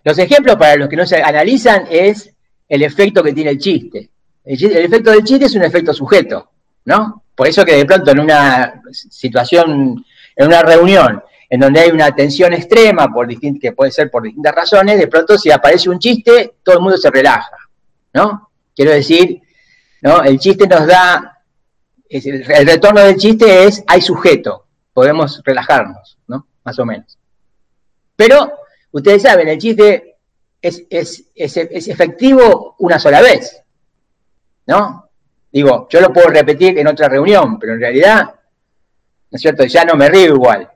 Los 0.03 0.17
ejemplos 0.17 0.55
para 0.55 0.75
los 0.75 0.89
que 0.89 0.95
no 0.95 1.05
se 1.05 1.21
analizan 1.21 1.85
es 1.89 2.33
el 2.67 2.83
efecto 2.83 3.23
que 3.23 3.33
tiene 3.33 3.51
el 3.51 3.57
chiste. 3.57 4.09
El, 4.43 4.63
efecto 4.77 5.11
del 5.11 5.23
chiste 5.23 5.45
es 5.45 5.55
un 5.55 5.63
efecto 5.63 5.93
sujeto, 5.93 6.49
¿no? 6.85 7.23
Por 7.35 7.47
eso 7.47 7.65
que 7.65 7.75
de 7.75 7.85
pronto 7.85 8.11
en 8.11 8.19
una 8.19 8.81
situación, 8.91 10.03
en 10.35 10.47
una 10.47 10.61
reunión, 10.61 11.21
en 11.49 11.59
donde 11.59 11.79
hay 11.79 11.89
una 11.89 12.13
tensión 12.13 12.53
extrema, 12.53 13.07
por 13.07 13.27
que 13.59 13.71
puede 13.71 13.91
ser 13.91 14.11
por 14.11 14.23
distintas 14.23 14.53
razones, 14.53 14.99
de 14.99 15.07
pronto 15.07 15.37
si 15.37 15.51
aparece 15.51 15.89
un 15.89 15.99
chiste, 15.99 16.55
todo 16.63 16.75
el 16.75 16.81
mundo 16.81 16.97
se 16.97 17.09
relaja, 17.09 17.57
¿no? 18.13 18.49
Quiero 18.75 18.91
decir, 18.91 19.41
¿no? 20.01 20.21
El 20.23 20.39
chiste 20.39 20.67
nos 20.67 20.85
da, 20.85 21.41
el 22.09 22.67
retorno 22.67 23.01
del 23.01 23.17
chiste 23.17 23.65
es, 23.65 23.83
hay 23.87 24.01
sujeto, 24.01 24.65
podemos 24.93 25.41
relajarnos, 25.43 26.17
¿no? 26.27 26.45
Más 26.63 26.77
o 26.77 26.85
menos. 26.85 27.17
Pero, 28.15 28.51
ustedes 28.91 29.21
saben, 29.21 29.47
el 29.47 29.57
chiste 29.57 30.17
es, 30.61 30.85
es 30.89 31.87
efectivo 31.87 32.75
una 32.79 32.99
sola 32.99 33.21
vez, 33.21 33.61
¿no? 34.67 35.09
Digo, 35.51 35.87
yo 35.89 35.99
lo 35.99 36.13
puedo 36.13 36.27
repetir 36.27 36.77
en 36.77 36.87
otra 36.87 37.09
reunión, 37.09 37.57
pero 37.59 37.73
en 37.73 37.79
realidad, 37.79 38.23
¿no 38.25 39.35
es 39.35 39.41
cierto? 39.41 39.63
Ya 39.65 39.83
no 39.83 39.95
me 39.95 40.09
río 40.09 40.35
igual. 40.35 40.69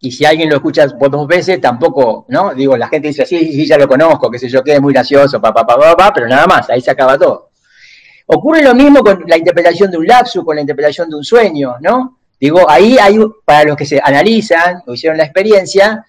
Y 0.00 0.10
si 0.10 0.24
alguien 0.24 0.48
lo 0.48 0.56
escucha 0.56 0.86
por 0.98 1.10
dos 1.10 1.26
veces, 1.26 1.60
tampoco, 1.60 2.26
¿no? 2.28 2.54
Digo, 2.54 2.76
la 2.76 2.88
gente 2.88 3.08
dice, 3.08 3.24
sí, 3.26 3.52
sí, 3.52 3.66
ya 3.66 3.78
lo 3.78 3.88
conozco, 3.88 4.30
qué 4.30 4.38
sé 4.38 4.48
yo, 4.48 4.62
que 4.62 4.74
es 4.74 4.80
muy 4.80 4.92
gracioso, 4.92 5.40
papá, 5.40 5.66
papá, 5.66 5.94
papá, 5.94 6.12
pero 6.14 6.28
nada 6.28 6.46
más, 6.46 6.68
ahí 6.70 6.80
se 6.80 6.90
acaba 6.90 7.18
todo. 7.18 7.50
Ocurre 8.26 8.62
lo 8.62 8.74
mismo 8.74 9.00
con 9.00 9.24
la 9.26 9.36
interpretación 9.36 9.90
de 9.90 9.98
un 9.98 10.06
lapsus, 10.06 10.44
con 10.44 10.56
la 10.56 10.62
interpretación 10.62 11.08
de 11.10 11.16
un 11.16 11.24
sueño, 11.24 11.76
¿no? 11.80 12.18
Digo, 12.40 12.68
ahí 12.68 12.96
hay, 12.98 13.18
para 13.44 13.64
los 13.64 13.76
que 13.76 13.86
se 13.86 14.00
analizan 14.02 14.82
o 14.86 14.94
hicieron 14.94 15.16
la 15.18 15.24
experiencia, 15.24 16.04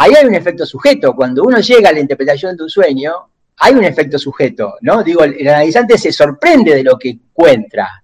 ahí 0.00 0.14
hay 0.14 0.26
un 0.26 0.34
efecto 0.34 0.64
sujeto. 0.64 1.14
Cuando 1.14 1.42
uno 1.42 1.58
llega 1.60 1.90
a 1.90 1.92
la 1.92 2.00
interpretación 2.00 2.56
de 2.56 2.62
un 2.62 2.70
sueño, 2.70 3.12
hay 3.58 3.74
un 3.74 3.84
efecto 3.84 4.18
sujeto, 4.18 4.76
¿no? 4.80 5.02
Digo, 5.02 5.22
el, 5.22 5.46
analizante 5.46 5.98
se 5.98 6.10
sorprende 6.10 6.74
de 6.74 6.82
lo 6.82 6.98
que 6.98 7.10
encuentra 7.10 8.02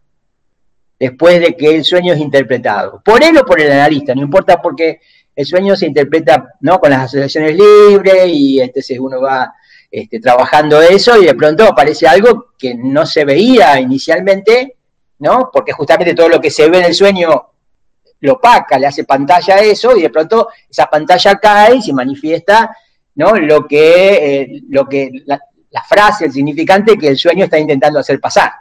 después 0.99 1.41
de 1.41 1.57
que 1.57 1.77
el 1.77 1.85
sueño 1.85 2.13
es 2.13 2.21
interpretado. 2.21 3.01
Por 3.03 3.23
él 3.25 3.39
o 3.39 3.47
por 3.47 3.61
el 3.61 3.73
analista, 3.73 4.15
no 4.15 4.21
importa 4.21 4.61
porque 4.61 5.01
el 5.35 5.47
sueño 5.47 5.75
se 5.75 5.87
interpreta 5.87 6.55
¿no? 6.61 6.79
con 6.79 6.91
las 6.91 7.05
asociaciones 7.05 7.57
libres 7.57 8.27
y 8.27 8.61
entonces 8.61 8.99
uno 8.99 9.21
va 9.21 9.55
este, 9.91 10.21
trabajando 10.21 10.83
eso 10.83 11.17
y 11.21 11.25
de 11.25 11.35
pronto 11.35 11.65
aparece 11.65 12.07
algo 12.07 12.49
que 12.59 12.75
no 12.75 13.07
se 13.07 13.25
veía 13.25 13.81
inicialmente, 13.81 14.77
¿no? 15.21 15.49
Porque 15.51 15.73
justamente 15.73 16.15
todo 16.15 16.29
lo 16.29 16.41
que 16.41 16.51
se 16.51 16.69
ve 16.69 16.79
en 16.79 16.85
el 16.85 16.95
sueño 16.95 17.56
lo 18.20 18.35
opaca, 18.35 18.79
le 18.79 18.87
hace 18.87 19.05
pantalla 19.05 19.57
a 19.57 19.61
eso 19.61 19.96
y 19.96 20.02
de 20.02 20.11
pronto 20.11 20.48
esa 20.68 20.87
pantalla 20.87 21.37
cae 21.37 21.76
y 21.76 21.83
se 21.83 21.92
manifiesta 21.92 22.70
¿no? 23.16 23.35
Lo 23.35 23.66
que, 23.66 24.40
eh, 24.40 24.62
lo 24.68 24.87
que 24.87 25.11
la, 25.24 25.40
frase, 25.88 26.26
el 26.26 26.33
significante 26.33 26.96
que 26.96 27.09
el 27.09 27.18
sueño 27.18 27.44
está 27.44 27.59
intentando 27.59 27.98
hacer 27.98 28.20
pasar. 28.20 28.52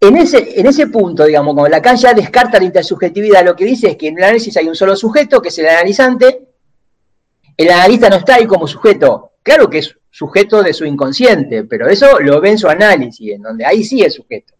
En 0.00 0.16
ese, 0.16 0.60
en 0.60 0.66
ese 0.66 0.86
punto, 0.86 1.24
digamos, 1.24 1.54
como 1.54 1.68
Lacan 1.68 1.96
ya 1.96 2.14
descarta 2.14 2.58
la 2.58 2.64
intersubjetividad, 2.64 3.44
lo 3.44 3.56
que 3.56 3.64
dice 3.64 3.90
es 3.90 3.96
que 3.96 4.08
en 4.08 4.18
el 4.18 4.24
análisis 4.24 4.56
hay 4.56 4.68
un 4.68 4.76
solo 4.76 4.94
sujeto, 4.94 5.42
que 5.42 5.48
es 5.48 5.58
el 5.58 5.68
analizante. 5.68 6.48
El 7.56 7.70
analista 7.70 8.08
no 8.08 8.16
está 8.16 8.36
ahí 8.36 8.46
como 8.46 8.66
sujeto. 8.66 9.32
Claro 9.42 9.68
que 9.68 9.78
es 9.78 9.96
sujeto 10.16 10.62
de 10.62 10.72
su 10.72 10.86
inconsciente, 10.86 11.64
pero 11.64 11.88
eso 11.88 12.18
lo 12.20 12.40
ve 12.40 12.52
en 12.52 12.58
su 12.58 12.68
análisis, 12.68 13.34
en 13.34 13.42
donde 13.42 13.66
ahí 13.66 13.84
sí 13.84 14.00
es 14.02 14.14
sujeto. 14.14 14.54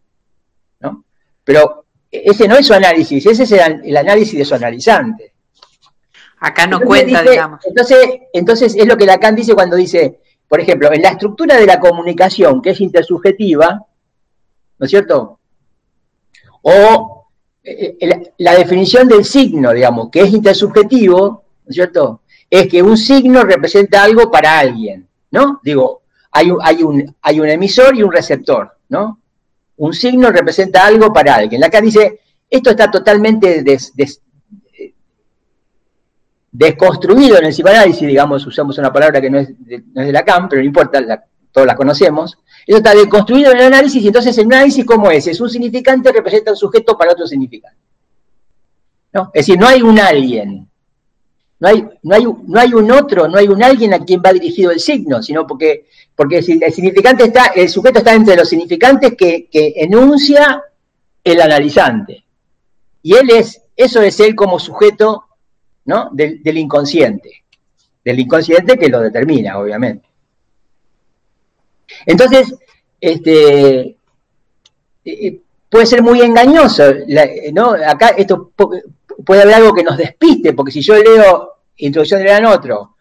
¿no? 0.80 1.06
Pero 1.42 1.86
ese 2.10 2.46
no 2.46 2.58
es 2.58 2.66
su 2.66 2.74
análisis, 2.74 3.24
ese 3.24 3.44
es 3.44 3.52
el, 3.52 3.96
análisis 3.96 4.38
de 4.38 4.44
su 4.44 4.54
analizante. 4.54 5.32
Acá 6.40 6.66
no 6.66 6.78
cuenta, 6.80 7.22
digamos. 7.22 7.60
Entonces, 7.64 8.06
entonces 8.34 8.76
es 8.76 8.86
lo 8.86 8.98
que 8.98 9.06
Lacan 9.06 9.34
dice 9.34 9.54
cuando 9.54 9.76
dice, 9.76 10.20
por 10.46 10.60
ejemplo, 10.60 10.92
en 10.92 11.00
la 11.00 11.12
estructura 11.12 11.56
de 11.56 11.64
la 11.64 11.80
comunicación, 11.80 12.60
que 12.60 12.72
es 12.72 12.80
intersubjetiva, 12.82 13.82
¿no 14.78 14.84
es 14.84 14.90
cierto? 14.90 15.40
O 16.60 17.28
eh, 17.64 17.96
eh, 17.98 18.32
la 18.36 18.54
definición 18.56 19.08
del 19.08 19.24
signo, 19.24 19.72
digamos, 19.72 20.10
que 20.10 20.20
es 20.20 20.34
intersubjetivo, 20.34 21.44
¿no 21.64 21.70
es 21.70 21.74
cierto? 21.74 22.20
Es 22.50 22.68
que 22.68 22.82
un 22.82 22.98
signo 22.98 23.42
representa 23.42 24.04
algo 24.04 24.30
para 24.30 24.58
alguien, 24.58 25.05
¿no? 25.36 25.60
Digo, 25.62 26.02
hay 26.32 26.50
un, 26.82 27.14
emisor 27.48 27.94
y 27.94 28.02
un 28.02 28.10
receptor, 28.10 28.78
¿no? 28.88 29.20
un 29.78 29.92
signo 29.92 30.30
representa 30.30 30.86
algo 30.86 31.12
para 31.12 31.34
alguien. 31.34 31.60
Lacan 31.60 31.84
dice, 31.84 32.20
esto 32.48 32.70
está 32.70 32.90
totalmente 32.90 33.62
desconstruido 36.50 37.38
en 37.38 37.44
el 37.44 37.52
psicoanálisis, 37.52 38.08
digamos, 38.08 38.46
usamos 38.46 38.78
una 38.78 38.90
palabra 38.90 39.20
que 39.20 39.28
no 39.28 39.38
es 39.38 39.48
de, 39.58 39.84
no 39.92 40.02
es 40.02 40.12
Lacan, 40.12 40.48
pero 40.48 40.62
no 40.62 40.66
importa, 40.66 41.24
todos 41.52 41.66
la 41.66 41.76
conocemos. 41.76 42.38
Eso 42.66 42.78
está 42.78 42.94
desconstruido 42.94 43.52
en 43.52 43.58
el 43.58 43.64
análisis, 43.66 44.02
y 44.02 44.06
entonces 44.06 44.36
el 44.38 44.46
análisis, 44.46 44.84
¿cómo 44.84 45.10
es? 45.10 45.26
Es 45.26 45.40
un 45.40 45.50
significante 45.50 46.10
representa 46.10 46.52
un 46.52 46.56
sujeto 46.56 46.96
para 46.96 47.12
otro 47.12 47.26
significante. 47.26 47.78
Es 49.32 49.46
decir, 49.46 49.58
no 49.58 49.66
hay 49.66 49.82
un 49.82 49.98
alguien, 49.98 50.68
no 51.58 51.68
hay, 51.68 51.88
no, 52.02 52.14
hay, 52.14 52.24
no 52.24 52.60
hay 52.60 52.74
un 52.74 52.90
otro, 52.90 53.28
no 53.28 53.38
hay 53.38 53.48
un 53.48 53.62
alguien 53.62 53.94
a 53.94 54.04
quien 54.04 54.20
va 54.24 54.32
dirigido 54.32 54.70
el 54.70 54.80
signo, 54.80 55.22
sino 55.22 55.46
porque 55.46 55.86
porque 56.16 56.38
el 56.38 56.72
significante 56.72 57.24
está, 57.24 57.52
el 57.54 57.68
sujeto 57.68 57.98
está 57.98 58.14
entre 58.14 58.36
los 58.36 58.48
significantes 58.48 59.14
que, 59.16 59.48
enuncia 59.52 60.62
el 61.22 61.40
analizante. 61.42 62.24
Y 63.02 63.14
él 63.14 63.28
es, 63.30 63.62
eso 63.76 64.00
es 64.00 64.18
él 64.20 64.34
como 64.34 64.58
sujeto 64.58 65.24
¿no? 65.84 66.08
del, 66.12 66.40
inconsciente. 66.56 67.44
Del 68.02 68.18
inconsciente 68.18 68.78
que 68.78 68.88
lo 68.88 69.00
determina, 69.00 69.58
obviamente. 69.58 70.08
Entonces, 72.06 72.54
este, 72.98 73.96
eh, 75.04 75.40
puede 75.68 75.84
ser 75.84 76.02
muy 76.02 76.22
engañoso, 76.22 76.82
¿no? 77.52 77.72
Acá 77.72 78.08
esto 78.16 78.52
puede 79.26 79.42
haber 79.42 79.56
algo 79.56 79.74
que 79.74 79.82
nos 79.82 79.98
despiste, 79.98 80.54
porque 80.54 80.72
si 80.72 80.80
yo 80.80 80.96
leo 80.96 81.52
Introducción 81.78 82.20
de 82.20 82.26
Gran 82.26 82.46
Otro 82.46 82.96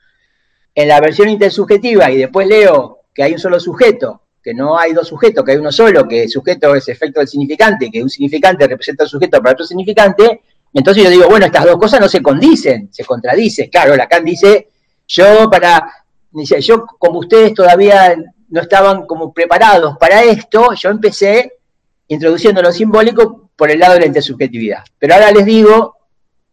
en 0.74 0.90
la 0.90 1.00
versión 1.00 1.30
intersubjetiva 1.30 2.12
y 2.12 2.18
después 2.18 2.48
leo 2.48 3.04
que 3.14 3.24
hay 3.24 3.32
un 3.32 3.40
solo 3.40 3.60
sujeto, 3.60 4.24
que 4.44 4.54
no 4.54 4.78
hay 4.78 4.92
dos 4.92 5.08
sujetos, 5.08 5.46
que 5.46 5.54
hay 5.54 5.58
uno 5.58 5.72
solo, 5.72 6.06
que 6.06 6.24
el 6.24 6.30
sujeto 6.30 6.76
es 6.76 6.90
efecto 6.90 7.20
del 7.20 7.30
significante, 7.30 7.90
que 7.90 8.04
un 8.04 8.10
significante 8.10 8.68
representa 8.68 9.04
al 9.04 9.10
sujeto 9.10 9.40
para 9.42 9.54
otro 9.54 9.66
significante, 9.66 10.42
entonces 10.74 11.04
yo 11.04 11.10
digo, 11.10 11.30
bueno, 11.30 11.46
estas 11.46 11.64
dos 11.64 11.78
cosas 11.78 12.02
no 12.02 12.10
se 12.10 12.22
condicen, 12.22 12.90
se 12.92 13.06
contradicen. 13.06 13.70
Claro, 13.70 13.96
Lacan 13.96 14.26
dice, 14.26 14.68
yo 15.08 15.50
para, 15.50 16.06
dice, 16.32 16.60
yo 16.60 16.86
como 16.86 17.20
ustedes 17.20 17.54
todavía 17.54 18.14
no 18.50 18.62
estaban 18.62 19.06
como 19.06 19.34
preparados 19.34 19.98
para 19.98 20.22
esto, 20.24 20.74
yo 20.74 20.90
empecé 20.90 21.54
introduciendo 22.10 22.62
lo 22.62 22.74
simbólico 22.74 23.50
por 23.56 23.72
el 23.72 23.80
lado 23.80 23.94
de 23.94 24.02
la 24.02 24.06
intersubjetividad. 24.08 24.84
Pero 25.00 25.14
ahora 25.14 25.32
les 25.32 25.46
digo, 25.46 25.95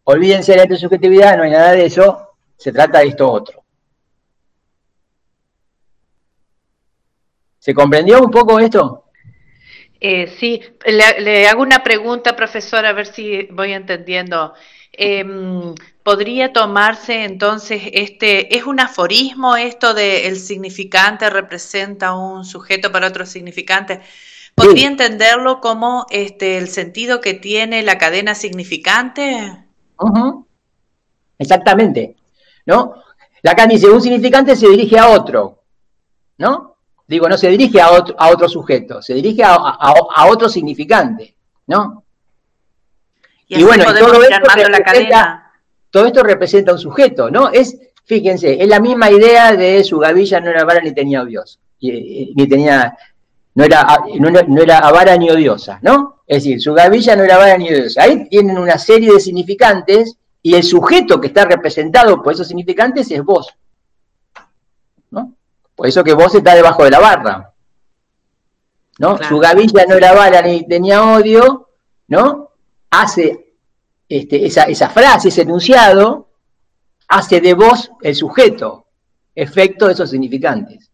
olvídense 0.05 0.51
de 0.51 0.57
la 0.57 0.63
intersubjetividad, 0.63 1.37
no 1.37 1.43
hay 1.43 1.51
nada 1.51 1.71
de 1.71 1.85
eso, 1.85 2.35
se 2.57 2.71
trata 2.71 2.99
de 2.99 3.07
esto 3.07 3.31
otro. 3.31 3.63
¿Se 7.59 7.73
comprendió 7.73 8.21
un 8.21 8.29
poco 8.29 8.59
esto? 8.59 9.05
Eh, 10.05 10.35
sí, 10.37 10.61
le, 10.85 11.47
hago 11.47 11.61
una 11.61 11.81
pregunta, 11.81 12.35
profesor, 12.35 12.85
a 12.85 12.91
ver 12.91 13.07
si 13.07 13.43
voy 13.51 13.71
entendiendo. 13.71 14.53
Em, 14.91 15.73
¿Podría 16.03 16.51
tomarse 16.51 17.23
entonces 17.23 17.81
este, 17.93 18.57
es 18.57 18.65
un 18.65 18.81
aforismo 18.81 19.55
esto 19.55 19.93
de 19.93 20.27
el 20.27 20.35
significante 20.37 21.29
representa 21.29 22.13
un 22.13 22.43
sujeto 22.43 22.91
para 22.91 23.07
otro 23.07 23.25
significante? 23.25 24.01
¿Podría 24.55 24.87
entenderlo 24.87 25.61
como 25.61 26.05
este, 26.09 26.57
el 26.57 26.67
sentido 26.67 27.21
que 27.21 27.33
tiene 27.33 27.81
la 27.81 27.97
cadena 27.97 28.35
significante? 28.35 29.62
Exactamente, 31.37 32.15
¿no? 32.65 33.03
Lacan 33.41 33.69
dice, 33.69 33.89
un 33.89 34.01
significante 34.01 34.55
se 34.55 34.69
dirige 34.69 34.97
a 34.97 35.09
otro, 35.09 35.59
¿no? 36.37 36.77
Digo, 37.05 37.27
no 37.27 37.37
se 37.37 37.49
dirige 37.49 37.81
a 37.81 37.91
otro, 37.91 38.15
a 38.17 38.29
otro 38.29 38.47
sujeto, 38.47 39.01
se 39.01 39.13
dirige 39.13 39.43
a, 39.43 40.25
otro 40.29 40.47
significante, 40.47 41.35
¿no? 41.67 42.03
Y, 43.47 43.63
bueno, 43.63 43.83
todo 43.83 44.23
esto, 44.23 44.37
representa, 44.67 45.51
todo 45.91 46.05
esto 46.05 46.23
representa 46.23 46.71
un 46.71 46.79
sujeto, 46.79 47.29
¿no? 47.29 47.49
Es, 47.49 47.77
fíjense, 48.05 48.61
es 48.61 48.67
la 48.67 48.79
misma 48.79 49.11
idea 49.11 49.53
de 49.55 49.83
su 49.83 49.99
gavilla 49.99 50.39
no 50.39 50.49
era 50.49 50.63
vara 50.63 50.79
ni 50.79 50.93
tenía 50.93 51.21
odios, 51.21 51.59
ni 51.81 52.47
tenía, 52.47 52.97
no 53.55 53.63
era, 53.63 54.03
no 54.47 54.61
era 54.61 54.79
avara 54.79 55.15
ni 55.15 55.29
odiosa, 55.29 55.79
¿no? 55.81 56.23
Es 56.25 56.43
decir, 56.43 56.61
su 56.61 56.73
gavilla 56.73 57.15
no 57.15 57.23
era 57.23 57.37
vara 57.37 57.57
ni 57.57 57.69
odiosa. 57.69 58.03
Ahí 58.03 58.27
tienen 58.29 58.57
una 58.57 58.77
serie 58.77 59.13
de 59.13 59.19
significantes 59.19 60.17
y 60.41 60.55
el 60.55 60.63
sujeto 60.63 61.21
que 61.21 61.27
está 61.27 61.45
representado 61.45 62.21
por 62.21 62.33
esos 62.33 62.47
significantes 62.47 63.11
es 63.11 63.23
vos. 63.23 63.55
Por 65.75 65.87
eso 65.87 66.03
que 66.03 66.13
vos 66.13 66.33
estás 66.33 66.55
debajo 66.55 66.83
de 66.83 66.91
la 66.91 66.99
barra. 66.99 67.53
¿No? 68.99 69.17
Su 69.23 69.39
gavilla 69.39 69.85
no 69.87 69.95
era 69.95 70.13
bala 70.13 70.41
ni 70.43 70.67
tenía 70.67 71.03
odio, 71.03 71.69
¿no? 72.07 72.51
Hace 72.91 73.55
este, 74.07 74.45
esa, 74.45 74.89
frase, 74.89 75.29
ese 75.29 75.41
enunciado, 75.41 76.29
hace 77.07 77.41
de 77.41 77.55
vos 77.55 77.91
el 78.01 78.15
sujeto. 78.15 78.85
efecto 79.35 79.87
de 79.87 79.93
esos 79.93 80.11
significantes. 80.11 80.91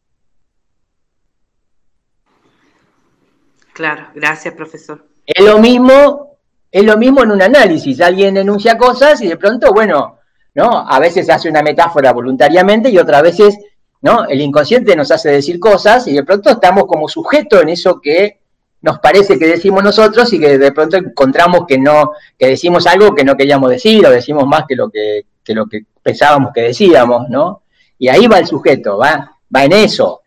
Claro, 3.80 4.08
gracias, 4.14 4.54
profesor. 4.56 5.06
Es 5.26 5.42
lo 5.42 5.58
mismo, 5.58 6.38
es 6.70 6.84
lo 6.84 6.98
mismo 6.98 7.24
en 7.24 7.32
un 7.32 7.42
análisis. 7.42 8.02
Alguien 8.02 8.36
enuncia 8.36 8.78
cosas 8.78 9.22
y 9.22 9.28
de 9.30 9.38
pronto, 9.38 9.72
bueno, 9.72 10.18
¿no? 10.54 10.86
A 10.86 11.00
veces 11.00 11.30
hace 11.30 11.48
una 11.48 11.62
metáfora 11.62 12.12
voluntariamente 12.12 12.90
y 12.90 12.98
otras 12.98 13.22
veces, 13.22 13.58
¿no? 14.02 14.26
El 14.26 14.42
inconsciente 14.42 14.98
nos 14.98 15.10
hace 15.12 15.30
decir 15.30 15.62
cosas 15.62 16.06
y 16.10 16.14
de 16.14 16.26
pronto 16.26 16.50
estamos 16.50 16.88
como 16.88 17.08
sujetos 17.08 17.62
en 17.62 17.70
eso 17.70 18.02
que 18.02 18.42
nos 18.82 19.00
parece 19.00 19.40
que 19.40 19.48
decimos 19.48 19.82
nosotros 19.82 20.34
y 20.34 20.42
que 20.42 20.58
de 20.58 20.74
pronto 20.74 20.98
encontramos 20.98 21.66
que 21.66 21.78
no, 21.78 22.12
que 22.38 22.48
decimos 22.48 22.86
algo 22.86 23.16
que 23.16 23.24
no 23.24 23.38
queríamos 23.38 23.70
decir 23.70 24.06
o 24.06 24.10
decimos 24.10 24.46
más 24.46 24.66
que 24.68 24.76
lo 24.76 24.90
que, 24.90 25.22
que 25.42 25.54
lo 25.54 25.68
que 25.68 25.86
pensábamos 26.04 26.52
que 26.54 26.64
decíamos, 26.64 27.30
¿no? 27.30 27.62
Y 27.98 28.10
ahí 28.10 28.28
va 28.28 28.40
el 28.40 28.46
sujeto, 28.46 28.98
va, 28.98 29.38
va 29.56 29.64
en 29.64 29.72
eso. 29.72 30.19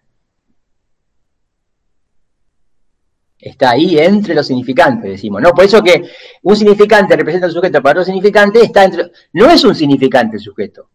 Está 3.42 3.70
ahí 3.70 3.98
entre 3.98 4.36
los 4.36 4.46
significantes, 4.46 5.10
decimos, 5.10 5.42
¿no? 5.42 5.50
Por 5.50 5.64
eso 5.64 5.82
que 5.82 6.08
un 6.42 6.54
significante 6.54 7.16
representa 7.16 7.48
un 7.48 7.52
sujeto 7.52 7.82
para 7.82 8.00
otro 8.00 8.04
significante, 8.04 8.62
está 8.62 8.84
entre. 8.84 9.10
No 9.32 9.50
es 9.50 9.64
un 9.64 9.74
significante 9.74 10.36
el 10.36 10.42
sujeto, 10.42 10.88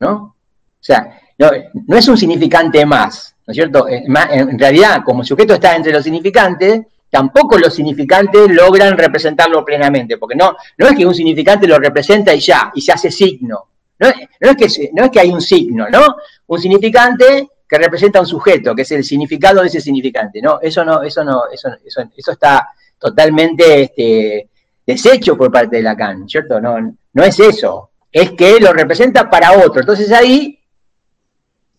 ¿no? 0.00 0.12
O 0.12 0.34
sea, 0.78 1.18
no, 1.38 1.48
no 1.86 1.96
es 1.96 2.06
un 2.06 2.18
significante 2.18 2.84
más, 2.84 3.34
¿no 3.46 3.50
es 3.50 3.56
cierto? 3.56 3.88
En 3.88 4.58
realidad, 4.58 5.00
como 5.02 5.22
el 5.22 5.26
sujeto 5.26 5.54
está 5.54 5.74
entre 5.74 5.90
los 5.90 6.04
significantes, 6.04 6.82
tampoco 7.08 7.56
los 7.56 7.74
significantes 7.74 8.50
logran 8.50 8.98
representarlo 8.98 9.64
plenamente, 9.64 10.18
porque 10.18 10.36
no, 10.36 10.54
no 10.76 10.86
es 10.88 10.94
que 10.94 11.06
un 11.06 11.14
significante 11.14 11.66
lo 11.66 11.78
representa 11.78 12.34
y 12.34 12.40
ya, 12.40 12.70
y 12.74 12.82
se 12.82 12.92
hace 12.92 13.10
signo. 13.10 13.68
No, 13.98 14.08
es 14.08 14.56
que, 14.56 14.90
no 14.92 15.04
es 15.04 15.10
que 15.10 15.20
hay 15.20 15.30
un 15.30 15.40
signo, 15.40 15.88
¿no? 15.88 16.16
Un 16.46 16.58
significante 16.58 17.48
que 17.68 17.78
representa 17.78 18.20
un 18.20 18.26
sujeto, 18.26 18.74
que 18.74 18.82
es 18.82 18.90
el 18.92 19.04
significado 19.04 19.60
de 19.60 19.68
ese 19.68 19.80
significante, 19.80 20.40
¿no? 20.40 20.60
Eso 20.60 20.84
no, 20.84 21.02
eso 21.02 21.24
no, 21.24 21.44
eso, 21.52 21.68
eso, 21.84 22.32
está 22.32 22.68
totalmente 22.98 23.82
este, 23.82 24.48
deshecho 24.86 25.36
por 25.36 25.50
parte 25.50 25.76
de 25.76 25.82
Lacan, 25.82 26.28
¿cierto? 26.28 26.60
No, 26.60 26.76
no 27.12 27.22
es 27.24 27.40
eso, 27.40 27.90
es 28.12 28.32
que 28.32 28.60
lo 28.60 28.72
representa 28.72 29.28
para 29.28 29.52
otro. 29.52 29.80
Entonces 29.80 30.12
ahí 30.12 30.60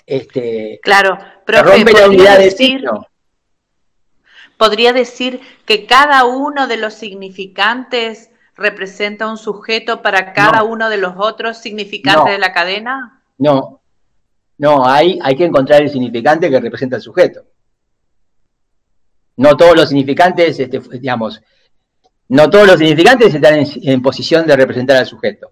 este, 0.06 0.80
claro, 0.82 1.18
rompe 1.46 1.94
la 1.94 2.08
unidad 2.08 2.40
de 2.40 2.52
signo 2.52 3.08
podría 4.58 4.92
decir 4.92 5.40
que 5.66 5.86
cada 5.86 6.26
uno 6.26 6.68
de 6.68 6.78
los 6.78 6.96
significantes 6.96 8.32
representa 8.56 9.30
un 9.30 9.38
sujeto 9.38 10.02
para 10.02 10.34
cada 10.34 10.64
uno 10.64 10.90
de 10.90 10.98
los 10.98 11.14
otros 11.18 11.60
significantes 11.60 12.34
de 12.34 12.40
la 12.40 12.54
cadena? 12.54 13.22
No, 13.38 13.82
no, 14.58 14.88
hay, 14.88 15.20
hay 15.22 15.36
que 15.36 15.46
encontrar 15.46 15.82
el 15.82 15.90
significante 15.90 16.50
que 16.50 16.60
representa 16.60 16.96
el 16.96 17.02
sujeto. 17.02 17.46
No 19.38 19.56
todos 19.56 19.76
los 19.76 19.90
significantes, 19.90 20.60
este, 20.60 20.80
digamos, 20.80 21.42
no 22.30 22.50
todos 22.50 22.68
los 22.68 22.80
significantes 22.80 23.34
están 23.34 23.60
en, 23.60 24.02
posición 24.02 24.48
de 24.48 24.56
representar 24.56 24.98
al 24.98 25.06
sujeto. 25.06 25.52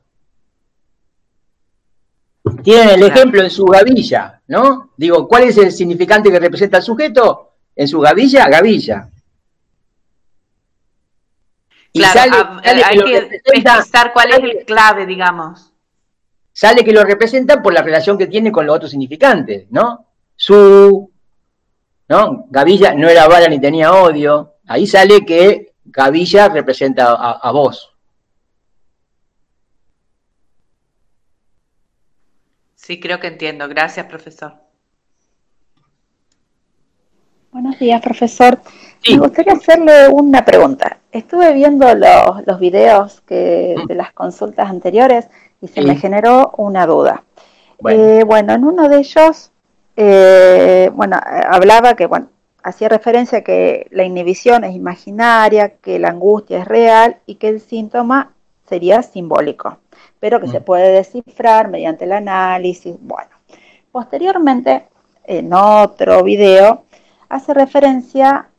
Tienen 2.63 2.89
el 2.89 3.04
ejemplo 3.04 3.41
en 3.41 3.50
su 3.50 3.65
gavilla, 3.65 4.41
¿no? 4.48 4.91
Digo, 4.98 5.28
¿cuál 5.28 5.44
es 5.44 5.58
el 5.58 5.72
significante 5.72 6.32
que 6.32 6.39
representa 6.39 6.78
al 6.78 6.84
sujeto? 6.84 7.56
en 7.76 7.88
su 7.88 8.00
gavilla, 8.00 8.48
gavilla. 8.48 9.10
claro, 11.94 12.60
hay 12.63 12.98
que 12.98 13.41
precisar 13.44 14.13
cuál 14.13 14.32
es 14.32 14.39
el 14.39 14.65
clave, 14.65 15.06
digamos. 15.06 15.74
Sale 16.58 16.86
que 16.86 16.94
lo 16.94 17.04
representa 17.04 17.62
por 17.62 17.74
la 17.74 17.82
relación 17.82 18.18
que 18.18 18.28
tiene 18.28 18.50
con 18.50 18.65
los 18.65 18.78
otros 18.78 18.91
significantes, 18.91 19.68
¿no? 19.72 20.06
Su, 20.38 21.12
¿no? 22.08 22.46
Gavilla 22.50 22.94
no 22.94 23.10
era 23.10 23.28
bala 23.28 23.50
ni 23.50 23.60
tenía 23.60 23.91
odio. 23.91 24.54
Ahí 24.65 24.88
sale 24.88 25.26
que 25.26 25.74
Gavilla 25.84 26.48
representa 26.48 27.08
a, 27.12 27.32
a 27.32 27.52
vos. 27.52 27.91
Sí, 32.76 33.02
creo 33.02 33.20
que 33.20 33.28
entiendo. 33.28 33.68
Gracias, 33.68 34.06
profesor. 34.06 34.54
Buenos 37.52 37.78
días, 37.80 38.02
profesor. 38.02 38.62
Me 39.10 39.18
gustaría 39.18 39.54
hacerle 39.54 40.08
una 40.08 40.46
pregunta. 40.46 41.00
Estuve 41.12 41.54
viendo 41.54 41.94
los, 41.96 42.46
los 42.46 42.60
videos 42.62 43.20
que, 43.22 43.76
de 43.88 43.96
las 43.96 44.13
consultas 44.13 44.70
anteriores 44.70 45.28
y 45.62 45.68
se 45.68 45.82
me 45.82 45.96
generó 45.96 46.54
una 46.58 46.86
duda. 46.86 47.24
Eh, 47.89 48.24
bueno. 48.26 48.54
en 48.54 48.63
uno 48.63 48.88
de 48.89 49.00
ellos, 49.00 49.52
eh, 49.96 50.89
bueno, 50.94 51.20
hablaba 51.24 51.96
que, 51.96 52.06
bueno, 52.06 52.30
hacía 52.63 52.89
referencia 52.89 53.39
a 53.39 53.41
que 53.41 53.88
la 53.91 54.04
inhibición 54.04 54.63
es 54.63 54.76
imaginaria, 54.76 55.76
que 55.78 56.00
la 56.00 56.10
angustia 56.10 56.60
es 56.60 56.68
real 56.68 57.18
y 57.26 57.36
que 57.36 57.50
el 57.50 57.62
síntoma 57.62 58.34
sería 58.68 59.04
simbólico, 59.04 59.78
pero 60.20 60.39
que 60.39 60.48
se 60.48 60.60
mm. 60.60 60.63
puede 60.63 60.91
descifrar 60.91 61.70
mediante 61.70 62.06
el 62.06 62.13
análisis. 62.13 62.96
Bueno, 63.00 63.30
posteriormente, 63.91 64.88
en 65.26 65.54
otro 65.54 66.24
video, 66.24 66.86
hace 67.30 67.54
referencia 67.54 68.50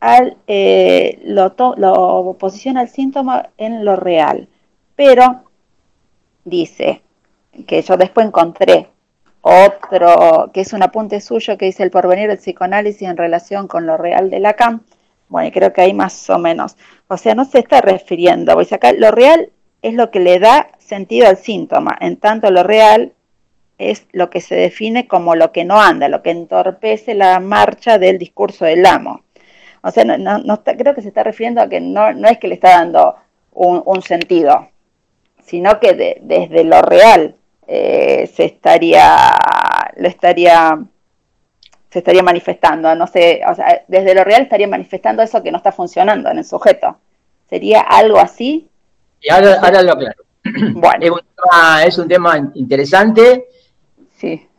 al, 0.00 0.36
eh, 0.46 1.20
lo, 1.24 1.54
lo 1.76 2.36
posiciona 2.38 2.82
el 2.82 2.88
síntoma 2.88 3.50
en 3.56 3.84
lo 3.84 3.96
real, 3.96 4.48
pero 4.96 5.43
dice 6.44 7.02
que 7.66 7.82
yo 7.82 7.96
después 7.96 8.26
encontré 8.26 8.88
otro, 9.40 10.50
que 10.52 10.62
es 10.62 10.72
un 10.72 10.82
apunte 10.82 11.20
suyo 11.20 11.58
que 11.58 11.66
dice 11.66 11.82
el 11.82 11.90
porvenir 11.90 12.28
del 12.28 12.38
psicoanálisis 12.38 13.02
en 13.02 13.16
relación 13.16 13.68
con 13.68 13.86
lo 13.86 13.96
real 13.96 14.30
de 14.30 14.40
Lacan. 14.40 14.82
Bueno, 15.28 15.50
creo 15.52 15.72
que 15.72 15.82
ahí 15.82 15.92
más 15.92 16.30
o 16.30 16.38
menos. 16.38 16.76
O 17.08 17.16
sea, 17.16 17.34
no 17.34 17.44
se 17.44 17.58
está 17.58 17.80
refiriendo, 17.80 18.54
voy 18.54 18.64
a 18.64 18.68
sacar, 18.68 18.94
lo 18.98 19.10
real 19.10 19.50
es 19.82 19.94
lo 19.94 20.10
que 20.10 20.20
le 20.20 20.38
da 20.38 20.70
sentido 20.78 21.28
al 21.28 21.36
síntoma, 21.36 21.96
en 22.00 22.16
tanto 22.16 22.50
lo 22.50 22.62
real 22.62 23.12
es 23.76 24.06
lo 24.12 24.30
que 24.30 24.40
se 24.40 24.54
define 24.54 25.06
como 25.06 25.34
lo 25.34 25.52
que 25.52 25.64
no 25.64 25.80
anda, 25.80 26.08
lo 26.08 26.22
que 26.22 26.30
entorpece 26.30 27.14
la 27.14 27.40
marcha 27.40 27.98
del 27.98 28.18
discurso 28.18 28.64
del 28.64 28.86
amo. 28.86 29.24
O 29.82 29.90
sea, 29.90 30.04
no, 30.04 30.64
creo 30.64 30.94
que 30.94 31.02
se 31.02 31.08
está 31.08 31.22
refiriendo 31.22 31.60
a 31.60 31.68
que 31.68 31.80
no, 31.80 32.08
es 32.26 32.38
que 32.38 32.48
le 32.48 32.54
está 32.54 32.70
dando 32.70 33.16
un, 33.52 34.02
sentido, 34.02 34.68
sino 35.44 35.78
que 35.78 36.18
desde 36.20 36.64
lo 36.64 36.82
real 36.82 37.34
eh, 37.66 38.30
se 38.34 38.44
estaría, 38.44 39.06
lo 39.96 40.08
estaría, 40.08 40.78
se 41.90 41.98
estaría 41.98 42.22
manifestando, 42.22 42.94
no 42.94 43.06
sé, 43.06 43.42
o 43.46 43.54
sea, 43.54 43.82
desde 43.88 44.14
lo 44.14 44.24
real 44.24 44.42
estaría 44.42 44.68
manifestando 44.68 45.22
eso 45.22 45.42
que 45.42 45.50
no 45.50 45.58
está 45.58 45.72
funcionando 45.72 46.30
en 46.30 46.38
el 46.38 46.44
sujeto. 46.44 46.98
¿Sería 47.48 47.82
algo 47.82 48.18
así? 48.18 48.68
Y 49.20 49.30
ahora, 49.30 49.82
lo 49.82 49.96
claro. 49.96 50.22
Bueno. 50.74 51.16
es 51.86 51.98
un 51.98 52.08
tema 52.08 52.50
interesante 52.54 53.46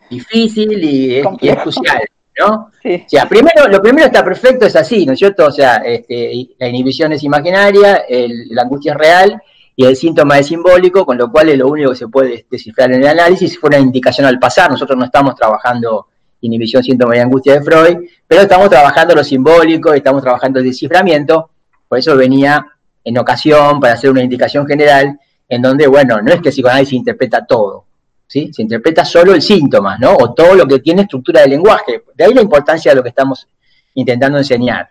difícil 0.09 0.83
y 0.83 1.17
es, 1.17 1.57
crucial, 1.57 2.07
¿no? 2.39 2.71
O 2.83 3.09
sea, 3.09 3.27
primero, 3.27 3.67
lo 3.67 3.81
primero 3.81 4.07
está 4.07 4.23
perfecto, 4.23 4.65
es 4.65 4.75
así, 4.75 5.05
¿no 5.05 5.13
es 5.13 5.19
cierto? 5.19 5.45
O 5.45 5.51
sea, 5.51 5.77
este, 5.77 6.49
la 6.57 6.67
inhibición 6.67 7.13
es 7.13 7.23
imaginaria, 7.23 8.03
la 8.49 8.61
angustia 8.61 8.93
es 8.93 8.97
real 8.97 9.41
y 9.75 9.85
el 9.85 9.95
síntoma 9.95 10.39
es 10.39 10.47
simbólico, 10.47 11.05
con 11.05 11.17
lo 11.17 11.29
cual 11.31 11.49
es 11.49 11.57
lo 11.57 11.67
único 11.67 11.91
que 11.91 11.97
se 11.97 12.07
puede 12.07 12.45
descifrar 12.49 12.91
en 12.93 13.01
el 13.01 13.07
análisis. 13.07 13.59
Fue 13.59 13.67
una 13.67 13.79
indicación 13.79 14.25
al 14.25 14.39
pasar, 14.39 14.71
nosotros 14.71 14.97
no 14.97 15.05
estamos 15.05 15.35
trabajando 15.35 16.07
inhibición, 16.41 16.83
síntoma 16.83 17.17
y 17.17 17.19
angustia 17.19 17.55
de 17.55 17.61
Freud, 17.61 17.97
pero 18.27 18.41
estamos 18.41 18.69
trabajando 18.69 19.15
lo 19.15 19.23
simbólico, 19.23 19.93
estamos 19.93 20.21
trabajando 20.21 20.59
el 20.59 20.65
desciframiento, 20.65 21.49
por 21.87 21.97
eso 21.97 22.15
venía 22.15 22.65
en 23.03 23.17
ocasión 23.17 23.79
para 23.79 23.93
hacer 23.93 24.09
una 24.09 24.23
indicación 24.23 24.65
general 24.65 25.19
en 25.47 25.61
donde, 25.61 25.87
bueno, 25.87 26.21
no 26.21 26.31
es 26.31 26.41
que 26.41 26.49
el 26.49 26.53
psicoanálisis 26.53 26.93
interpreta 26.93 27.45
todo, 27.45 27.85
¿sí? 28.27 28.51
Se 28.53 28.61
interpreta 28.61 29.03
solo 29.05 29.33
el 29.33 29.41
síntoma, 29.41 29.97
¿no? 29.97 30.15
O 30.15 30.33
todo 30.33 30.55
lo 30.55 30.65
que 30.65 30.79
tiene 30.79 31.03
estructura 31.03 31.41
de 31.41 31.49
lenguaje. 31.49 32.03
De 32.15 32.23
ahí 32.23 32.33
la 32.33 32.41
importancia 32.41 32.91
de 32.91 32.95
lo 32.95 33.03
que 33.03 33.09
estamos 33.09 33.47
intentando 33.93 34.37
enseñar, 34.37 34.89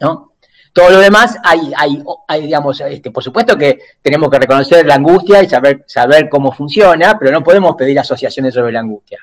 ¿no? 0.00 0.31
Todo 0.72 0.90
lo 0.90 0.98
demás, 1.00 1.36
hay, 1.44 1.70
hay, 1.76 2.02
hay 2.26 2.42
digamos, 2.42 2.80
este, 2.80 3.10
por 3.10 3.22
supuesto 3.22 3.56
que 3.58 3.78
tenemos 4.00 4.30
que 4.30 4.38
reconocer 4.38 4.86
la 4.86 4.94
angustia 4.94 5.42
y 5.42 5.48
saber, 5.48 5.84
saber 5.86 6.28
cómo 6.28 6.52
funciona, 6.52 7.18
pero 7.18 7.30
no 7.30 7.44
podemos 7.44 7.76
pedir 7.76 7.98
asociaciones 7.98 8.54
sobre 8.54 8.72
la 8.72 8.80
angustia. 8.80 9.18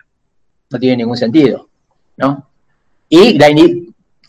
No 0.69 0.79
tiene 0.79 0.97
ningún 0.97 1.17
sentido, 1.17 1.67
¿no? 2.17 2.49
Y 3.09 3.37
la 3.39 3.47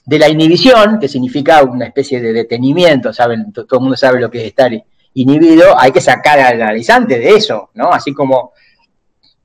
de 0.07 0.19
la 0.19 0.29
inhibición, 0.29 0.99
que 0.99 1.09
significa 1.09 1.63
una 1.63 1.87
especie 1.87 2.21
de 2.21 2.33
detenimiento, 2.33 3.13
¿saben? 3.13 3.53
Todo 3.53 3.67
el 3.71 3.81
mundo 3.81 3.97
sabe 3.97 4.19
lo 4.19 4.31
que 4.31 4.39
es 4.39 4.45
estar 4.45 4.73
inhibido, 5.15 5.79
hay 5.79 5.93
que 5.93 6.01
sacar 6.01 6.41
al 6.41 6.63
analizante 6.63 7.19
de 7.19 7.31
eso, 7.31 7.71
¿no? 7.75 7.93
Así 7.93 8.13
como 8.13 8.53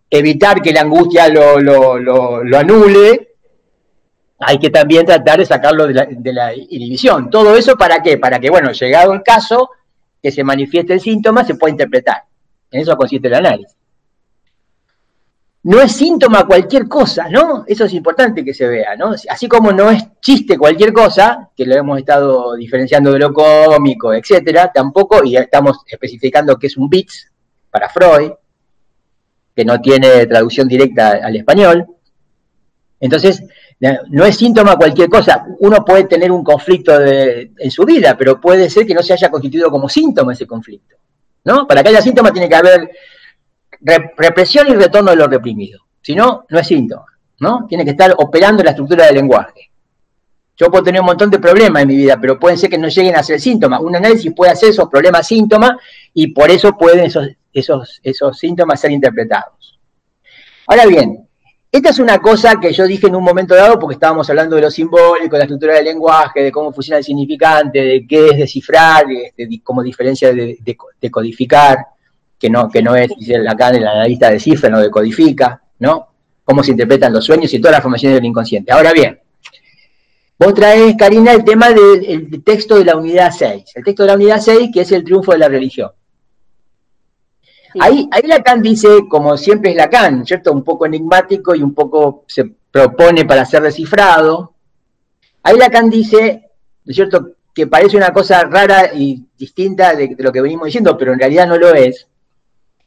evitar 0.10 0.62
que 0.62 0.72
la 0.72 0.82
angustia 0.82 1.28
lo, 1.28 1.60
lo, 1.60 2.58
anule, 2.58 3.35
hay 4.40 4.60
que 4.60 4.70
también 4.70 5.06
tratar 5.06 5.40
de 5.40 5.46
sacarlo 5.46 5.88
de 5.88 5.94
la, 5.94 6.06
de 6.06 6.68
inhibición. 6.70 7.30
¿Todo 7.30 7.56
eso 7.56 7.76
para 7.76 8.02
qué? 8.02 8.18
Para 8.18 8.40
que, 8.40 8.50
bueno, 8.50 8.72
llegado 8.72 9.14
el 9.14 9.24
caso, 9.24 9.70
que 10.22 10.32
se 10.32 10.44
manifieste 10.44 10.94
el 10.94 11.00
síntoma, 11.00 11.44
se 11.44 11.56
pueda 11.56 11.72
interpretar. 11.72 12.24
En 12.72 12.82
eso 12.82 12.96
consiste 12.98 13.28
el 13.28 13.36
análisis. 13.36 13.76
no 15.64 15.82
es 15.82 15.94
síntoma 15.94 16.46
cualquier 16.46 16.88
cosa, 16.88 17.30
¿no? 17.30 17.64
Eso 17.66 17.86
es 17.86 17.94
importante 17.94 18.44
que 18.44 18.54
se 18.54 18.68
vea, 18.68 18.96
¿no? 18.96 19.16
Así 19.30 19.48
como 19.48 19.72
no 19.72 19.90
es 19.90 20.04
chiste 20.22 20.58
cualquier 20.58 20.92
cosa, 20.94 21.50
que 21.56 21.66
lo 21.66 21.76
hemos 21.76 21.98
estado 21.98 22.56
diferenciando 22.56 23.12
de 23.12 23.20
lo 23.20 23.34
cómico, 23.34 24.14
etcétera, 24.14 24.72
tampoco, 24.74 25.24
y 25.24 25.38
estamos 25.38 25.80
especificando 25.88 26.58
que 26.58 26.68
es 26.68 26.78
un 26.78 26.90
bits 26.90 27.32
para 27.72 27.90
Freud, 27.90 28.32
que 29.56 29.66
no 29.66 29.80
tiene 29.80 30.26
traducción 30.28 30.68
directa 30.68 31.20
al 31.24 31.36
español. 31.36 31.86
Entonces, 33.00 33.44
no 33.80 34.26
es 34.26 34.38
síntoma 34.38 34.78
cualquier 34.78 35.10
cosa. 35.10 35.46
Uno 35.60 35.84
puede 35.84 36.06
tener 36.06 36.32
un 36.32 36.44
conflicto 36.44 37.00
en 37.02 37.72
su 37.72 37.84
vida, 37.86 38.18
pero 38.18 38.40
puede 38.40 38.70
ser 38.70 38.86
que 38.86 38.94
no 38.94 39.04
se 39.04 39.14
haya 39.14 39.30
constituido 39.30 39.70
como 39.70 39.90
síntoma 39.90 40.34
ese 40.34 40.48
conflicto. 40.48 40.96
¿no? 41.46 41.68
Para 41.68 41.82
que 41.82 41.90
haya 41.90 42.02
síntoma 42.02 42.32
tiene 42.32 42.50
que 42.50 42.56
haber 42.56 42.92
represión 44.18 44.68
y 44.68 44.74
retorno 44.74 45.12
de 45.12 45.18
lo 45.18 45.28
reprimido. 45.28 45.82
Si 46.02 46.16
no, 46.16 46.46
no 46.50 46.60
es 46.60 46.68
síntoma, 46.68 47.06
¿no? 47.40 47.66
Tiene 47.68 47.84
que 47.84 47.92
estar 47.92 48.14
operando 48.18 48.64
la 48.64 48.72
estructura 48.72 49.06
del 49.06 49.16
lenguaje. 49.16 49.72
Yo 50.58 50.72
puedo 50.72 50.84
tener 50.84 51.02
un 51.02 51.08
montón 51.08 51.30
de 51.30 51.40
problemas 51.40 51.82
en 51.82 51.88
mi 51.88 51.96
vida, 51.98 52.18
pero 52.20 52.40
pueden 52.40 52.58
ser 52.58 52.70
que 52.70 52.78
no 52.78 52.88
lleguen 52.88 53.16
a 53.16 53.24
ser 53.24 53.40
síntomas. 53.42 53.82
Un 53.82 53.96
análisis 53.96 54.32
puede 54.34 54.52
hacer 54.52 54.70
esos 54.70 54.88
problemas 54.90 55.28
síntomas 55.28 55.74
y 56.14 56.28
por 56.28 56.50
eso 56.50 56.78
pueden 56.78 57.12
esos, 57.52 58.38
síntomas 58.38 58.80
ser 58.80 58.92
interpretados. 58.92 59.80
Ahora 60.68 60.86
bien, 60.86 61.28
esta 61.76 61.90
es 61.90 62.00
una 62.00 62.20
cosa 62.20 62.60
que 62.60 62.72
yo 62.72 62.88
dije 62.88 63.08
en 63.08 63.16
un 63.16 63.24
momento 63.24 63.54
dado 63.54 63.78
porque 63.78 63.96
estábamos 63.96 64.30
hablando 64.30 64.56
de 64.56 64.62
lo 64.62 64.72
simbólico, 64.72 65.36
de 65.36 65.40
la 65.40 65.44
estructura 65.44 65.76
del 65.76 65.86
lenguaje, 65.86 66.42
de 66.44 66.52
cómo 66.52 66.72
funciona 66.72 67.00
el 67.00 67.04
significante, 67.04 67.80
de 67.80 68.08
qué 68.08 68.30
es 68.30 68.38
descifrar, 68.38 69.06
este, 69.12 69.48
como 69.62 69.84
diferencia 69.84 70.34
de, 70.34 70.58
de 70.62 71.12
codificar 71.12 71.78
que 72.40 72.50
no, 72.50 72.70
que 72.70 72.82
no 72.82 72.96
es, 72.96 73.10
dice 73.18 73.38
Lacan, 73.40 73.76
el 73.76 73.88
analista 73.88 74.30
de 74.30 74.40
cifra, 74.40 74.70
no 74.70 74.80
decodifica, 74.80 75.62
¿no? 75.80 76.08
Cómo 76.44 76.64
se 76.64 76.72
interpretan 76.72 77.12
los 77.12 77.26
sueños 77.26 77.54
y 77.54 77.60
todas 77.60 77.74
las 77.74 77.82
formaciones 77.82 78.18
del 78.18 78.26
inconsciente. 78.26 78.72
Ahora 78.72 78.94
bien, 78.94 79.20
vos 80.38 80.54
traes, 80.54 80.96
Karina, 80.98 81.34
el 81.34 81.44
tema 81.44 81.70
del 81.70 82.44
texto 82.44 82.78
de 82.78 82.86
la 82.86 82.96
unidad 82.96 83.32
6. 83.36 83.64
El 83.76 83.84
texto 83.84 84.04
de 84.04 84.08
la 84.08 84.16
unidad 84.16 84.40
6, 84.40 84.70
que 84.74 84.82
es 84.82 84.92
el 84.92 85.04
triunfo 85.04 85.32
de 85.32 85.40
la 85.40 85.48
religión. 85.48 85.92
Ahí, 87.80 88.08
Lacan 88.24 88.62
dice, 88.62 89.08
como 89.10 89.38
siempre 89.38 89.72
es 89.72 89.78
Lacan, 89.78 90.26
¿cierto? 90.26 90.52
Un 90.52 90.64
poco 90.64 90.86
enigmático 90.86 91.56
y 91.56 91.62
un 91.62 91.74
poco 91.74 92.24
se 92.28 92.46
propone 92.72 93.26
para 93.26 93.46
ser 93.46 93.64
descifrado. 93.64 94.54
Ahí 95.44 95.58
Lacan 95.58 95.90
dice, 95.90 96.50
¿no 96.86 96.92
es 96.92 96.96
cierto?, 96.96 97.36
que 97.54 97.68
parece 97.68 97.96
una 97.96 98.12
cosa 98.12 98.44
rara 98.44 98.94
y 98.94 99.26
distinta 99.38 99.96
de, 99.96 100.14
lo 100.20 100.32
que 100.32 100.42
venimos 100.42 100.66
diciendo, 100.66 100.98
pero 100.98 101.14
en 101.14 101.20
realidad 101.20 101.48
no 101.48 101.58
lo 101.58 101.74
es, 101.74 102.06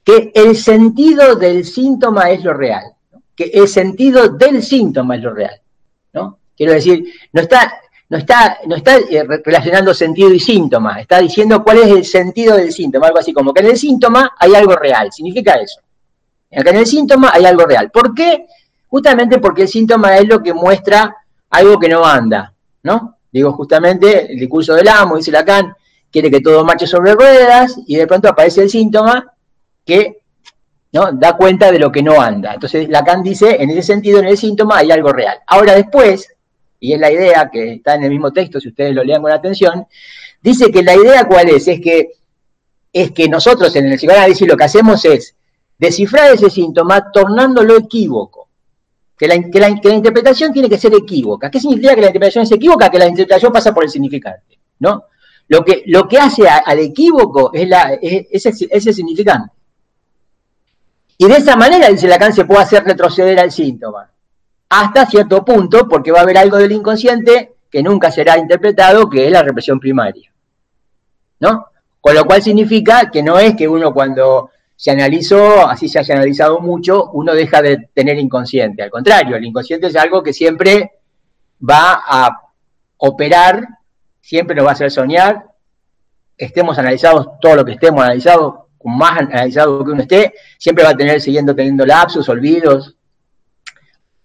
que 0.04 0.30
el 0.34 0.56
sentido 0.56 1.36
del 1.36 1.64
síntoma 1.64 2.30
es 2.30 2.44
lo 2.44 2.52
real, 2.52 2.92
que 3.34 3.44
el 3.44 3.66
sentido 3.66 4.28
del 4.28 4.62
síntoma 4.62 5.16
es 5.16 5.22
lo 5.22 5.32
real. 5.32 5.58
¿no? 6.12 6.38
Quiero 6.54 6.74
decir, 6.74 7.02
no 7.32 7.40
está, 7.40 7.80
no 8.10 8.16
está, 8.16 8.58
no 8.66 8.76
está 8.76 8.96
eh, 8.96 9.24
relacionando 9.44 9.92
sentido 9.92 10.32
y 10.32 10.40
síntoma, 10.40 11.00
está 11.00 11.18
diciendo 11.20 11.62
cuál 11.62 11.78
es 11.78 11.88
el 11.88 12.04
sentido 12.04 12.56
del 12.56 12.72
síntoma, 12.72 13.08
algo 13.08 13.18
así 13.18 13.32
como 13.32 13.52
que 13.52 13.60
en 13.60 13.66
el 13.66 13.78
síntoma 13.78 14.32
hay 14.38 14.54
algo 14.54 14.74
real, 14.76 15.12
significa 15.12 15.54
eso. 15.54 15.80
En 16.50 16.66
el 16.74 16.86
síntoma 16.86 17.30
hay 17.34 17.44
algo 17.44 17.66
real. 17.66 17.90
¿Por 17.90 18.14
qué? 18.14 18.46
Justamente 18.88 19.38
porque 19.38 19.62
el 19.62 19.68
síntoma 19.68 20.16
es 20.16 20.26
lo 20.26 20.42
que 20.42 20.54
muestra 20.54 21.14
algo 21.50 21.78
que 21.78 21.88
no 21.88 22.04
anda, 22.04 22.54
¿no? 22.82 23.16
Digo, 23.30 23.52
justamente 23.52 24.32
el 24.32 24.38
discurso 24.38 24.74
del 24.74 24.88
amo, 24.88 25.16
dice 25.16 25.30
Lacan, 25.30 25.74
quiere 26.10 26.30
que 26.30 26.40
todo 26.40 26.64
marche 26.64 26.86
sobre 26.86 27.12
ruedas 27.12 27.78
y 27.86 27.96
de 27.96 28.06
pronto 28.06 28.28
aparece 28.28 28.62
el 28.62 28.70
síntoma 28.70 29.34
que 29.84 30.22
¿no? 30.92 31.12
da 31.12 31.36
cuenta 31.36 31.70
de 31.70 31.78
lo 31.78 31.92
que 31.92 32.02
no 32.02 32.20
anda. 32.20 32.54
Entonces 32.54 32.88
Lacan 32.88 33.22
dice, 33.22 33.62
en 33.62 33.68
ese 33.70 33.82
sentido, 33.82 34.20
en 34.20 34.28
el 34.28 34.38
síntoma 34.38 34.78
hay 34.78 34.90
algo 34.90 35.12
real. 35.12 35.38
Ahora 35.46 35.74
después, 35.74 36.30
y 36.80 36.92
es 36.92 37.00
la 37.00 37.10
idea 37.10 37.50
que 37.50 37.74
está 37.74 37.94
en 37.94 38.04
el 38.04 38.10
mismo 38.10 38.32
texto, 38.32 38.60
si 38.60 38.68
ustedes 38.68 38.94
lo 38.94 39.02
lean 39.02 39.22
con 39.22 39.32
atención, 39.32 39.86
dice 40.40 40.70
que 40.70 40.82
la 40.82 40.94
idea 40.94 41.26
cuál 41.26 41.48
es, 41.48 41.66
es 41.68 41.80
que, 41.80 42.12
es 42.92 43.10
que 43.12 43.28
nosotros 43.28 43.74
en 43.76 43.86
el 43.86 43.96
psicoanálisis 43.96 44.46
lo 44.46 44.56
que 44.56 44.64
hacemos 44.64 45.04
es 45.04 45.34
descifrar 45.78 46.32
ese 46.32 46.50
síntoma 46.50 47.10
tornándolo 47.12 47.76
equívoco. 47.76 48.48
Que 49.16 49.26
la, 49.26 49.50
que 49.50 49.58
la, 49.58 49.68
interpretación 49.68 50.52
tiene 50.52 50.68
que 50.68 50.78
ser 50.78 50.94
equívoca. 50.94 51.50
¿Qué 51.50 51.58
significa 51.58 51.92
que 51.94 52.02
la 52.02 52.06
interpretación 52.06 52.44
es 52.44 52.52
equívoca? 52.52 52.88
Que 52.88 53.00
la 53.00 53.08
interpretación 53.08 53.52
pasa 53.52 53.74
por 53.74 53.82
el 53.82 53.90
significante, 53.90 54.60
¿no? 54.78 55.06
Lo 55.48 55.64
que, 55.64 55.82
lo 55.86 56.06
que 56.06 56.18
hace 56.18 56.46
al 56.48 56.78
equívoco 56.78 57.50
es, 57.52 57.68
la, 57.68 57.94
es 58.00 58.46
ese, 58.46 58.92
significante. 58.92 59.50
Y 61.16 61.26
de 61.26 61.36
esa 61.36 61.56
manera, 61.56 61.88
dice 61.88 62.06
Lacan, 62.06 62.32
se 62.32 62.44
puede 62.44 62.62
hacer 62.62 62.84
retroceder 62.84 63.40
al 63.40 63.50
síntoma. 63.50 64.08
Hasta 64.70 65.06
cierto 65.06 65.44
punto, 65.44 65.88
porque 65.88 66.12
va 66.12 66.20
a 66.20 66.22
haber 66.22 66.38
algo 66.38 66.58
del 66.58 66.72
inconsciente 66.72 67.54
que 67.70 67.82
nunca 67.82 68.10
será 68.10 68.38
interpretado, 68.38 69.08
que 69.08 69.26
es 69.26 69.32
la 69.32 69.42
represión 69.42 69.80
primaria. 69.80 70.30
¿No? 71.40 71.66
Con 72.00 72.14
lo 72.14 72.24
cual 72.24 72.42
significa 72.42 73.10
que 73.10 73.22
no 73.22 73.38
es 73.38 73.54
que 73.54 73.68
uno 73.68 73.92
cuando 73.92 74.50
se 74.76 74.90
analizó, 74.90 75.66
así 75.68 75.88
se 75.88 75.98
haya 75.98 76.14
analizado 76.14 76.60
mucho, 76.60 77.10
uno 77.12 77.34
deja 77.34 77.60
de 77.60 77.88
tener 77.92 78.18
inconsciente. 78.18 78.82
Al 78.82 78.90
contrario, 78.90 79.36
el 79.36 79.44
inconsciente 79.44 79.88
es 79.88 79.96
algo 79.96 80.22
que 80.22 80.32
siempre 80.32 80.92
va 81.68 82.00
a 82.06 82.42
operar, 82.98 83.66
siempre 84.20 84.54
nos 84.54 84.66
va 84.66 84.70
a 84.70 84.72
hacer 84.74 84.90
soñar, 84.90 85.46
estemos 86.36 86.78
analizados 86.78 87.40
todo 87.40 87.56
lo 87.56 87.64
que 87.64 87.72
estemos 87.72 88.02
analizados, 88.02 88.54
más 88.84 89.18
analizado 89.18 89.84
que 89.84 89.90
uno 89.90 90.02
esté, 90.02 90.32
siempre 90.56 90.84
va 90.84 90.90
a 90.90 90.96
tener 90.96 91.20
siguiendo 91.20 91.54
teniendo 91.54 91.84
lapsos, 91.84 92.28
olvidos, 92.28 92.96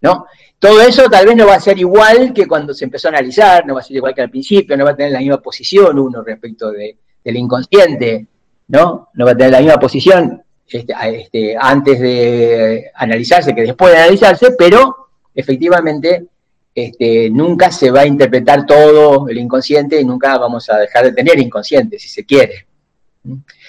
¿no? 0.04 0.28
Todo 0.60 0.82
eso 0.82 1.10
tal 1.10 1.26
vez 1.26 1.36
no 1.36 1.48
va 1.48 1.56
a 1.56 1.60
ser 1.60 1.80
igual 1.80 2.34
que 2.34 2.48
cuando 2.48 2.74
se 2.74 2.86
empezó 2.86 3.08
a 3.08 3.12
analizar, 3.12 3.66
no 3.66 3.74
va 3.74 3.80
a 3.80 3.84
ser 3.84 3.98
igual 3.98 4.14
que 4.14 4.22
al 4.22 4.30
principio, 4.30 4.78
no 4.78 4.86
va 4.86 4.92
a 4.92 4.96
tener 4.96 5.12
la 5.12 5.20
misma 5.20 5.42
posición 5.42 5.98
uno 5.98 6.22
respecto 6.22 6.72
de, 6.72 6.98
del 7.24 7.38
inconsciente, 7.38 8.28
¿no? 8.68 9.10
No 9.14 9.26
va 9.26 9.32
a 9.32 9.36
tener 9.36 9.52
la 9.52 9.60
misma 9.60 9.80
posición 9.80 10.42
este, 10.68 10.94
este, 11.06 11.56
antes 11.60 12.00
de 12.00 12.92
analizarse 12.94 13.56
que 13.56 13.62
después 13.64 13.92
de 13.92 14.00
analizarse, 14.00 14.52
pero 14.58 15.10
efectivamente 15.34 16.28
este, 16.76 17.30
nunca 17.30 17.72
se 17.72 17.92
va 17.92 18.02
a 18.02 18.06
interpretar 18.06 18.66
todo 18.66 19.28
el 19.28 19.38
inconsciente 19.38 20.00
y 20.00 20.06
nunca 20.06 20.38
vamos 20.38 20.70
a 20.70 20.78
dejar 20.78 21.06
de 21.06 21.14
tener 21.14 21.40
inconsciente, 21.40 21.98
si 21.98 22.10
se 22.10 22.26
quiere. 22.26 22.68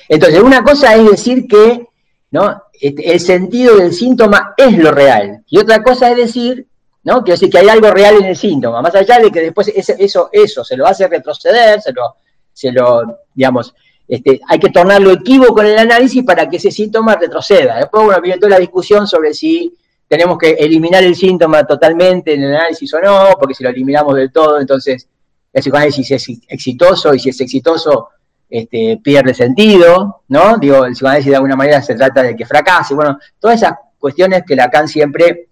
Entonces, 0.08 0.40
una 0.40 0.62
cosa 0.62 0.94
es 0.94 1.10
decir 1.10 1.46
que 1.46 1.86
¿no? 2.34 2.63
Este, 2.80 3.12
el 3.12 3.20
sentido 3.20 3.76
del 3.76 3.92
síntoma 3.92 4.54
es 4.56 4.76
lo 4.76 4.90
real. 4.90 5.44
Y 5.48 5.58
otra 5.58 5.82
cosa 5.82 6.10
es 6.10 6.16
decir, 6.16 6.66
¿no? 7.04 7.22
Quiero 7.22 7.34
decir 7.34 7.50
que 7.50 7.58
hay 7.58 7.68
algo 7.68 7.90
real 7.90 8.16
en 8.16 8.24
el 8.24 8.36
síntoma, 8.36 8.82
más 8.82 8.94
allá 8.94 9.18
de 9.18 9.30
que 9.30 9.40
después 9.40 9.68
eso, 9.68 10.28
eso 10.32 10.64
se 10.64 10.76
lo 10.76 10.86
hace 10.86 11.06
retroceder, 11.06 11.80
se 11.80 11.92
lo, 11.92 12.16
se 12.52 12.72
lo 12.72 13.18
digamos, 13.34 13.74
este, 14.06 14.40
hay 14.48 14.58
que 14.58 14.70
tornarlo 14.70 15.12
equívoco 15.12 15.60
en 15.60 15.68
el 15.68 15.78
análisis 15.78 16.22
para 16.24 16.48
que 16.48 16.56
ese 16.56 16.70
síntoma 16.70 17.16
retroceda. 17.16 17.76
Después, 17.76 18.04
bueno, 18.04 18.20
viene 18.20 18.38
toda 18.38 18.50
la 18.50 18.58
discusión 18.58 19.06
sobre 19.06 19.32
si 19.34 19.74
tenemos 20.06 20.38
que 20.38 20.50
eliminar 20.50 21.02
el 21.02 21.14
síntoma 21.14 21.64
totalmente 21.64 22.34
en 22.34 22.42
el 22.42 22.54
análisis 22.54 22.92
o 22.94 23.00
no, 23.00 23.30
porque 23.38 23.54
si 23.54 23.64
lo 23.64 23.70
eliminamos 23.70 24.14
del 24.14 24.30
todo, 24.30 24.60
entonces 24.60 25.08
el 25.52 25.62
psicoanálisis 25.62 26.10
es 26.10 26.28
exitoso 26.48 27.14
y 27.14 27.18
si 27.18 27.30
es 27.30 27.40
exitoso, 27.40 28.08
este, 28.56 29.00
pierde 29.02 29.34
sentido, 29.34 30.22
¿no? 30.28 30.58
Digo, 30.58 30.84
el 30.84 30.92
psicoanálisis 30.92 31.30
de 31.30 31.34
alguna 31.34 31.56
manera 31.56 31.82
se 31.82 31.96
trata 31.96 32.22
de 32.22 32.36
que 32.36 32.46
fracase, 32.46 32.94
bueno, 32.94 33.18
todas 33.40 33.60
esas 33.60 33.72
cuestiones 33.98 34.44
que 34.46 34.54
Lacan 34.54 34.86
siempre 34.86 35.48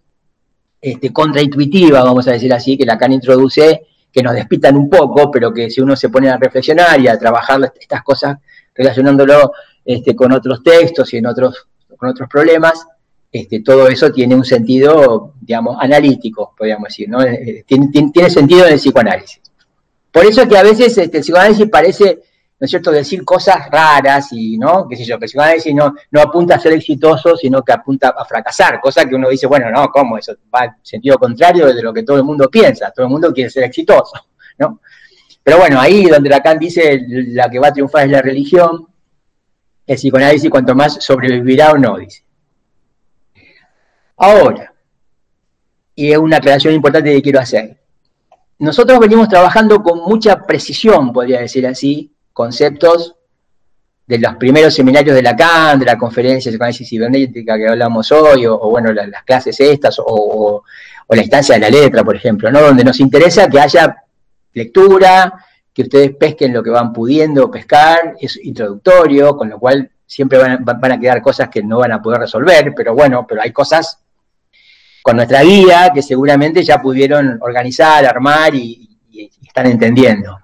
este, 0.81 1.13
contraintuitiva, 1.13 2.05
vamos 2.05 2.29
a 2.29 2.31
decir 2.31 2.53
así, 2.55 2.79
que 2.79 2.87
Lacan 2.87 3.11
introduce, 3.11 3.89
que 4.13 4.23
nos 4.23 4.35
despitan 4.35 4.77
un 4.77 4.89
poco, 4.89 5.33
pero 5.33 5.53
que 5.53 5.69
si 5.69 5.81
uno 5.81 5.97
se 5.97 6.11
pone 6.11 6.31
a 6.31 6.37
reflexionar 6.37 7.01
y 7.01 7.09
a 7.09 7.19
trabajar 7.19 7.73
estas 7.81 8.05
cosas 8.05 8.39
relacionándolo 8.73 9.51
este, 9.85 10.15
con 10.15 10.31
otros 10.31 10.63
textos 10.63 11.13
y 11.13 11.17
en 11.17 11.27
otros, 11.27 11.67
con 11.97 12.09
otros 12.09 12.29
problemas, 12.29 12.87
este, 13.33 13.63
todo 13.63 13.89
eso 13.89 14.13
tiene 14.13 14.37
un 14.37 14.45
sentido, 14.45 15.35
digamos, 15.41 15.77
analítico, 15.81 16.55
podríamos 16.57 16.87
decir, 16.87 17.09
¿no? 17.09 17.21
Eh, 17.21 17.65
tiene, 17.67 17.89
tiene, 18.13 18.31
sentido 18.31 18.65
en 18.65 18.75
el 18.75 18.79
psicoanálisis. 18.79 19.41
Por 20.13 20.25
eso 20.25 20.43
es 20.43 20.49
que 20.49 20.57
a 20.57 20.63
veces 20.63 20.97
este, 20.97 21.17
el 21.17 21.25
psicoanálisis 21.25 21.69
parece 21.69 22.21
¿no 22.63 22.67
es 22.67 22.71
cierto?, 22.71 22.93
decir 22.93 23.25
cosas 23.25 23.69
raras 23.73 24.29
y, 24.31 24.57
¿no?, 24.57 24.87
qué 24.87 24.95
sé 24.95 25.05
yo, 25.05 25.19
que 25.19 25.27
si 25.27 25.37
van 25.37 25.49
a 25.49 25.53
decir 25.55 25.75
no, 25.75 25.97
no 26.13 26.21
apunta 26.21 26.55
a 26.55 26.61
ser 26.61 26.73
exitoso, 26.75 27.37
sino 27.37 27.61
que 27.61 27.73
apunta 27.73 28.15
a 28.17 28.25
fracasar, 28.25 28.81
cosa 28.81 29.05
que 29.05 29.17
uno 29.17 29.29
dice, 29.29 29.49
bueno, 29.49 29.69
no, 29.69 29.89
¿cómo? 29.89 30.17
Eso 30.17 30.37
va 30.55 30.67
en 30.67 30.75
sentido 30.81 31.19
contrario 31.19 31.75
de 31.75 31.83
lo 31.83 31.93
que 31.93 32.05
todo 32.05 32.19
el 32.19 32.23
mundo 32.23 32.49
piensa, 32.49 32.93
todo 32.93 33.07
el 33.07 33.11
mundo 33.11 33.33
quiere 33.33 33.51
ser 33.51 33.65
exitoso, 33.65 34.13
¿no? 34.59 34.79
Pero 35.43 35.59
bueno, 35.59 35.81
ahí 35.81 36.05
donde 36.05 36.31
Lacan 36.31 36.57
dice 36.57 37.05
la 37.09 37.51
que 37.51 37.59
va 37.59 37.67
a 37.67 37.73
triunfar 37.73 38.05
es 38.05 38.13
la 38.13 38.23
religión, 38.23 38.87
el 39.85 39.97
psicoanálisis 39.97 40.49
cuanto 40.49 40.73
más 40.77 41.05
sobrevivirá 41.05 41.73
o 41.73 41.79
no, 41.79 41.99
dice. 41.99 42.23
Ahora, 44.19 44.73
y 45.97 46.13
es 46.13 46.17
una 46.17 46.37
aclaración 46.37 46.75
importante 46.75 47.13
que 47.13 47.23
quiero 47.23 47.41
hacer. 47.41 47.77
Nosotros 48.61 49.01
venimos 49.01 49.29
trabajando 49.29 49.83
con 49.83 49.99
mucha 49.99 50.37
precisión, 50.47 51.13
podría 51.13 51.41
decir 51.41 51.67
así, 51.67 52.13
conceptos 52.33 53.17
de 54.07 54.19
los 54.19 54.37
primeros 54.37 54.75
seminarios 54.75 55.15
de 55.15 55.23
Lacan, 55.23 55.79
de 55.79 55.87
la 55.87 55.97
conferencia 55.97 56.51
de 56.51 56.57
psicoanálisis 56.57 56.89
cibernética 56.89 57.57
que 57.57 57.69
hablamos 57.69 58.11
hoy, 58.13 58.47
o, 58.47 58.59
bueno, 58.59 58.93
las, 58.93 59.23
clases 59.25 59.59
estas, 59.61 59.97
o, 60.05 60.63
la 61.09 61.23
instancia 61.23 61.55
de 61.55 61.61
la 61.61 61.71
letra, 61.71 62.03
por 62.03 62.17
ejemplo, 62.17 62.51
¿no? 62.51 62.61
Donde 62.61 62.85
nos 62.85 63.01
interesa 63.01 63.49
que 63.49 63.61
haya 63.61 64.03
lectura, 64.55 65.33
que 65.73 65.83
ustedes 65.83 66.15
pesquen 66.17 66.53
lo 66.53 66.63
que 66.63 66.71
van 66.71 66.93
pudiendo 66.93 67.51
pescar, 67.51 68.17
es 68.21 68.39
introductorio, 68.43 69.37
con 69.37 69.49
lo 69.51 69.59
cual 69.59 69.91
siempre 70.07 70.39
van, 70.39 70.93
a 70.93 71.01
quedar 71.01 71.23
cosas 71.23 71.49
que 71.49 71.63
no 71.63 71.79
van 71.79 71.93
a 71.93 72.03
poder 72.03 72.21
resolver, 72.21 72.75
pero 72.75 72.95
bueno, 72.95 73.27
pero 73.27 73.43
hay 73.43 73.53
cosas 73.53 73.99
con 75.03 75.17
nuestra 75.17 75.43
guía 75.43 75.91
que 75.95 76.03
seguramente 76.03 76.63
ya 76.63 76.81
pudieron 76.81 77.39
organizar, 77.41 78.05
armar 78.05 78.55
y 78.55 78.99
están 79.43 79.67
entendiendo 79.67 80.42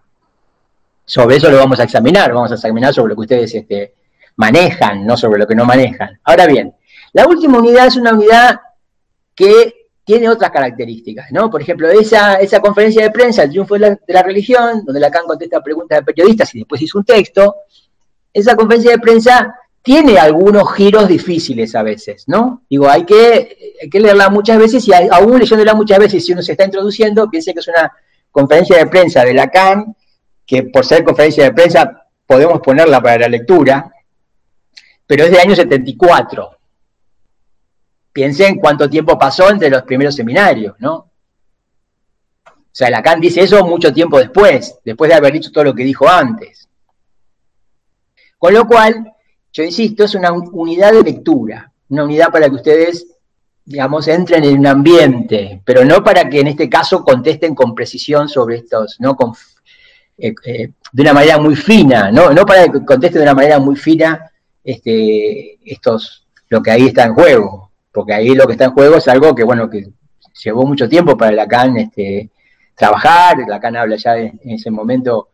sobre 1.09 1.37
eso 1.37 1.51
lo 1.51 1.57
vamos 1.57 1.81
a 1.81 1.85
examinar, 1.85 2.33
vamos 2.33 2.51
a 2.53 2.55
examinar 2.55 2.93
sobre 2.93 3.11
lo 3.11 3.15
que 3.17 3.23
ustedes 3.23 3.55
este, 3.55 3.95
manejan, 4.37 5.07
no 5.07 5.17
sobre 5.17 5.39
lo 5.39 5.47
que 5.47 5.55
no 5.55 5.65
manejan. 5.65 6.21
Ahora 6.23 6.47
bien, 6.47 6.75
la 7.15 7.27
última 7.27 7.59
unidad 7.59 7.87
es 7.87 7.97
una 7.97 8.13
unidad 8.13 8.61
que 9.35 9.89
tiene 10.05 10.29
otras 10.29 10.51
características, 10.51 11.33
¿no? 11.33 11.51
Por 11.51 11.63
ejemplo, 11.63 11.89
esa, 11.89 12.39
conferencia 12.61 13.03
de 13.03 13.11
prensa, 13.11 13.45
El 13.45 13.51
triunfo 13.51 13.79
de 13.79 13.99
la, 14.07 14.23
religión, 14.23 14.85
donde 14.85 15.01
Lacan 15.01 15.25
contesta 15.27 15.63
preguntas 15.63 15.99
de 15.99 16.05
periodistas 16.05 16.55
y 16.55 16.59
después 16.59 16.83
hizo 16.83 16.99
un 16.99 17.05
texto, 17.05 17.57
esa 18.33 18.55
conferencia 18.55 18.91
de 18.91 18.99
prensa 18.99 19.55
tiene 19.83 20.19
algunos 20.19 20.75
giros 20.75 21.09
difíciles 21.09 21.75
a 21.75 21.83
veces, 21.83 22.25
¿no? 22.27 22.65
Digo, 22.69 22.87
hay 22.87 23.05
que, 23.05 23.75
hay 23.83 23.89
que 23.89 24.01
leerla 24.01 24.29
muchas 24.29 24.59
veces 24.59 24.87
y 24.87 24.93
aún 24.93 25.39
leyéndola 25.39 25.75
muchas 25.75 25.99
veces, 25.99 26.25
si 26.25 26.33
uno 26.33 26.43
se 26.43 26.53
está 26.53 26.67
introduciendo, 26.67 27.31
piense 27.31 27.55
que 27.55 27.61
es 27.61 27.69
una 27.69 27.91
conferencia 28.31 28.77
de 28.77 28.87
prensa 28.87 29.25
de 29.25 29.33
Lacan 29.33 29.95
que 30.49 30.63
por 30.63 30.85
ser 30.85 31.05
conferencia 31.05 31.45
de 31.45 31.53
prensa 31.53 32.07
podemos 32.27 32.61
ponerla 32.61 33.03
para 33.03 33.19
la 33.19 33.29
lectura, 33.29 33.93
pero 35.07 35.25
es 35.25 35.31
del 35.31 35.41
año 35.41 35.55
74. 35.55 36.51
Piensen 38.11 38.59
cuánto 38.59 38.89
tiempo 38.89 39.19
pasó 39.19 39.51
entre 39.51 39.69
los 39.69 39.83
primeros 39.83 40.15
seminarios, 40.15 40.75
¿no? 40.79 40.95
O 40.95 41.11
sea, 42.73 42.89
Lacan 42.89 43.21
dice 43.21 43.43
eso 43.43 43.63
mucho 43.67 43.93
tiempo 43.93 44.19
después, 44.19 44.79
después 44.83 45.11
de 45.11 45.17
haber 45.17 45.35
dicho 45.35 45.53
todo 45.53 45.65
lo 45.65 45.75
que 45.75 45.85
dijo 45.85 46.09
antes. 46.09 46.67
Con 48.39 48.55
lo 48.55 48.67
cual, 48.67 49.13
yo 49.53 49.63
insisto, 49.63 50.05
es 50.05 50.15
una 50.15 50.33
unidad 50.33 50.93
de 50.93 51.03
lectura, 51.03 51.71
una 51.91 52.05
unidad 52.05 52.31
para 52.31 52.49
que 52.49 52.55
ustedes, 52.55 53.07
digamos, 53.67 54.09
entren 54.09 54.45
en 54.45 54.61
un 54.61 54.67
ambiente, 54.67 55.61
pero 55.63 55.85
no 55.85 56.03
para 56.03 56.27
que 56.31 56.41
en 56.41 56.47
este 56.47 56.71
caso 56.71 57.05
contesten 57.05 57.55
con 57.55 57.75
precisión 57.75 58.31
sobre 58.31 58.57
estos, 58.57 58.97
¿no? 59.01 59.15
Con 59.15 59.35
eh, 60.19 60.35
eh, 60.45 60.71
de 60.93 61.03
una 61.03 61.13
manera 61.13 61.39
muy 61.39 61.55
fina, 61.55 62.11
¿no? 62.11 62.31
no 62.31 62.45
para 62.45 62.67
que 62.67 62.85
conteste 62.85 63.19
de 63.19 63.25
una 63.25 63.35
manera 63.35 63.61
muy 63.61 63.77
fina 63.77 64.29
este, 64.65 65.59
estos, 65.65 66.27
lo 66.49 66.61
que 66.61 66.73
ahí 66.73 66.87
está 66.87 67.05
en 67.05 67.15
juego, 67.15 67.71
porque 67.93 68.15
ahí 68.15 68.35
lo 68.35 68.47
que 68.47 68.53
está 68.53 68.65
en 68.65 68.73
juego 68.73 68.97
es 68.97 69.07
algo 69.07 69.35
que, 69.35 69.45
bueno, 69.45 69.71
que 69.71 69.89
llevó 70.43 70.67
mucho 70.67 70.89
tiempo 70.89 71.17
para 71.17 71.31
Lacan 71.33 71.77
este, 71.77 72.31
trabajar, 72.75 73.39
Lacan 73.47 73.77
habla 73.77 73.97
ya 73.97 74.17
en, 74.19 74.41
ese 74.45 74.71
momento 74.71 75.29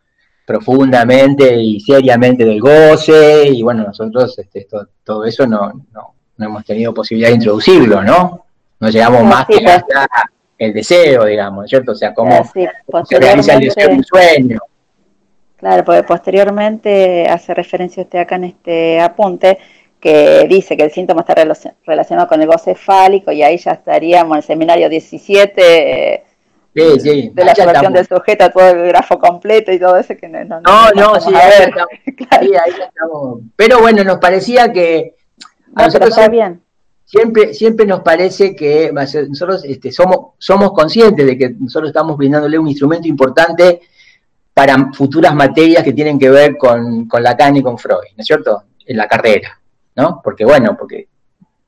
profundamente 0.47 1.57
y 1.57 1.80
seriamente 1.80 2.45
del 2.45 2.61
goce, 2.61 3.49
y 3.49 3.62
bueno, 3.62 3.85
nosotros 3.85 4.39
este, 4.39 4.68
todo, 5.03 5.24
eso 5.24 5.47
no, 5.47 5.72
no, 5.93 6.14
hemos 6.39 6.64
tenido 6.64 6.93
posibilidad 6.93 7.30
de 7.30 7.37
introducirlo, 7.37 8.03
¿no? 8.03 8.45
No 8.80 8.91
llegamos 8.91 9.24
más 9.24 9.47
que 9.47 9.64
hasta 9.64 10.07
el 10.59 10.74
deseo, 10.74 11.24
digamos, 11.24 11.70
¿cierto? 11.70 11.93
O 11.93 11.95
sea, 11.95 12.12
cómo 12.12 12.45
se 13.05 13.18
realiza 13.18 13.55
el 13.55 13.61
deseo 13.61 13.89
de 13.89 13.95
un 13.95 14.05
sueño. 14.05 14.61
Claro, 15.65 15.83
porque 15.83 16.03
posteriormente 16.03 17.27
hace 17.27 17.55
referencia 17.55 18.03
usted 18.03 18.19
acá 18.19 18.37
en 18.37 18.45
este 18.45 19.01
apunte 19.01 19.57
que 19.99 20.45
dice 20.47 20.77
que 20.77 20.83
el 20.83 20.91
síntoma 20.91 21.23
está 21.23 21.35
relacionado 21.87 22.29
con 22.29 22.39
el 22.43 22.47
goce 22.47 22.75
fálico 22.75 23.33
y 23.33 23.43
ahí 23.43 23.57
ya 23.57 23.71
estaríamos 23.71 24.33
en 24.33 24.37
el 24.37 24.43
seminario 24.43 24.89
17 24.91 25.62
de 26.75 27.33
la 27.35 27.53
observación 27.53 27.95
del 27.95 28.07
sujeto, 28.07 28.51
todo 28.51 28.69
el 28.69 28.89
grafo 28.89 29.19
completo 29.19 29.73
y 29.73 29.79
todo 29.79 29.97
eso 29.97 30.15
que 30.21 30.29
no, 30.29 30.45
no, 30.45 30.61
no, 30.95 31.19
sí, 31.19 31.33
ahí 31.35 32.53
estamos. 32.83 33.41
Pero 33.57 33.81
bueno, 33.81 34.05
nos 34.05 34.19
parecía 34.19 34.71
que 34.71 35.15
a 35.75 35.87
nosotros 35.87 36.11
está 36.11 36.29
bien. 36.29 36.61
Siempre, 37.07 37.55
siempre 37.55 37.87
nos 37.87 38.01
parece 38.01 38.55
que 38.55 38.93
nosotros 38.93 39.65
este, 39.65 39.91
somos, 39.91 40.33
somos 40.37 40.75
conscientes 40.75 41.25
de 41.25 41.39
que 41.39 41.49
nosotros 41.59 41.89
estamos 41.89 42.19
brindándole 42.19 42.59
un 42.59 42.69
instrumento 42.69 43.09
importante 43.09 43.81
para 44.55 44.93
futuras 44.93 45.35
materias 45.35 45.83
que 45.83 45.93
tienen 45.93 46.19
que 46.19 46.31
ver 46.31 46.57
con, 46.57 47.07
con 47.09 47.23
Lacan 47.23 47.57
y 47.57 47.63
con 47.63 47.77
Freud, 47.77 48.15
¿no 48.17 48.23
es 48.23 48.27
cierto? 48.27 48.63
En 48.87 48.97
la 48.97 49.09
carrera, 49.09 49.61
¿no? 49.97 50.21
Porque 50.23 50.45
bueno, 50.45 50.77
porque 50.79 51.09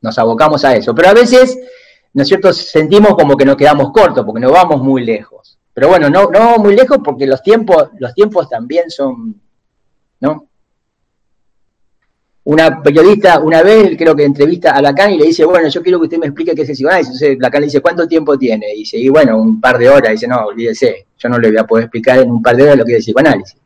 nos 0.00 0.16
abocamos 0.18 0.64
a 0.64 0.76
eso. 0.76 0.94
Pero 0.94 1.08
a 1.08 1.14
veces, 1.14 1.58
¿no 2.14 2.22
es 2.22 2.28
cierto?, 2.28 2.52
sentimos 2.52 3.16
como 3.16 3.36
que 3.36 3.44
nos 3.44 3.56
quedamos 3.56 3.90
cortos, 3.90 4.24
porque 4.24 4.40
no 4.40 4.52
vamos 4.52 4.80
muy 4.80 5.04
lejos. 5.04 5.58
Pero 5.74 5.88
bueno, 5.88 6.08
no, 6.08 6.30
no 6.30 6.38
vamos 6.38 6.58
muy 6.58 6.76
lejos 6.76 6.98
porque 7.04 7.26
los 7.26 7.42
tiempos, 7.42 7.88
los 7.98 8.14
tiempos 8.14 8.48
también 8.48 8.88
son, 8.88 9.40
¿no? 10.20 10.46
Una 12.46 12.80
periodista 12.80 13.40
una 13.40 13.60
vez 13.62 13.96
creo 13.98 14.14
que 14.14 14.24
entrevista 14.24 14.70
a 14.70 14.80
Lacan 14.80 15.10
y 15.10 15.18
le 15.18 15.26
dice, 15.26 15.44
bueno, 15.44 15.68
yo 15.68 15.82
quiero 15.82 15.98
que 15.98 16.04
usted 16.04 16.18
me 16.18 16.26
explique 16.26 16.54
qué 16.54 16.62
es 16.62 16.68
el 16.68 16.74
psicoanálisis. 16.76 17.14
Entonces 17.14 17.38
Lacan 17.40 17.60
le 17.60 17.66
dice, 17.66 17.80
¿cuánto 17.80 18.06
tiempo 18.06 18.38
tiene? 18.38 18.72
Y 18.72 18.78
dice, 18.78 18.98
y 18.98 19.08
bueno, 19.08 19.36
un 19.36 19.60
par 19.60 19.76
de 19.78 19.88
horas. 19.88 20.10
Y 20.10 20.12
dice, 20.12 20.28
no, 20.28 20.46
olvídese, 20.46 21.06
yo 21.18 21.28
no 21.28 21.38
le 21.38 21.48
voy 21.48 21.58
a 21.58 21.66
poder 21.66 21.84
explicar 21.86 22.20
en 22.20 22.30
un 22.30 22.40
par 22.40 22.54
de 22.54 22.62
horas 22.62 22.76
lo 22.76 22.84
que 22.84 22.92
es 22.92 22.98
el 22.98 23.02
psicoanálisis. 23.02 23.58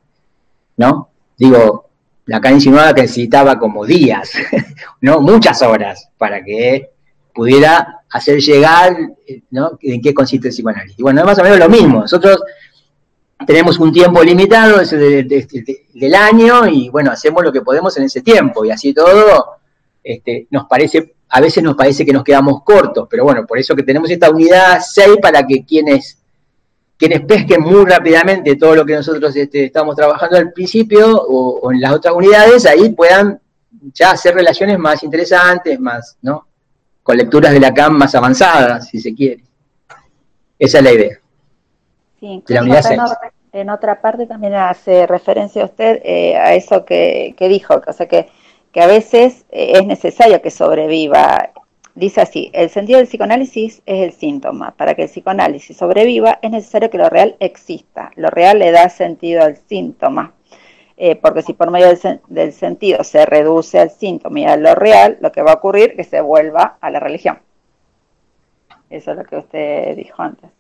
¿No? 0.79 1.11
Digo, 1.37 1.91
Lacan 2.25 2.55
insinuaba 2.55 2.95
que 2.95 3.03
necesitaba 3.03 3.59
como 3.59 3.85
días, 3.85 4.33
¿no? 5.03 5.21
Muchas 5.21 5.61
horas 5.61 6.09
para 6.17 6.43
que 6.43 6.89
pudiera 7.35 8.01
hacer 8.09 8.41
llegar, 8.41 8.97
¿no? 9.51 9.79
En 9.83 10.01
qué 10.01 10.15
consiste 10.15 10.49
el 10.49 10.55
psicoanálisis. 10.55 10.99
Y 10.99 11.03
bueno, 11.03 11.21
es 11.21 11.27
más 11.27 11.39
o 11.39 11.43
menos 11.43 11.59
lo 11.59 11.69
mismo. 11.69 12.01
Nosotros 12.01 12.41
tenemos 13.47 13.79
un 13.79 13.93
tiempo 13.93 14.23
limitado 14.23 14.81
del 14.81 16.15
año 16.15 16.67
y 16.67 16.89
bueno, 16.91 17.11
hacemos 17.11 17.43
lo 17.43 17.53
que 17.53 17.63
podemos 17.63 17.97
en 17.97 18.05
ese 18.05 18.21
tiempo 18.21 18.65
y 18.65 18.71
así 18.71 18.93
todo 18.93 19.59
este, 20.03 20.47
nos 20.51 20.67
parece, 20.67 21.15
a 21.29 21.41
veces 21.41 21.63
nos 21.63 21.75
parece 21.75 22.05
que 22.05 22.13
nos 22.13 22.25
quedamos 22.25 22.63
cortos, 22.63 23.07
pero 23.09 23.25
bueno, 23.25 23.47
por 23.47 23.59
eso 23.59 23.75
que 23.75 23.83
tenemos 23.83 24.11
esta 24.11 24.31
unidad 24.31 24.81
6 24.87 25.19
para 25.23 25.47
que 25.47 25.65
quienes, 25.65 26.19
quienes 26.97 27.23
pesquen 27.23 27.63
muy 27.63 27.85
rápidamente 27.85 28.57
todo 28.57 28.77
lo 28.77 28.85
que 28.85 28.95
nosotros 28.95 29.35
este, 29.35 29.67
estamos 29.67 29.97
trabajando 29.97 30.37
al 30.37 30.53
principio 30.53 31.17
o, 31.17 31.73
en 31.73 31.81
las 31.81 31.93
otras 31.93 32.15
unidades, 32.15 32.67
ahí 32.67 32.91
puedan 32.91 33.41
ya 33.95 34.11
hacer 34.11 34.35
relaciones 34.35 34.79
más 34.79 35.03
interesantes, 35.03 35.79
más, 35.81 36.19
¿no? 36.23 36.47
Con 37.03 37.17
lecturas 37.17 37.53
de 37.53 37.61
la 37.61 37.73
CAM 37.73 37.97
más 37.97 38.15
avanzadas, 38.15 38.89
si 38.89 39.01
se 39.01 39.15
quiere. 39.15 39.43
Esa 40.59 40.79
es 40.79 40.85
la 40.85 40.93
idea. 40.93 41.20
Sí, 42.21 42.45
en, 43.53 43.71
otra 43.71 44.01
parte 44.01 44.27
también 44.27 44.55
hace 44.55 45.07
referencia 45.07 45.65
usted 45.65 46.01
eh, 46.05 46.37
a 46.37 46.55
eso 46.55 46.85
que, 46.85 47.35
dijo, 47.39 47.81
o 47.85 47.93
sea 47.93 48.07
que, 48.07 48.29
que 48.73 48.83
a 48.83 48.87
veces 48.87 49.47
eh, 49.51 49.73
es 49.77 49.87
necesario 49.87 50.43
que 50.43 50.51
sobreviva. 50.51 51.51
Dice 51.95 52.21
así, 52.21 52.51
el 52.53 52.71
sentido 52.71 52.99
del 52.99 53.09
psicoanálisis 53.09 53.83
es 53.87 54.03
el 54.03 54.13
síntoma. 54.13 54.73
Para 54.77 54.95
que 54.95 55.03
el 55.03 55.09
psicoanálisis 55.09 55.77
sobreviva 55.77 56.39
es 56.43 56.51
necesario 56.51 56.91
que 56.91 56.99
lo 56.99 57.09
real 57.09 57.37
exista. 57.41 58.13
Lo 58.17 58.31
real 58.31 58.59
le 58.59 58.71
da 58.71 58.89
sentido 58.91 59.43
al 59.43 59.57
síntoma. 59.57 60.35
Eh, 60.97 61.17
porque 61.17 61.43
si 61.43 61.55
por 61.55 61.71
medio 61.71 61.89
del, 61.89 62.21
del, 62.29 62.53
sentido 62.53 63.03
se 63.03 63.25
reduce 63.25 63.81
al 63.81 63.91
síntoma 63.91 64.41
y 64.41 64.45
a 64.45 64.57
lo 64.57 64.75
real, 64.75 65.17
lo 65.21 65.33
que 65.33 65.43
va 65.43 65.53
a 65.53 65.55
ocurrir 65.55 65.91
es 65.91 65.97
que 65.97 66.05
se 66.05 66.21
vuelva 66.21 66.77
a 66.81 66.91
la 66.91 67.01
religión. 67.01 67.39
Eso 68.91 69.13
es 69.13 69.17
lo 69.17 69.25
que 69.25 69.37
usted 69.37 69.97
dijo 69.97 70.23
antes. 70.23 70.60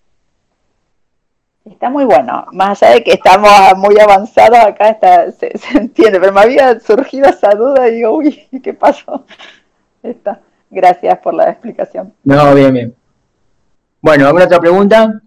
Está 1.70 1.88
muy 1.88 2.04
bueno, 2.04 2.46
más 2.52 2.82
allá 2.82 2.94
de 2.94 3.04
que 3.04 3.12
estamos 3.12 3.48
muy 3.76 3.96
avanzados 3.98 4.58
acá, 4.58 4.88
está, 4.88 5.30
se, 5.32 5.52
entiende, 5.72 6.18
pero 6.18 6.32
me 6.32 6.40
había 6.40 6.80
surgido 6.80 7.28
esa 7.28 7.50
duda 7.54 7.88
y 7.88 7.94
digo, 7.94 8.10
uy, 8.10 8.48
¿qué 8.62 8.74
pasó? 8.74 9.24
Está. 10.02 10.40
Gracias 10.68 11.18
por 11.18 11.34
la 11.34 11.50
explicación. 11.50 12.12
No, 12.24 12.54
bien, 12.54 12.72
bien. 12.72 12.94
Bueno, 14.00 14.26
¿alguna 14.26 14.44
otra 14.44 14.60
pregunta? 14.60 15.20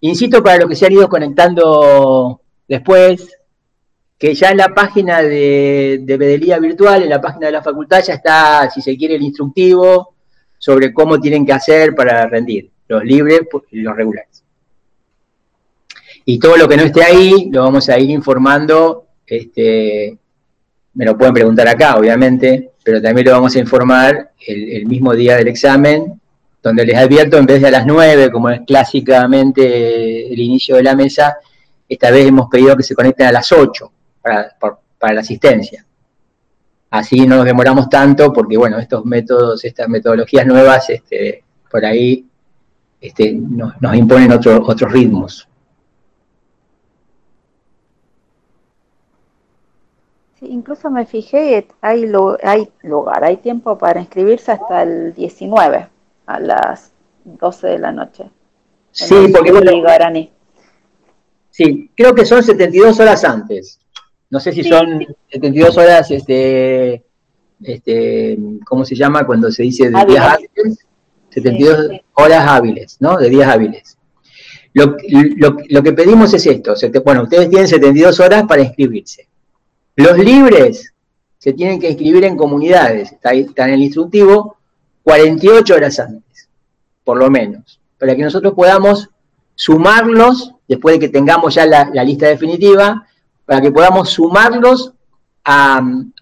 Insisto 0.00 0.42
para 0.42 0.58
los 0.58 0.68
que 0.68 0.76
se 0.76 0.86
han 0.86 0.92
ido 0.92 1.08
conectando 1.08 2.40
después, 2.66 3.38
que 4.18 4.34
ya 4.34 4.50
en 4.50 4.58
la 4.58 4.68
página 4.68 5.22
de, 5.22 6.00
de 6.02 6.16
Bedelía 6.16 6.58
Virtual, 6.58 7.02
en 7.02 7.08
la 7.08 7.20
página 7.20 7.46
de 7.46 7.52
la 7.52 7.62
facultad, 7.62 8.02
ya 8.02 8.14
está, 8.14 8.70
si 8.70 8.80
se 8.80 8.96
quiere, 8.96 9.14
el 9.16 9.22
instructivo 9.22 10.14
sobre 10.58 10.92
cómo 10.92 11.18
tienen 11.18 11.44
que 11.44 11.52
hacer 11.52 11.94
para 11.94 12.26
rendir 12.26 12.70
los 12.88 13.04
libres 13.04 13.40
y 13.70 13.80
los 13.80 13.96
regulares. 13.96 14.37
Y 16.30 16.38
todo 16.38 16.58
lo 16.58 16.68
que 16.68 16.76
no 16.76 16.82
esté 16.82 17.02
ahí 17.02 17.48
lo 17.50 17.62
vamos 17.62 17.88
a 17.88 17.98
ir 17.98 18.10
informando, 18.10 19.06
este, 19.26 20.18
me 20.92 21.06
lo 21.06 21.16
pueden 21.16 21.32
preguntar 21.32 21.66
acá, 21.66 21.96
obviamente, 21.96 22.72
pero 22.84 23.00
también 23.00 23.28
lo 23.28 23.32
vamos 23.32 23.56
a 23.56 23.58
informar 23.58 24.32
el, 24.46 24.84
mismo 24.84 25.14
día 25.14 25.36
del 25.36 25.48
examen, 25.48 26.20
donde 26.62 26.84
les 26.84 26.98
advierto, 26.98 27.38
en 27.38 27.46
vez 27.46 27.62
de 27.62 27.68
a 27.68 27.70
las 27.70 27.86
9, 27.86 28.30
como 28.30 28.50
es 28.50 28.60
clásicamente 28.66 30.30
el 30.30 30.38
inicio 30.38 30.76
de 30.76 30.82
la 30.82 30.94
mesa, 30.94 31.38
esta 31.88 32.10
vez 32.10 32.26
hemos 32.26 32.50
pedido 32.50 32.76
que 32.76 32.82
se 32.82 32.94
conecten 32.94 33.28
a 33.28 33.32
las 33.32 33.50
8, 33.50 33.90
para, 34.20 35.14
la 35.14 35.20
asistencia. 35.20 35.86
Así 36.90 37.26
no 37.26 37.36
nos 37.36 37.46
demoramos 37.46 37.88
tanto 37.88 38.34
porque, 38.34 38.58
bueno, 38.58 38.78
estos 38.78 39.02
métodos, 39.06 39.64
estas 39.64 39.88
metodologías 39.88 40.46
nuevas, 40.46 40.90
este, 40.90 41.42
por 41.70 41.86
ahí 41.86 42.26
este, 43.00 43.32
nos, 43.32 43.72
imponen 43.96 44.30
otros 44.30 44.92
ritmos. 44.92 45.47
Incluso 50.48 50.90
me 50.90 51.06
fijé, 51.06 51.66
hay, 51.80 52.10
hay 52.42 52.68
lugar, 52.82 53.24
hay 53.24 53.36
tiempo 53.38 53.78
para 53.78 54.00
inscribirse 54.00 54.52
hasta 54.52 54.82
el 54.82 55.14
19 55.14 55.88
a 56.26 56.40
las 56.40 56.92
12 57.24 57.66
de 57.66 57.78
la 57.78 57.92
noche. 57.92 58.24
Sí, 58.92 59.14
porque 59.32 59.52
bueno, 59.52 59.70
Sí, 61.50 61.90
creo 61.96 62.14
que 62.14 62.24
son 62.24 62.42
72 62.42 63.00
horas 63.00 63.24
antes. 63.24 63.80
No 64.30 64.38
sé 64.38 64.52
si 64.52 64.62
son 64.62 65.06
72 65.30 65.76
horas, 65.76 66.10
este, 66.10 67.02
este, 67.62 68.38
¿cómo 68.64 68.84
se 68.84 68.94
llama 68.94 69.26
cuando 69.26 69.50
se 69.50 69.62
dice 69.62 69.90
de 69.90 70.04
días 70.04 70.34
hábiles? 70.34 70.86
72 71.30 72.00
horas 72.14 72.46
hábiles, 72.46 72.96
¿no? 73.00 73.16
De 73.16 73.28
días 73.28 73.48
hábiles. 73.48 73.98
Lo, 74.74 74.96
que 75.82 75.92
pedimos 75.92 76.32
es 76.34 76.46
esto, 76.46 76.74
bueno, 77.04 77.24
ustedes 77.24 77.48
tienen 77.48 77.68
72 77.68 78.20
horas 78.20 78.44
para 78.46 78.62
inscribirse. 78.62 79.27
Los 79.98 80.16
libres 80.16 80.94
se 81.38 81.52
tienen 81.54 81.80
que 81.80 81.88
inscribir 81.88 82.22
en 82.22 82.36
comunidades, 82.36 83.10
está, 83.10 83.32
está 83.32 83.66
en 83.66 83.74
el 83.74 83.82
instructivo, 83.82 84.56
48 85.02 85.74
horas 85.74 85.98
antes, 85.98 86.48
por 87.02 87.18
lo 87.18 87.28
menos, 87.28 87.80
para 87.98 88.14
que 88.14 88.22
nosotros 88.22 88.54
podamos 88.54 89.10
sumarlos, 89.56 90.54
después 90.68 90.94
de 90.94 91.00
que 91.00 91.08
tengamos 91.08 91.52
ya 91.52 91.66
la, 91.66 92.04
lista 92.04 92.28
definitiva, 92.28 93.08
para 93.44 93.60
que 93.60 93.72
podamos 93.72 94.10
sumarlos 94.10 94.92
al, 95.42 96.12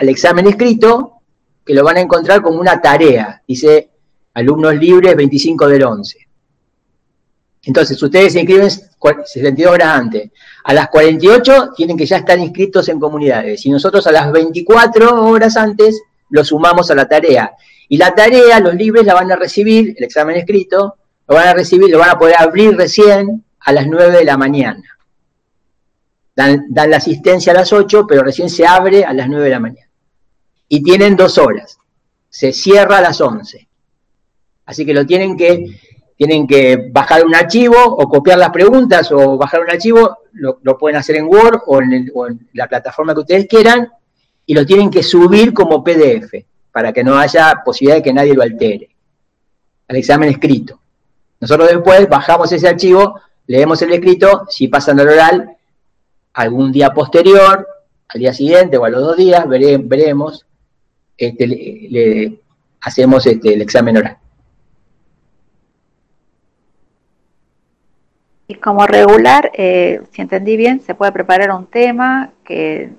examen 0.00 0.46
escrito, 0.46 1.20
que 1.66 1.74
lo 1.74 1.84
van 1.84 1.98
a 1.98 2.00
encontrar 2.00 2.40
como 2.40 2.58
una 2.58 2.80
tarea, 2.80 3.42
dice 3.46 3.90
alumnos 4.32 4.76
libres 4.76 5.14
25 5.14 5.68
del 5.68 5.84
11. 5.84 6.18
Entonces, 7.64 8.02
ustedes 8.02 8.32
se 8.32 8.40
inscriben 8.40 8.70
72 8.70 9.72
horas 9.72 9.88
antes. 9.88 10.30
A 10.64 10.74
las 10.74 10.88
48 10.88 11.70
tienen 11.76 11.96
que 11.96 12.06
ya 12.06 12.18
estar 12.18 12.38
inscritos 12.38 12.88
en 12.88 12.98
comunidades. 12.98 13.64
Y 13.66 13.70
nosotros 13.70 14.06
a 14.06 14.12
las 14.12 14.32
24 14.32 15.24
horas 15.24 15.56
antes 15.56 16.00
lo 16.30 16.44
sumamos 16.44 16.90
a 16.90 16.94
la 16.94 17.08
tarea. 17.08 17.52
Y 17.88 17.98
la 17.98 18.14
tarea, 18.14 18.58
los 18.58 18.74
libres 18.74 19.04
la 19.04 19.14
van 19.14 19.30
a 19.30 19.36
recibir, 19.36 19.94
el 19.96 20.04
examen 20.04 20.36
escrito, 20.36 20.96
lo 21.28 21.34
van 21.34 21.48
a 21.48 21.54
recibir, 21.54 21.90
lo 21.90 21.98
van 21.98 22.10
a 22.10 22.18
poder 22.18 22.36
abrir 22.38 22.76
recién 22.76 23.44
a 23.60 23.72
las 23.72 23.86
9 23.86 24.18
de 24.18 24.24
la 24.24 24.36
mañana. 24.36 24.98
Dan, 26.34 26.64
la 26.70 26.96
asistencia 26.96 27.52
a 27.52 27.56
las 27.56 27.72
8, 27.72 28.06
pero 28.08 28.22
recién 28.22 28.48
se 28.48 28.66
abre 28.66 29.04
a 29.04 29.12
las 29.12 29.28
9 29.28 29.44
de 29.44 29.50
la 29.50 29.60
mañana. 29.60 29.88
Y 30.68 30.82
tienen 30.82 31.16
dos 31.16 31.38
horas. 31.38 31.78
Se 32.28 32.52
cierra 32.52 32.98
a 32.98 33.02
las 33.02 33.20
11. 33.20 33.68
Así 34.64 34.86
que 34.86 34.94
lo 34.94 35.04
tienen 35.04 35.36
que, 35.36 35.78
tienen 36.16 36.46
que 36.46 36.90
bajar 36.90 37.24
un 37.24 37.34
archivo 37.34 37.76
o 37.78 38.08
copiar 38.08 38.38
las 38.38 38.50
preguntas 38.50 39.10
o 39.12 39.36
bajar 39.36 39.60
un 39.60 39.70
archivo, 39.70 40.18
lo, 40.32 40.78
pueden 40.78 40.96
hacer 40.96 41.16
en 41.16 41.26
Word 41.26 41.62
o 41.66 41.80
en, 41.80 42.10
la 42.52 42.68
plataforma 42.68 43.14
que 43.14 43.20
ustedes 43.20 43.46
quieran 43.46 43.90
y 44.46 44.54
lo 44.54 44.64
tienen 44.64 44.90
que 44.90 45.02
subir 45.02 45.52
como 45.52 45.82
PDF 45.82 46.32
para 46.70 46.92
que 46.92 47.04
no 47.04 47.16
haya 47.16 47.62
posibilidad 47.64 47.96
de 47.96 48.02
que 48.02 48.12
nadie 48.12 48.34
lo 48.34 48.42
altere. 48.42 48.88
Al 49.88 49.96
examen 49.96 50.30
escrito. 50.30 50.80
Nosotros 51.40 51.68
después 51.68 52.08
bajamos 52.08 52.50
ese 52.52 52.68
archivo, 52.68 53.20
leemos 53.46 53.82
el 53.82 53.92
escrito, 53.92 54.46
si 54.48 54.68
pasan 54.68 55.00
al 55.00 55.08
oral, 55.08 55.56
algún 56.34 56.72
día 56.72 56.94
posterior, 56.94 57.66
al 58.08 58.20
día 58.20 58.32
siguiente 58.32 58.76
o 58.76 58.84
a 58.84 58.90
los 58.90 59.02
dos 59.02 59.16
días, 59.16 59.46
veremos, 59.48 60.46
este, 61.16 61.46
le, 61.46 62.38
hacemos 62.80 63.26
este, 63.26 63.54
el 63.54 63.62
examen 63.62 63.96
oral. 63.96 64.18
Y 68.52 68.56
como 68.56 68.86
regular, 68.86 69.50
eh, 69.54 70.02
si 70.10 70.20
entendí 70.20 70.58
bien, 70.58 70.82
se 70.82 70.94
puede 70.94 71.10
preparar 71.10 71.50
un 71.52 71.64
tema 71.64 72.32
que 72.44 72.90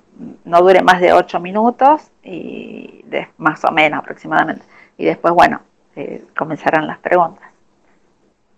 no 0.44 0.60
dure 0.62 0.82
más 0.82 1.00
de 1.00 1.12
ocho 1.12 1.38
minutos, 1.38 2.10
y 2.24 3.04
más 3.36 3.64
o 3.64 3.70
menos 3.70 4.00
aproximadamente. 4.00 4.64
Y 4.98 5.04
después, 5.04 5.32
bueno, 5.32 5.60
eh, 5.94 6.24
comenzarán 6.36 6.88
las 6.88 6.98
preguntas. 6.98 7.44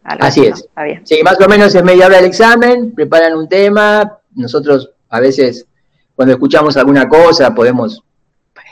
Así 0.05 0.47
es. 0.47 0.67
Sí, 1.05 1.21
más 1.23 1.39
o 1.39 1.47
menos 1.51 1.75
es 1.75 1.85
media 1.85 2.07
hora 2.07 2.17
del 2.17 2.25
examen, 2.25 2.95
preparan 2.95 3.37
un 3.37 3.47
tema, 3.47 4.19
nosotros 4.35 4.91
a 5.11 5.21
veces 5.21 5.67
cuando 6.15 6.33
escuchamos 6.33 6.79
alguna 6.79 7.07
cosa 7.07 7.55
podemos... 7.55 8.03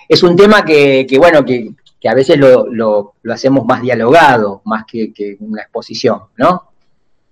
Es 0.08 0.22
un 0.22 0.34
tema 0.34 0.64
que, 0.64 1.06
bueno, 1.18 1.44
que, 1.44 1.74
a 2.08 2.14
veces 2.14 2.38
lo, 2.38 3.14
hacemos 3.30 3.66
más 3.66 3.82
dialogado, 3.82 4.62
más 4.64 4.86
que, 4.86 5.36
una 5.40 5.60
exposición, 5.60 6.22
¿no? 6.38 6.73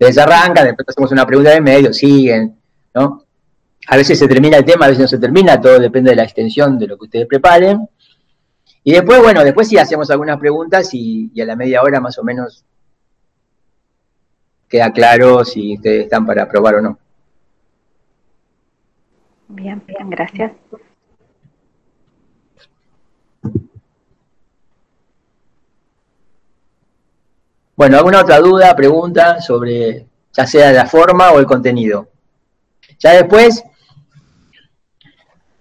Después 0.02 0.18
arranca, 0.18 0.64
después 0.64 0.88
hacemos 0.88 1.12
una 1.12 1.24
pregunta 1.24 1.50
de 1.50 1.60
medio, 1.60 1.92
siguen, 1.92 2.56
¿no? 2.92 3.22
A 3.86 3.96
veces 3.96 4.18
se 4.18 4.26
termina 4.26 4.56
el 4.56 4.64
tema, 4.64 4.86
a 4.86 4.88
veces 4.88 5.02
no 5.02 5.08
se 5.08 5.18
termina, 5.18 5.60
todo 5.60 5.78
depende 5.78 6.10
de 6.10 6.16
la 6.16 6.24
extensión 6.24 6.76
de 6.76 6.88
lo 6.88 6.98
que 6.98 7.04
ustedes 7.04 7.26
preparen. 7.26 7.88
Y 8.82 8.92
después, 8.92 9.22
bueno, 9.22 9.44
después 9.44 9.68
sí 9.68 9.78
hacemos 9.78 10.10
algunas 10.10 10.38
preguntas 10.38 10.90
y 10.92 11.40
a 11.40 11.44
la 11.44 11.54
media 11.54 11.82
hora 11.82 12.00
más 12.00 12.18
o 12.18 12.24
menos 12.24 12.64
queda 14.68 14.92
claro 14.92 15.44
si 15.44 15.76
ustedes 15.76 16.04
están 16.04 16.26
para 16.26 16.42
aprobar 16.42 16.74
o 16.76 16.82
no. 16.82 16.98
Bien, 19.46 19.80
bien, 19.86 20.10
gracias. 20.10 20.50
Bueno, 27.82 27.96
¿alguna 27.96 28.20
otra 28.20 28.38
duda, 28.38 28.76
pregunta 28.76 29.40
sobre 29.40 30.06
ya 30.32 30.46
sea 30.46 30.70
la 30.70 30.86
forma 30.86 31.32
o 31.32 31.40
el 31.40 31.46
contenido? 31.46 32.10
Ya 33.00 33.14
después, 33.14 33.64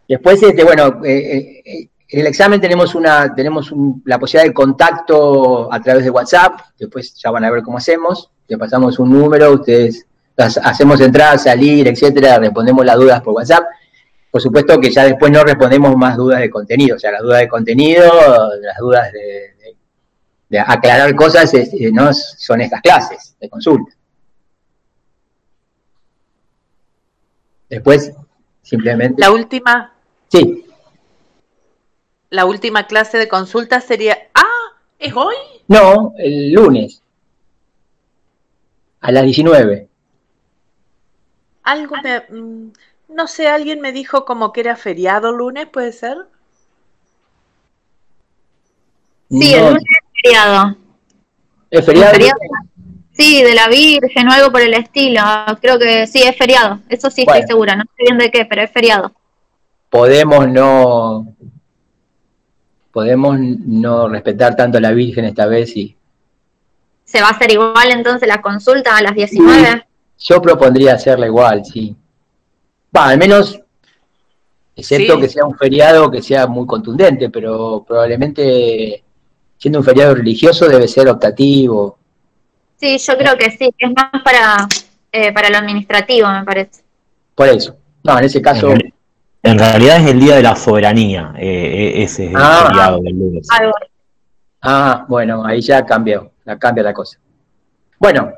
después, 0.08 0.44
este, 0.44 0.64
bueno, 0.64 1.04
eh, 1.04 1.64
eh, 1.66 1.90
en 2.10 2.20
el 2.20 2.28
examen 2.28 2.62
tenemos 2.62 2.94
una, 2.94 3.34
tenemos 3.34 3.74
la 4.06 4.20
posibilidad 4.20 4.48
de 4.48 4.54
contacto 4.54 5.74
a 5.74 5.82
través 5.82 6.04
de 6.04 6.12
WhatsApp, 6.12 6.60
después 6.78 7.16
ya 7.16 7.32
van 7.32 7.44
a 7.44 7.50
ver 7.50 7.64
cómo 7.64 7.80
hacemos 7.80 8.30
le 8.48 8.56
pasamos 8.56 9.00
un 9.00 9.10
número, 9.10 9.54
ustedes 9.54 10.06
hacemos 10.38 11.02
entrar, 11.02 11.40
salir, 11.40 11.88
etcétera, 11.88 12.38
respondemos 12.38 12.86
las 12.86 12.98
dudas 12.98 13.20
por 13.22 13.34
WhatsApp. 13.34 13.64
Por 14.30 14.40
supuesto 14.40 14.80
que 14.80 14.92
ya 14.92 15.06
después 15.06 15.32
no 15.32 15.44
respondemos 15.44 15.96
más 15.98 16.18
dudas 16.18 16.40
de 16.40 16.52
contenido, 16.52 16.98
o 16.98 17.00
sea, 17.00 17.14
las 17.14 17.24
dudas 17.24 17.40
de 17.40 17.48
contenido, 17.48 18.04
las 18.62 18.78
dudas 18.78 19.12
de, 19.12 19.56
aclarar 20.60 21.16
cosas 21.16 21.54
eh, 21.54 21.92
no 21.94 22.14
son 22.14 22.62
estas 22.62 22.82
clases 22.82 23.36
de 23.40 23.50
consulta. 23.50 23.94
Después, 27.70 28.12
simplemente. 28.62 29.22
La 29.22 29.32
última. 29.32 29.94
Sí. 30.28 30.66
La 32.30 32.46
última 32.46 32.86
clase 32.88 33.18
de 33.18 33.28
consulta 33.28 33.80
sería. 33.80 34.18
¡Ah! 34.34 34.78
¿Es 35.00 35.14
hoy? 35.16 35.36
No, 35.68 36.14
el 36.18 36.52
lunes 36.52 37.02
a 39.02 39.12
las 39.12 39.24
19. 39.24 39.88
Algo 41.64 41.96
me, 42.04 42.20
mm, 42.20 42.72
no 43.10 43.28
sé, 43.28 43.48
alguien 43.48 43.82
me 43.82 43.92
dijo 43.92 44.26
como 44.26 44.54
que 44.54 44.62
era 44.62 44.76
feriado 44.76 45.32
lunes, 45.32 45.68
¿puede 45.68 45.92
ser? 45.92 46.18
Sí, 49.30 49.54
el 49.54 49.66
lunes 49.66 49.84
es 49.84 50.01
feriado. 50.22 50.78
¿Es 51.70 51.86
feriado? 51.86 52.18
Sí, 53.14 53.44
de 53.44 53.54
la 53.54 53.68
Virgen 53.68 54.28
o 54.28 54.32
algo 54.32 54.52
por 54.52 54.62
el 54.62 54.74
estilo. 54.74 55.22
Creo 55.62 55.78
que 55.78 56.08
sí, 56.08 56.24
es 56.24 56.38
feriado. 56.38 56.80
Eso 56.90 57.10
sí 57.10 57.22
estoy 57.22 57.44
segura. 57.44 57.76
No 57.76 57.84
sé 57.84 58.04
bien 58.04 58.18
de 58.18 58.32
qué, 58.32 58.46
pero 58.46 58.62
es 58.62 58.72
feriado. 58.72 59.12
Podemos 59.90 60.48
no. 60.48 61.28
Podemos 62.92 63.40
no 63.40 64.10
respetar 64.10 64.56
tanto 64.56 64.78
a 64.78 64.82
la 64.82 64.92
Virgen 64.92 65.26
esta 65.26 65.46
vez 65.46 65.76
y 65.78 65.96
¿Se 67.12 67.22
va 67.22 67.28
a 67.28 67.32
hacer 67.32 67.52
igual 67.52 67.92
entonces 67.92 68.26
la 68.26 68.42
consulta 68.42 68.96
a 68.96 69.02
las 69.02 69.14
19? 69.14 69.86
Yo 70.18 70.42
propondría 70.42 70.94
hacerla 70.94 71.26
igual, 71.26 71.66
sí. 71.66 71.94
Va, 72.96 73.10
al 73.10 73.18
menos, 73.18 73.60
excepto 74.78 75.20
que 75.20 75.28
sea 75.28 75.44
un 75.44 75.58
feriado 75.58 76.10
que 76.10 76.22
sea 76.22 76.48
muy 76.48 76.66
contundente, 76.66 77.30
pero 77.30 77.84
probablemente 77.86 79.04
siendo 79.62 79.78
un 79.78 79.86
feriado 79.86 80.16
religioso 80.16 80.68
debe 80.68 80.88
ser 80.88 81.08
optativo. 81.08 82.00
Sí, 82.78 82.98
yo 82.98 83.16
creo 83.16 83.38
que 83.38 83.52
sí, 83.52 83.70
es 83.78 83.92
más 83.92 84.24
para, 84.24 84.68
eh, 85.12 85.32
para 85.32 85.52
lo 85.52 85.58
administrativo, 85.58 86.28
me 86.30 86.44
parece. 86.44 86.82
Por 87.36 87.48
eso. 87.48 87.78
No, 88.04 88.18
en 88.18 88.26
ese 88.26 88.42
caso... 88.42 88.74
En, 89.44 89.58
realidad 89.58 89.98
es 89.98 90.08
el 90.12 90.20
Día 90.20 90.36
de 90.36 90.44
la 90.44 90.56
Soberanía, 90.56 91.34
eh, 91.38 91.46
eh, 91.46 92.04
ese 92.04 92.26
es 92.26 92.30
el 92.32 92.36
ah. 92.38 92.66
feriado 92.68 93.00
del 93.02 93.18
lunes. 93.18 93.48
Ah, 94.62 95.06
bueno, 95.08 95.44
ahí 95.46 95.62
ya 95.62 95.84
cambió 95.84 96.32
cambia 96.58 96.84
la 96.84 96.94
cosa. 96.94 97.18
Bueno. 98.00 98.34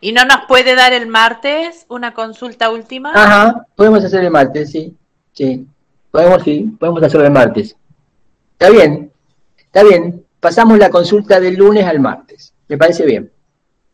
¿Y 0.00 0.12
no 0.12 0.24
nos 0.24 0.46
puede 0.48 0.74
dar 0.74 0.92
el 0.92 1.06
martes 1.06 1.86
una 1.88 2.12
consulta 2.12 2.70
última? 2.70 3.12
Ajá, 3.14 3.66
podemos 3.76 4.04
hacer 4.04 4.24
el 4.24 4.30
martes, 4.30 4.72
sí. 4.72 4.96
Sí, 5.32 5.66
podemos, 6.10 6.42
sí, 6.42 6.74
podemos 6.78 7.02
hacerlo 7.02 7.26
el 7.26 7.32
martes. 7.32 7.76
Está 8.58 8.70
bien, 8.70 9.11
está 9.72 9.82
bien. 9.82 10.24
Pasamos 10.38 10.78
la 10.78 10.90
consulta 10.90 11.40
del 11.40 11.54
lunes 11.54 11.86
al 11.86 11.98
martes. 11.98 12.52
Me 12.68 12.76
parece 12.76 13.06
bien. 13.06 13.32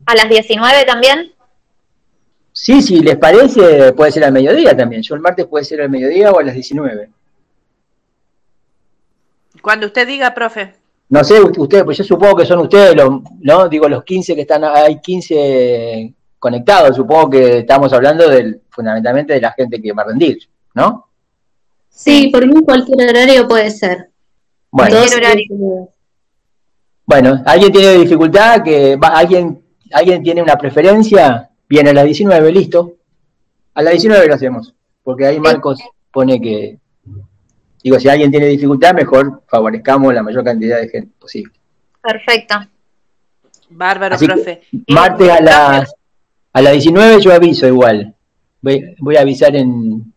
¿A 0.05 0.15
las 0.15 0.27
19 0.27 0.85
también? 0.85 1.31
Sí, 2.51 2.81
si 2.81 2.99
les 2.99 3.17
parece, 3.17 3.93
puede 3.93 4.11
ser 4.11 4.25
al 4.25 4.33
mediodía 4.33 4.75
también. 4.75 5.01
Yo 5.01 5.15
el 5.15 5.21
martes 5.21 5.45
puede 5.45 5.63
ser 5.63 5.81
al 5.81 5.89
mediodía 5.89 6.31
o 6.31 6.39
a 6.39 6.43
las 6.43 6.53
19. 6.53 7.09
Cuando 9.61 9.87
usted 9.87 10.07
diga, 10.07 10.33
profe. 10.33 10.73
No 11.09 11.23
sé, 11.23 11.41
ustedes, 11.41 11.83
pues 11.83 11.97
yo 11.97 12.03
supongo 12.03 12.35
que 12.35 12.45
son 12.45 12.59
ustedes, 12.59 12.95
los, 12.95 13.21
¿no? 13.39 13.69
Digo, 13.69 13.87
los 13.87 14.03
15 14.03 14.35
que 14.35 14.41
están, 14.41 14.63
hay 14.63 14.99
15 14.99 16.13
conectados, 16.37 16.95
supongo 16.95 17.29
que 17.29 17.59
estamos 17.59 17.91
hablando 17.93 18.29
del, 18.29 18.61
fundamentalmente 18.69 19.33
de 19.33 19.41
la 19.41 19.51
gente 19.51 19.81
que 19.81 19.91
va 19.91 20.03
a 20.03 20.07
rendir, 20.07 20.37
¿no? 20.73 21.07
Sí, 21.89 22.29
por 22.31 22.45
mí 22.45 22.61
cualquier 22.63 23.09
horario 23.09 23.47
puede 23.47 23.71
ser. 23.71 24.08
Bueno, 24.71 24.97
bueno 27.05 27.43
¿alguien 27.45 27.71
tiene 27.71 27.93
dificultad? 27.93 28.63
que 28.63 28.97
¿Alguien 29.01 29.63
alguien 29.91 30.23
tiene 30.23 30.41
una 30.41 30.55
preferencia? 30.55 31.49
Viene 31.67 31.89
a 31.91 31.93
las 31.93 32.05
19, 32.05 32.51
listo. 32.51 32.95
A 33.73 33.81
las 33.81 33.93
19 33.93 34.27
lo 34.27 34.33
hacemos, 34.33 34.73
porque 35.03 35.25
ahí 35.25 35.39
Marcos 35.39 35.79
pone 36.11 36.41
que 36.41 36.79
Digo, 37.83 37.99
si 37.99 38.09
alguien 38.09 38.29
tiene 38.29 38.47
dificultad, 38.47 38.93
mejor 38.93 39.43
favorezcamos 39.47 40.13
la 40.13 40.23
mayor 40.23 40.43
cantidad 40.43 40.79
de 40.81 40.89
gente 40.89 41.13
posible. 41.17 41.53
Perfecto. 42.01 42.55
Bárbaro, 43.69 44.17
profe. 44.17 44.63
Martes 44.87 45.29
a 45.29 45.41
las, 45.41 45.95
a 46.51 46.61
las 46.61 46.73
19 46.73 47.21
yo 47.21 47.33
aviso 47.33 47.67
igual. 47.67 48.15
Voy, 48.61 49.15
a 49.15 49.21
avisar 49.21 49.55
en, 49.55 50.13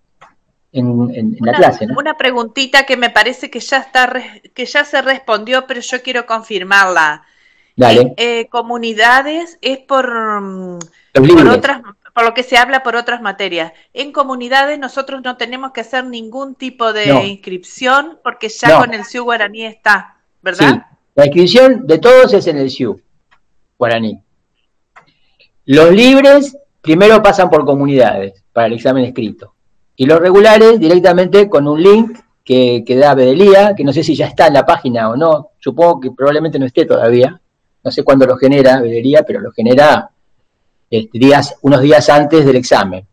en, 0.72 1.36
la 1.40 1.52
clase. 1.52 1.86
¿no? 1.86 1.98
Una 1.98 2.16
preguntita 2.16 2.84
que 2.84 2.96
me 2.96 3.10
parece 3.10 3.50
que 3.50 3.60
ya 3.60 3.78
está 3.78 4.12
que 4.54 4.66
ya 4.66 4.84
se 4.84 5.02
respondió, 5.02 5.66
pero 5.66 5.80
yo 5.80 6.02
quiero 6.02 6.26
confirmarla. 6.26 7.24
Dale. 7.76 8.14
Eh, 8.16 8.48
comunidades 8.50 9.58
es 9.62 9.78
por, 9.78 10.40
mm, 10.40 10.78
por 11.12 11.48
otras 11.48 11.82
por 12.14 12.24
lo 12.24 12.34
que 12.34 12.42
se 12.42 12.58
habla 12.58 12.82
por 12.82 12.96
otras 12.96 13.22
materias. 13.22 13.72
En 13.94 14.12
comunidades 14.12 14.78
nosotros 14.78 15.22
no 15.24 15.36
tenemos 15.38 15.72
que 15.72 15.80
hacer 15.80 16.04
ningún 16.04 16.54
tipo 16.54 16.92
de 16.92 17.24
inscripción 17.24 18.18
porque 18.22 18.50
ya 18.50 18.78
con 18.78 18.92
el 18.92 19.04
SIU 19.04 19.24
guaraní 19.24 19.64
está, 19.64 20.16
¿verdad? 20.42 20.68
Sí, 20.68 20.96
la 21.14 21.26
inscripción 21.26 21.86
de 21.86 21.98
todos 21.98 22.34
es 22.34 22.46
en 22.46 22.58
el 22.58 22.70
SIU 22.70 23.00
guaraní. 23.78 24.20
Los 25.64 25.90
libres 25.92 26.56
primero 26.82 27.22
pasan 27.22 27.48
por 27.48 27.64
comunidades 27.64 28.42
para 28.52 28.66
el 28.66 28.74
examen 28.74 29.04
escrito 29.04 29.54
y 29.96 30.06
los 30.06 30.18
regulares 30.18 30.80
directamente 30.80 31.48
con 31.48 31.68
un 31.68 31.82
link 31.82 32.18
que, 32.44 32.84
da 32.88 33.14
Bedelía, 33.14 33.74
que 33.74 33.84
no 33.84 33.92
sé 33.92 34.02
si 34.02 34.14
ya 34.14 34.26
está 34.26 34.46
en 34.46 34.54
la 34.54 34.66
página 34.66 35.10
o 35.10 35.16
no, 35.16 35.50
supongo 35.58 36.00
que 36.00 36.10
probablemente 36.10 36.58
no 36.58 36.66
esté 36.66 36.84
todavía, 36.86 37.40
no 37.84 37.90
sé 37.90 38.02
cuándo 38.02 38.26
lo 38.26 38.36
genera 38.36 38.80
Bedelía, 38.80 39.22
pero 39.26 39.40
lo 39.40 39.52
genera 39.52 40.10
este, 40.90 41.18
días, 41.18 41.56
unos 41.62 41.80
días 41.80 42.08
antes 42.08 42.44
del 42.44 42.56
examen. 42.56 43.06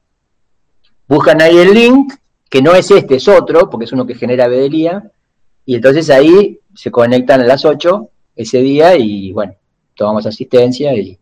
Buscan 1.08 1.42
ahí 1.42 1.58
el 1.58 1.74
link, 1.74 2.14
que 2.50 2.62
no 2.62 2.74
es 2.74 2.90
este, 2.92 3.16
es 3.16 3.28
otro, 3.28 3.70
porque 3.70 3.86
es 3.86 3.92
uno 3.92 4.06
que 4.06 4.16
genera 4.16 4.48
Bedelía, 4.48 5.12
y 5.66 5.76
entonces 5.76 6.10
ahí 6.10 6.60
se 6.74 6.92
conectan 6.92 7.42
a 7.42 7.46
las 7.46 7.66
8 7.66 8.10
ese 8.36 8.60
día 8.60 8.96
y 8.96 9.32
bueno, 9.32 9.54
tomamos 9.96 10.26
asistencia 10.26 10.96
y 10.96 11.18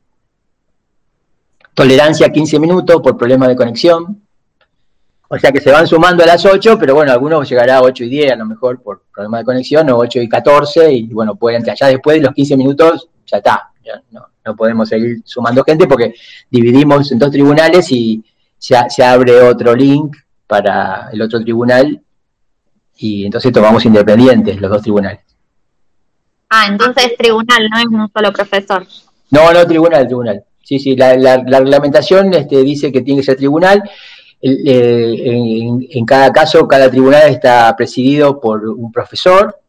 tolerancia 1.73 2.31
15 2.31 2.59
minutos 2.59 3.01
por 3.01 3.17
problema 3.17 3.47
de 3.47 3.55
conexión. 3.55 4.26
O 5.29 5.37
sea 5.37 5.51
que 5.51 5.59
se 5.59 5.71
van 5.71 5.87
sumando 5.87 6.23
a 6.23 6.27
las 6.27 6.45
8, 6.45 6.77
pero 6.79 6.95
bueno, 6.95 7.11
algunos 7.11 7.49
llegará 7.49 7.77
a 7.77 7.81
8 7.81 8.03
y 8.05 8.09
10 8.09 8.31
a 8.31 8.35
lo 8.37 8.45
mejor 8.45 8.81
por 8.81 9.03
problema 9.13 9.39
de 9.39 9.43
conexión, 9.43 9.89
o 9.89 9.97
8 9.97 10.21
y 10.21 10.29
14, 10.29 10.91
y 10.91 11.07
bueno, 11.07 11.35
pueden, 11.35 11.69
allá 11.69 11.87
después 11.87 12.17
de 12.17 12.23
los 12.23 12.33
15 12.33 12.55
minutos 12.55 13.09
ya 13.25 13.37
está, 13.37 13.71
ya 13.83 14.01
no, 14.11 14.27
no 14.45 14.55
podemos 14.55 14.87
seguir 14.87 15.21
sumando 15.25 15.63
gente 15.63 15.87
porque 15.87 16.13
dividimos 16.49 17.11
en 17.11 17.19
dos 17.19 17.31
tribunales 17.31 17.91
y 17.91 18.23
se, 18.57 19.03
abre 19.03 19.41
otro 19.41 19.75
link 19.75 20.15
para 20.47 21.09
el 21.11 21.21
otro 21.21 21.41
tribunal 21.41 22.01
y 22.95 23.25
entonces 23.25 23.51
tomamos 23.51 23.85
independientes 23.85 24.59
los 24.59 24.71
dos 24.71 24.81
tribunales. 24.81 25.19
Ah, 26.49 26.65
entonces 26.67 27.11
es 27.11 27.17
tribunal, 27.17 27.69
no 27.69 27.77
es 27.77 27.85
un 27.85 28.11
solo 28.11 28.31
profesor. 28.31 28.87
No, 29.31 29.51
no, 29.51 29.67
tribunal, 29.67 30.07
tribunal. 30.07 30.43
Sí, 30.63 30.79
sí, 30.79 30.95
la, 30.95 31.37
reglamentación 31.37 32.33
este, 32.33 32.63
dice 32.63 32.91
que 32.91 33.01
tiene 33.01 33.21
que 33.21 33.25
ser 33.25 33.37
tribunal. 33.37 33.83
En, 34.39 36.05
cada 36.05 36.31
caso, 36.31 36.67
cada 36.67 36.89
tribunal 36.89 37.29
está 37.29 37.75
presidido 37.75 38.39
por 38.39 38.67
un 38.67 38.91
profesor. 38.91 39.59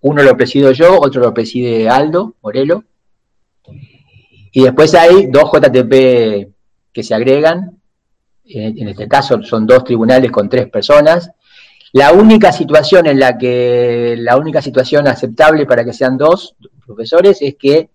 Uno 0.00 0.22
lo 0.22 0.36
presido 0.36 0.72
yo, 0.72 1.00
otro 1.00 1.20
lo 1.20 1.32
preside 1.32 1.88
Aldo 1.88 2.34
Morelo. 2.42 2.84
Y 4.52 4.64
después 4.64 4.94
hay 4.94 5.26
dos 5.26 5.50
JTP 5.52 6.52
que 6.92 7.02
se 7.02 7.14
agregan, 7.14 7.80
en 8.44 8.88
este 8.88 9.08
caso 9.08 9.42
son 9.42 9.66
dos 9.66 9.84
tribunales 9.84 10.30
con 10.30 10.48
tres 10.48 10.68
personas. 10.68 11.30
La 11.92 12.12
única 12.12 12.52
situación 12.52 13.06
en 13.06 13.18
la 13.18 13.36
que, 13.36 14.16
la 14.18 14.36
única 14.36 14.60
situación 14.60 15.06
aceptable 15.06 15.66
para 15.66 15.84
que 15.84 15.92
sean 15.92 16.16
dos 16.16 16.56
profesores 16.84 17.40
es 17.42 17.54
que 17.56 17.90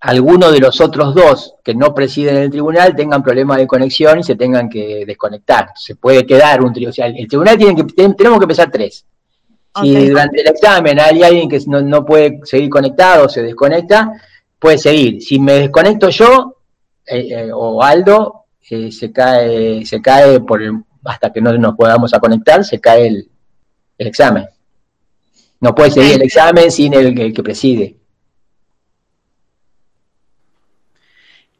alguno 0.00 0.50
de 0.50 0.60
los 0.60 0.80
otros 0.80 1.14
dos 1.14 1.54
que 1.62 1.74
no 1.74 1.94
presiden 1.94 2.36
el 2.36 2.50
tribunal 2.50 2.96
tengan 2.96 3.22
problemas 3.22 3.58
de 3.58 3.66
conexión 3.66 4.20
y 4.20 4.24
se 4.24 4.34
tengan 4.34 4.68
que 4.68 5.04
desconectar. 5.06 5.70
Se 5.76 5.94
puede 5.94 6.26
quedar 6.26 6.62
un 6.62 6.72
tribunal, 6.72 6.90
o 6.90 6.94
sea, 6.94 7.06
el 7.06 7.28
tribunal 7.28 7.58
tiene 7.58 7.76
que, 7.76 7.84
tenemos 8.14 8.38
que 8.38 8.44
empezar 8.44 8.70
tres. 8.70 9.04
Si 9.80 10.08
durante 10.08 10.40
el 10.40 10.48
examen 10.48 10.98
hay 10.98 11.22
alguien 11.22 11.48
que 11.48 11.60
no, 11.66 11.80
no 11.80 12.04
puede 12.04 12.40
seguir 12.44 12.68
conectado 12.68 13.26
o 13.26 13.28
se 13.28 13.42
desconecta, 13.42 14.12
puede 14.58 14.78
seguir. 14.78 15.22
Si 15.22 15.38
me 15.38 15.54
desconecto 15.54 16.10
yo 16.10 16.56
eh, 17.06 17.28
eh, 17.30 17.50
o 17.52 17.82
Aldo, 17.82 18.46
eh, 18.68 18.90
se 18.90 19.12
cae, 19.12 19.84
se 19.84 20.00
cae 20.00 20.40
por 20.40 20.60
hasta 21.04 21.32
que 21.32 21.40
no 21.40 21.52
nos 21.56 21.74
podamos 21.76 22.12
a 22.14 22.20
conectar, 22.20 22.64
se 22.64 22.80
cae 22.80 23.06
el, 23.06 23.28
examen. 23.98 24.46
No 25.60 25.74
puede 25.74 25.90
seguir 25.90 26.14
el 26.14 26.22
examen 26.22 26.70
sin 26.70 26.94
el, 26.94 27.34
que 27.34 27.42
preside. 27.42 27.96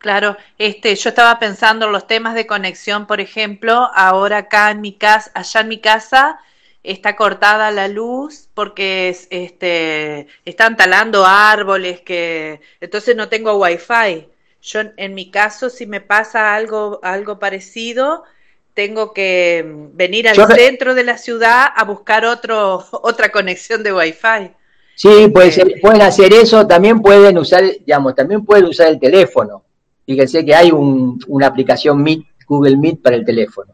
Claro, 0.00 0.38
este, 0.56 0.96
yo 0.96 1.10
estaba 1.10 1.38
pensando 1.38 1.84
en 1.84 1.92
los 1.92 2.06
temas 2.06 2.34
de 2.34 2.46
conexión, 2.46 3.06
por 3.06 3.20
ejemplo, 3.20 3.90
ahora 3.94 4.38
acá 4.38 4.70
en 4.70 4.80
mi 4.80 4.94
casa, 4.94 5.30
allá 5.34 5.60
en 5.60 5.68
mi 5.68 5.78
casa, 5.78 6.40
está 6.82 7.16
cortada 7.16 7.70
la 7.70 7.86
luz 7.86 8.48
porque 8.54 9.14
este, 9.28 10.26
están 10.46 10.78
talando 10.78 11.26
árboles, 11.26 12.00
que 12.00 12.62
entonces 12.80 13.14
no 13.14 13.28
tengo 13.28 13.58
wifi. 13.58 14.26
Yo 14.62 14.80
en 14.96 15.14
mi 15.14 15.30
caso, 15.30 15.68
si 15.68 15.86
me 15.86 16.00
pasa 16.00 16.54
algo, 16.54 17.00
algo 17.02 17.38
parecido, 17.38 18.24
tengo 18.72 19.12
que 19.12 19.62
venir 19.92 20.28
al 20.28 20.56
centro 20.56 20.94
de 20.94 21.04
la 21.04 21.18
ciudad 21.18 21.68
a 21.76 21.84
buscar 21.84 22.24
otro, 22.24 22.86
otra 23.02 23.30
conexión 23.30 23.82
de 23.82 23.92
wifi. 23.92 24.50
Sí, 24.94 25.28
pueden 25.28 26.00
hacer 26.00 26.32
eso, 26.32 26.66
también 26.66 27.02
pueden 27.02 27.36
usar, 27.36 27.64
digamos, 27.64 28.14
también 28.14 28.46
pueden 28.46 28.64
usar 28.64 28.88
el 28.88 28.98
teléfono. 28.98 29.64
Fíjense 30.06 30.44
que 30.44 30.54
hay 30.54 30.70
un, 30.70 31.18
una 31.28 31.46
aplicación 31.46 32.02
Meet, 32.02 32.24
Google 32.46 32.76
Meet 32.76 33.02
para 33.02 33.16
el 33.16 33.24
teléfono. 33.24 33.72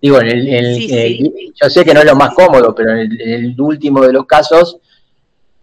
Digo, 0.00 0.20
en 0.20 0.28
el, 0.28 1.52
yo 1.60 1.68
sé 1.68 1.84
que 1.84 1.92
no 1.92 2.00
es 2.00 2.06
lo 2.06 2.14
más 2.14 2.32
cómodo, 2.32 2.74
pero 2.74 2.92
en 2.92 3.20
el, 3.20 3.60
último 3.60 4.00
de 4.02 4.12
los 4.12 4.26
casos 4.26 4.78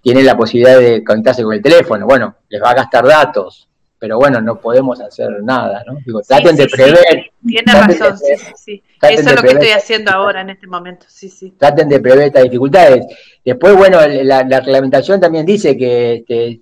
tienen 0.02 0.26
la 0.26 0.36
posibilidad 0.36 0.78
de 0.78 1.04
conectarse 1.04 1.41
con 1.41 1.54
el 1.54 1.62
teléfono. 1.62 2.06
Bueno, 2.06 2.36
les 2.50 2.62
va 2.62 2.72
a 2.72 2.76
gastar 2.76 3.08
datos, 3.08 3.70
pero 3.98 4.18
bueno, 4.18 4.41
no 4.41 4.60
podemos 4.60 5.00
hacer 5.00 5.41
nada, 5.41 5.84
¿no? 5.88 5.98
Digo, 6.06 6.22
traten 6.22 6.58
de 6.58 6.68
prever. 6.68 7.32
Tiene 7.48 7.72
razón, 7.72 8.18
sí, 8.18 8.34
sí. 8.56 8.84
Eso 9.02 9.30
es 9.30 9.36
lo 9.36 9.41
que 9.41 9.54
estoy 9.54 9.70
haciendo 9.70 10.12
ahora 10.12 10.41
en 10.41 10.50
este 10.50 10.68
momento, 10.68 11.06
sí, 11.08 11.30
sí. 11.30 11.54
Traten 11.58 11.88
de 11.88 12.02
prever 12.02 12.26
estas 12.26 12.43
dificultades. 12.43 13.06
Después, 13.43 13.74
bueno, 13.76 14.00
la, 14.06 14.43
reglamentación 14.43 15.22
también 15.22 15.46
dice 15.46 15.78
que, 15.78 16.26
que 16.28 16.60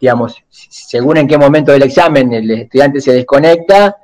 digamos, 0.00 0.42
según 0.48 1.18
en 1.18 1.28
qué 1.28 1.36
momento 1.36 1.72
del 1.72 1.82
examen 1.82 2.32
el 2.32 2.50
estudiante 2.50 3.00
se 3.00 3.12
desconecta, 3.12 3.98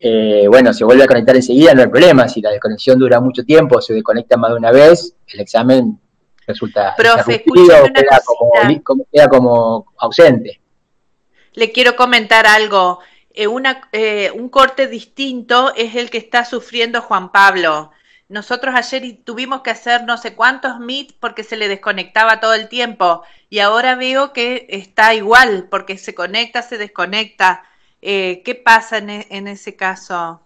eh, 0.00 0.46
bueno, 0.48 0.72
se 0.72 0.84
vuelve 0.84 1.04
a 1.04 1.06
conectar 1.06 1.36
enseguida, 1.36 1.74
no 1.74 1.82
hay 1.82 1.88
problema. 1.88 2.28
Si 2.28 2.40
la 2.40 2.50
desconexión 2.50 2.98
dura 2.98 3.20
mucho 3.20 3.44
tiempo, 3.44 3.80
se 3.80 3.92
desconecta 3.92 4.36
más 4.36 4.50
de 4.50 4.56
una 4.56 4.72
vez, 4.72 5.14
el 5.28 5.40
examen 5.40 5.98
resulta 6.46 6.94
Profe, 6.96 7.42
queda, 7.42 8.20
como, 8.24 9.04
queda 9.12 9.28
como 9.28 9.92
ausente. 9.98 10.60
Le 11.52 11.72
quiero 11.72 11.96
comentar 11.96 12.46
algo. 12.46 13.00
Eh, 13.30 13.46
una, 13.46 13.88
eh, 13.92 14.30
un 14.34 14.48
corte 14.48 14.86
distinto 14.86 15.74
es 15.74 15.96
el 15.96 16.08
que 16.08 16.18
está 16.18 16.44
sufriendo 16.44 17.02
Juan 17.02 17.32
Pablo. 17.32 17.90
Nosotros 18.28 18.74
ayer 18.74 19.18
tuvimos 19.22 19.60
que 19.60 19.70
hacer 19.70 20.04
no 20.04 20.16
sé 20.16 20.34
cuántos 20.34 20.80
meet 20.80 21.12
porque 21.20 21.44
se 21.44 21.56
le 21.56 21.68
desconectaba 21.68 22.40
todo 22.40 22.54
el 22.54 22.68
tiempo 22.68 23.22
y 23.50 23.60
ahora 23.60 23.94
veo 23.94 24.32
que 24.32 24.66
está 24.68 25.14
igual 25.14 25.68
porque 25.70 25.96
se 25.96 26.14
conecta, 26.14 26.62
se 26.62 26.76
desconecta. 26.76 27.62
Eh, 28.02 28.42
¿Qué 28.44 28.56
pasa 28.56 28.98
en, 28.98 29.10
e, 29.10 29.26
en, 29.30 29.46
ese 29.46 29.76
caso? 29.76 30.40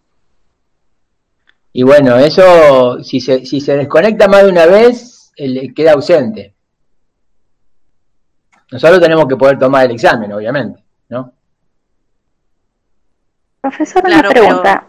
Y 1.72 1.83
bueno, 1.83 2.16
eso, 2.16 3.03
si 3.03 3.20
se, 3.20 3.47
si 3.47 3.61
se 3.61 3.76
desconecta 3.76 4.28
más 4.28 4.45
de 4.45 4.51
una 4.51 4.66
vez, 4.66 5.33
queda 5.74 5.93
ausente. 5.93 6.55
Nosotros 8.70 9.01
tenemos 9.01 9.26
que 9.26 9.37
poder 9.37 9.59
tomar 9.59 9.87
el 9.87 9.93
examen, 9.93 10.33
obviamente, 10.33 10.83
¿no? 11.09 11.33
Profesor, 13.61 14.05
una 14.05 14.22
pregunta. 14.22 14.87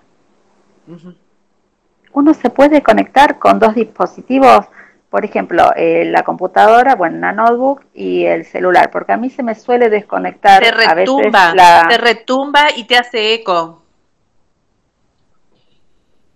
¿Uno 2.14 2.34
se 2.34 2.49
puede 2.49 2.82
conectar 2.82 3.39
con 3.39 3.59
dos 3.59 3.76
dispositivos? 3.76 4.66
Por 5.09 5.26
ejemplo, 5.26 5.72
eh, 5.76 6.05
la 6.05 6.24
computadora, 6.24 6.95
bueno, 6.95 7.20
la 7.20 7.34
notebook 7.34 7.84
y 7.93 8.26
el 8.26 8.45
celular, 8.45 8.89
porque 8.91 9.12
a 9.12 9.18
mí 9.18 9.30
se 9.30 9.43
me 9.43 9.55
suele 9.55 9.89
desconectar. 9.89 10.64
Te 10.64 10.72
retumba, 10.72 11.49
a 11.49 11.53
veces 11.53 11.88
te 11.89 11.97
retumba 11.97 12.62
y 12.76 12.86
te 12.86 12.97
hace 12.97 13.34
eco. 13.34 13.82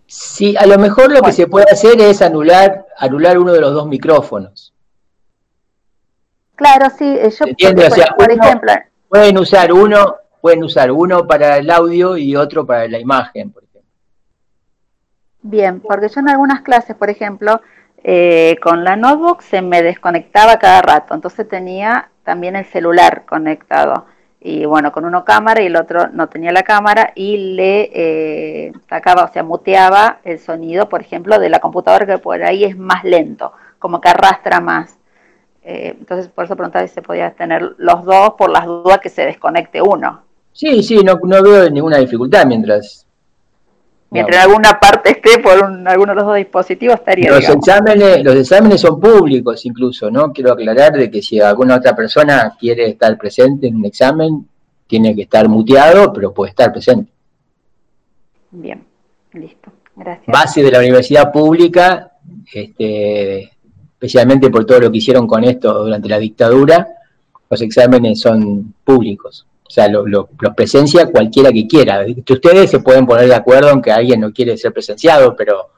Sí, 0.08 0.56
a 0.58 0.66
lo 0.66 0.78
mejor 0.78 1.12
lo 1.12 1.22
que 1.22 1.32
se 1.32 1.48
puede 1.48 1.72
hacer 1.72 2.00
es 2.00 2.22
anular, 2.22 2.86
anular 2.98 3.38
uno 3.38 3.54
de 3.54 3.62
los 3.62 3.74
dos 3.74 3.88
micrófonos. 3.88 4.74
Claro, 6.56 6.90
sí, 6.90 7.06
eh, 7.06 7.30
yo 7.58 7.68
por 8.18 8.32
ejemplo, 8.32 8.72
pueden 9.10 9.38
usar 9.38 9.74
uno, 9.74 10.16
pueden 10.40 10.64
usar 10.64 10.92
uno 10.92 11.28
para 11.28 11.58
el 11.58 11.70
audio 11.70 12.18
y 12.18 12.36
otro 12.36 12.66
para 12.66 12.88
la 12.88 13.00
imagen, 13.00 13.52
por 13.52 13.64
ejemplo. 13.64 13.65
Bien, 15.48 15.80
porque 15.80 16.10
yo 16.10 16.22
en 16.22 16.30
algunas 16.30 16.62
clases, 16.62 16.96
por 16.96 17.12
ejemplo, 17.12 17.62
eh, 18.04 18.56
con 18.64 18.84
la 18.84 18.96
notebook 18.96 19.44
se 19.44 19.62
me 19.62 19.84
desconectaba 19.84 20.58
cada 20.58 20.82
rato, 20.82 21.14
entonces 21.14 21.48
tenía 21.48 22.10
también 22.24 22.56
el 22.56 22.66
celular 22.66 23.26
conectado. 23.28 24.08
Y 24.42 24.66
bueno, 24.66 24.92
con 24.92 25.06
uno 25.06 25.24
cámara 25.24 25.62
y 25.62 25.68
el 25.68 25.76
otro 25.76 26.08
no 26.08 26.30
tenía 26.30 26.52
la 26.52 26.64
cámara 26.64 27.12
y 27.14 27.54
le 27.54 27.92
eh, 27.94 28.74
sacaba, 28.90 29.26
o 29.26 29.32
sea, 29.32 29.44
muteaba 29.44 30.18
el 30.24 30.40
sonido, 30.40 30.90
por 30.90 31.02
ejemplo, 31.02 31.38
de 31.38 31.50
la 31.50 31.60
computadora 31.60 32.08
que 32.08 32.18
por 32.18 32.42
ahí 32.42 32.64
es 32.64 32.76
más 32.76 33.04
lento, 33.04 33.54
como 33.78 34.02
que 34.02 34.10
arrastra 34.10 34.60
más. 34.60 34.98
Eh, 35.62 35.96
entonces, 36.00 36.28
por 36.28 36.46
eso 36.46 36.56
preguntaba 36.56 36.88
si 36.88 36.94
se 36.96 37.04
podía 37.04 37.30
tener 37.36 37.76
los 37.78 38.04
dos 38.04 38.32
por 38.36 38.50
las 38.50 38.66
dudas 38.66 38.98
que 38.98 39.10
se 39.10 39.24
desconecte 39.24 39.80
uno. 39.80 40.24
Sí, 40.54 40.82
sí, 40.82 41.04
no, 41.04 41.20
no 41.22 41.44
veo 41.44 41.70
ninguna 41.70 41.98
dificultad 41.98 42.48
mientras... 42.48 43.05
Mientras 44.16 44.46
alguna 44.46 44.80
parte 44.80 45.12
esté 45.12 45.40
por 45.40 45.54
alguno 45.54 46.12
de 46.12 46.16
los 46.16 46.26
dos 46.26 46.36
dispositivos 46.38 46.96
estaría 46.96 47.30
los 47.30 47.50
exámenes 47.50 48.24
Los 48.24 48.36
exámenes 48.36 48.82
son 48.82 49.00
públicos 49.00 49.66
incluso, 49.66 50.10
¿no? 50.10 50.32
Quiero 50.32 50.54
aclarar 50.54 50.94
de 50.94 51.12
que 51.12 51.22
si 51.22 51.40
alguna 51.40 51.76
otra 51.76 51.96
persona 51.96 52.56
quiere 52.58 52.88
estar 52.88 53.18
presente 53.18 53.68
en 53.68 53.76
un 53.76 53.86
examen, 53.86 54.48
tiene 54.88 55.16
que 55.16 55.24
estar 55.24 55.50
muteado, 55.50 56.14
pero 56.14 56.34
puede 56.34 56.52
estar 56.52 56.72
presente. 56.72 57.12
Bien, 58.52 58.84
listo. 59.34 59.72
Gracias. 59.96 60.28
Base 60.28 60.64
de 60.64 60.72
la 60.72 60.80
universidad 60.80 61.32
pública, 61.32 62.12
este, 62.54 63.52
especialmente 63.94 64.50
por 64.50 64.66
todo 64.66 64.80
lo 64.80 64.92
que 64.92 64.98
hicieron 64.98 65.28
con 65.28 65.44
esto 65.44 65.84
durante 65.84 66.08
la 66.08 66.20
dictadura, 66.20 66.88
los 67.50 67.62
exámenes 67.62 68.20
son 68.22 68.74
públicos. 68.84 69.46
O 69.68 69.70
sea, 69.70 69.88
los 69.88 70.08
lo, 70.08 70.30
presencia 70.56 71.10
cualquiera 71.10 71.52
que 71.52 71.68
quiera. 71.68 72.06
Ustedes 72.30 72.70
se 72.70 72.80
pueden 72.80 73.06
poner 73.06 73.28
de 73.28 73.36
acuerdo 73.36 73.72
en 73.72 73.82
que 73.82 73.92
alguien 73.92 74.22
no 74.22 74.32
quiere 74.32 74.58
ser 74.58 74.72
presenciado, 74.72 75.36
pero, 75.36 75.72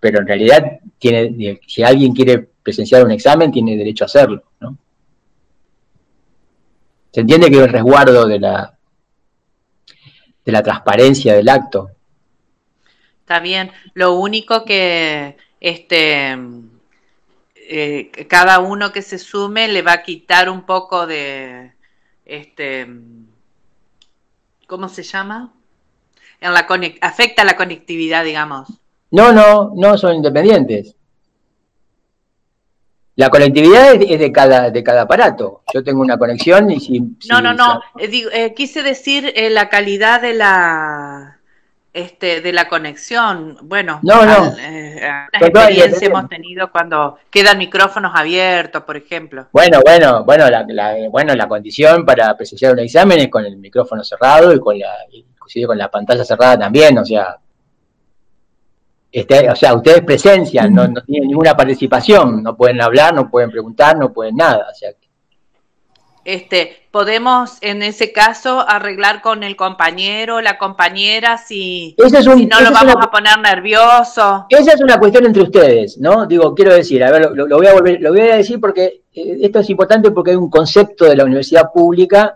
pero 0.00 0.20
en 0.20 0.26
realidad 0.26 0.80
tiene, 0.98 1.60
si 1.66 1.82
alguien 1.82 2.14
quiere 2.14 2.48
presenciar 2.62 3.04
un 3.04 3.10
examen, 3.10 3.52
tiene 3.52 3.76
derecho 3.76 4.04
a 4.04 4.06
hacerlo, 4.06 4.42
¿no? 4.60 4.78
Se 7.12 7.20
entiende 7.20 7.50
que 7.50 7.58
el 7.58 7.68
resguardo 7.68 8.26
de 8.26 8.38
la, 8.38 8.76
de 10.44 10.52
la 10.52 10.62
transparencia 10.62 11.34
del 11.34 11.48
acto. 11.48 11.90
Está 13.20 13.40
bien. 13.40 13.70
Lo 13.94 14.14
único 14.14 14.64
que 14.64 15.36
este 15.60 16.36
eh, 17.68 18.10
cada 18.28 18.60
uno 18.60 18.92
que 18.92 19.02
se 19.02 19.18
sume 19.18 19.68
le 19.68 19.82
va 19.82 19.92
a 19.92 20.02
quitar 20.02 20.48
un 20.48 20.66
poco 20.66 21.06
de, 21.06 21.72
este, 22.26 22.86
¿cómo 24.66 24.88
se 24.88 25.02
llama? 25.02 25.52
En 26.40 26.52
la 26.52 26.66
afecta 27.00 27.44
la 27.44 27.56
conectividad, 27.56 28.24
digamos. 28.24 28.68
No, 29.10 29.32
no, 29.32 29.72
no 29.74 29.96
son 29.96 30.16
independientes. 30.16 30.94
La 33.14 33.30
conectividad 33.30 33.94
es, 33.94 34.18
de 34.18 34.30
cada 34.30 34.70
de 34.70 34.84
cada 34.84 35.02
aparato. 35.02 35.62
Yo 35.72 35.82
tengo 35.82 36.02
una 36.02 36.18
conexión 36.18 36.70
y 36.70 36.80
si... 36.80 37.00
no, 37.30 37.40
no, 37.40 37.54
no. 37.54 37.80
Eh, 37.98 38.28
eh, 38.32 38.54
quise 38.54 38.82
decir 38.82 39.32
la 39.50 39.70
calidad 39.70 40.20
de 40.20 40.34
la 40.34 41.35
este, 41.96 42.42
de 42.42 42.52
la 42.52 42.68
conexión. 42.68 43.56
Bueno, 43.62 44.00
no, 44.02 44.26
no. 44.26 44.54
Eh, 44.58 45.00
experiencia 45.32 46.08
hemos 46.08 46.28
tenido 46.28 46.70
cuando 46.70 47.16
quedan 47.30 47.56
micrófonos 47.56 48.12
abiertos, 48.14 48.82
por 48.82 48.98
ejemplo. 48.98 49.46
Bueno, 49.50 49.80
bueno, 49.82 50.22
bueno, 50.24 50.46
la, 50.50 50.96
bueno, 51.10 51.34
la 51.34 51.48
condición 51.48 52.04
para 52.04 52.36
presenciar 52.36 52.74
un 52.74 52.80
examen 52.80 53.20
es 53.20 53.28
con 53.28 53.46
el 53.46 53.56
micrófono 53.56 54.04
cerrado 54.04 54.52
y 54.52 54.60
con 54.60 54.78
la, 54.78 54.92
inclusive 55.10 55.68
con 55.68 55.78
la 55.78 55.90
pantalla 55.90 56.22
cerrada 56.22 56.58
también, 56.58 56.98
o 56.98 57.04
sea, 57.04 57.38
este, 59.10 59.48
o 59.48 59.56
sea, 59.56 59.74
ustedes 59.74 60.02
presencian, 60.02 60.74
no, 60.74 60.86
no 60.86 61.00
tienen 61.02 61.28
ninguna 61.28 61.56
participación, 61.56 62.42
no 62.42 62.54
pueden 62.54 62.82
hablar, 62.82 63.14
no 63.14 63.30
pueden 63.30 63.50
preguntar, 63.50 63.96
no 63.96 64.12
pueden 64.12 64.36
nada, 64.36 64.66
o 64.70 64.74
sea, 64.74 64.90
este, 66.26 66.88
podemos 66.90 67.58
en 67.60 67.82
ese 67.82 68.12
caso 68.12 68.64
arreglar 68.68 69.22
con 69.22 69.44
el 69.44 69.54
compañero, 69.54 70.40
la 70.40 70.58
compañera, 70.58 71.38
si, 71.38 71.94
no 71.96 72.60
lo 72.60 72.72
vamos 72.72 72.96
a 73.00 73.10
poner 73.10 73.38
nervioso. 73.38 74.46
Esa 74.48 74.72
es 74.72 74.80
una 74.80 74.98
cuestión 74.98 75.24
entre 75.24 75.44
ustedes, 75.44 75.98
¿no? 75.98 76.26
Digo, 76.26 76.54
quiero 76.54 76.74
decir, 76.74 77.04
a 77.04 77.12
ver, 77.12 77.30
lo, 77.32 77.46
voy 77.46 77.66
a 77.68 77.74
volver, 77.74 78.00
lo 78.00 78.10
voy 78.10 78.20
a 78.20 78.36
decir 78.36 78.60
porque 78.60 79.02
eh, 79.14 79.38
esto 79.42 79.60
es 79.60 79.70
importante 79.70 80.10
porque 80.10 80.32
hay 80.32 80.36
un 80.36 80.50
concepto 80.50 81.04
de 81.04 81.14
la 81.14 81.24
universidad 81.24 81.70
pública 81.72 82.34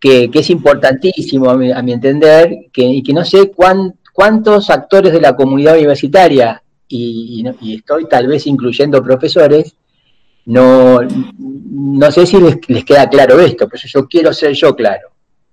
que, 0.00 0.30
es 0.32 0.50
importantísimo 0.50 1.50
a 1.50 1.56
mi, 1.56 1.92
entender, 1.92 2.70
que, 2.72 2.82
y 2.82 3.02
que 3.02 3.12
no 3.12 3.24
sé 3.24 3.52
cuántos 3.52 4.70
actores 4.70 5.12
de 5.12 5.20
la 5.20 5.36
comunidad 5.36 5.76
universitaria, 5.76 6.62
y 6.88 7.44
estoy 7.74 8.06
tal 8.06 8.26
vez 8.26 8.46
incluyendo 8.46 9.02
profesores, 9.02 9.74
no, 10.46 11.00
no 11.02 12.10
sé 12.10 12.26
si 12.26 12.38
les, 12.40 12.84
queda 12.84 13.08
claro 13.08 13.38
esto, 13.40 13.68
pero 13.68 13.82
yo 13.86 14.06
quiero 14.08 14.32
ser 14.32 14.52
yo 14.52 14.74
claro. 14.74 15.10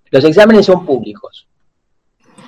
Los 0.09 0.23
exámenes 0.23 0.65
son 0.65 0.85
públicos. 0.85 1.47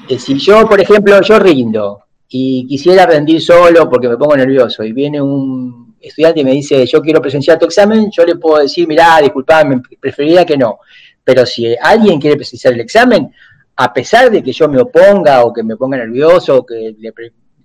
Eh, 0.10 0.18
si 0.18 0.38
yo, 0.39 0.68
por 0.68 0.82
ejemplo, 0.82 1.22
yo 1.22 1.39
rindo 1.39 2.04
y 2.28 2.66
quisiera 2.68 3.06
rendir 3.06 3.42
solo 3.42 3.89
porque 3.89 4.10
me 4.10 4.18
pongo 4.18 4.36
nervioso 4.36 4.84
y 4.84 4.94
viene 4.94 5.22
un 5.22 5.96
estudiante 6.02 6.39
y 6.39 6.44
me 6.44 6.52
dice, 6.52 6.86
yo 6.88 7.02
quiero 7.02 7.22
presenciar 7.22 7.60
tu 7.60 7.66
examen, 7.66 8.10
yo 8.10 8.26
le 8.26 8.36
puedo 8.36 8.62
decir, 8.62 8.88
mirá, 8.88 9.20
disculpame, 9.22 9.82
preferiría 10.00 10.46
que 10.46 10.58
no. 10.58 10.80
Pero 11.24 11.46
si 11.46 11.76
alguien 11.80 12.20
quiere 12.20 12.38
presenciar 12.38 12.74
el 12.74 12.80
examen, 12.80 13.32
a 13.76 13.94
pesar 13.94 14.32
de 14.32 14.42
que 14.42 14.52
yo 14.52 14.68
me 14.68 14.82
oponga 14.82 15.44
o 15.44 15.54
que 15.54 15.64
me 15.64 15.76
ponga 15.76 15.98
nervioso 15.98 16.58
o 16.58 16.66
que 16.66 16.96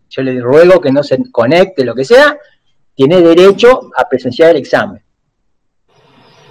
yo 0.09 0.23
le 0.23 0.41
ruego 0.41 0.81
que 0.81 0.93
no 0.93 1.03
se 1.03 1.19
conecte, 1.31 1.85
lo 1.85 1.95
que 1.95 2.05
sea, 2.05 2.39
tiene 2.97 3.21
derecho 3.21 3.91
a 3.97 4.09
presenciar 4.09 4.51
el 4.51 4.57
examen, 4.57 5.03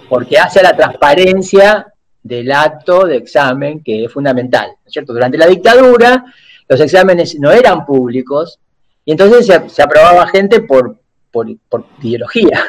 porque 0.08 0.38
hace 0.38 0.62
la 0.62 0.74
transparencia 0.74 1.92
del 2.22 2.50
acto 2.52 3.04
de 3.04 3.16
examen 3.16 3.82
que 3.82 4.04
es 4.04 4.12
fundamental, 4.12 4.68
¿no 4.68 4.86
es 4.86 4.92
cierto? 4.92 5.12
Durante 5.12 5.36
la 5.36 5.46
dictadura 5.46 6.24
los 6.68 6.80
exámenes 6.80 7.38
no 7.38 7.52
eran 7.52 7.84
públicos 7.84 8.58
y 9.04 9.12
entonces 9.12 9.46
se, 9.68 9.82
aprobaba 9.82 10.26
gente 10.28 10.60
por, 10.60 10.98
por, 11.30 11.48
ideología, 12.02 12.64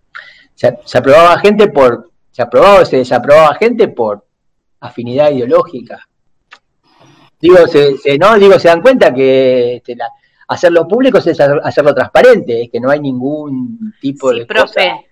se, 0.54 0.98
aprobaba 0.98 1.38
gente 1.38 1.68
por, 1.68 2.10
se 2.30 2.42
aprobaba 2.42 2.84
se 2.84 2.98
desaprobaba 2.98 3.54
gente 3.54 3.88
por 3.88 4.24
afinidad 4.80 5.30
ideológica. 5.30 6.00
Digo, 7.40 7.66
se, 7.68 8.18
no, 8.18 8.36
digo, 8.38 8.58
se 8.58 8.68
dan 8.68 8.80
cuenta 8.80 9.12
que 9.12 9.76
este, 9.76 9.94
la, 9.94 10.08
hacerlo 10.48 10.86
público 10.86 11.18
es 11.18 11.26
hacerlo 11.28 11.94
transparente, 11.94 12.62
es 12.62 12.70
que 12.70 12.80
no 12.80 12.90
hay 12.90 13.00
ningún 13.00 13.94
tipo 14.00 14.32
sí, 14.32 14.40
de. 14.40 14.46
profe, 14.46 15.06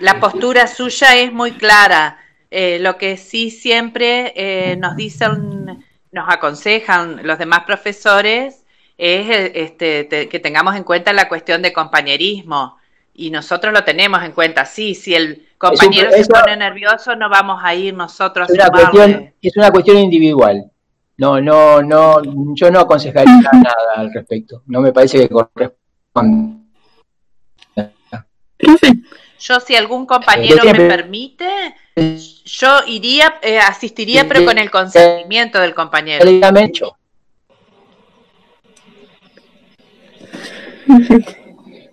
la 0.00 0.20
postura 0.20 0.66
suya 0.66 1.16
es 1.16 1.32
muy 1.32 1.52
clara. 1.52 2.18
Eh, 2.50 2.78
lo 2.78 2.96
que 2.96 3.16
sí 3.16 3.50
siempre 3.50 4.32
eh, 4.36 4.76
nos 4.76 4.94
dicen, 4.96 5.84
nos 6.12 6.28
aconsejan 6.28 7.26
los 7.26 7.38
demás 7.38 7.64
profesores 7.66 8.62
es 8.98 9.28
eh, 9.28 9.52
este, 9.54 10.28
que 10.28 10.38
tengamos 10.38 10.76
en 10.76 10.84
cuenta 10.84 11.12
la 11.12 11.28
cuestión 11.28 11.62
de 11.62 11.72
compañerismo. 11.72 12.78
Y 13.14 13.30
nosotros 13.30 13.72
lo 13.72 13.82
tenemos 13.82 14.22
en 14.22 14.32
cuenta, 14.32 14.66
sí, 14.66 14.94
si 14.94 15.14
el 15.14 15.46
compañero 15.56 16.10
se 16.12 16.26
pone 16.26 16.54
nervioso, 16.56 17.16
no 17.16 17.30
vamos 17.30 17.60
a 17.64 17.74
ir 17.74 17.94
nosotros 17.94 18.48
es 18.50 18.58
una, 18.92 19.32
es 19.40 19.56
una 19.56 19.70
cuestión 19.70 19.98
individual. 19.98 20.70
No, 21.18 21.40
no, 21.40 21.82
no, 21.82 22.20
yo 22.54 22.70
no 22.70 22.80
aconsejaría 22.80 23.40
nada 23.52 23.94
al 23.96 24.12
respecto. 24.12 24.62
No 24.66 24.80
me 24.80 24.92
parece 24.92 25.20
que 25.20 25.28
corresponde. 25.28 26.56
Yo, 29.38 29.60
si 29.60 29.76
algún 29.76 30.06
compañero 30.06 30.64
me 30.64 30.74
permite, 30.74 31.46
yo 32.44 32.80
iría, 32.86 33.34
eh, 33.42 33.58
asistiría, 33.58 34.26
pero 34.26 34.44
con 34.44 34.58
el 34.58 34.70
consentimiento 34.70 35.60
del 35.60 35.74
compañero. 35.74 36.24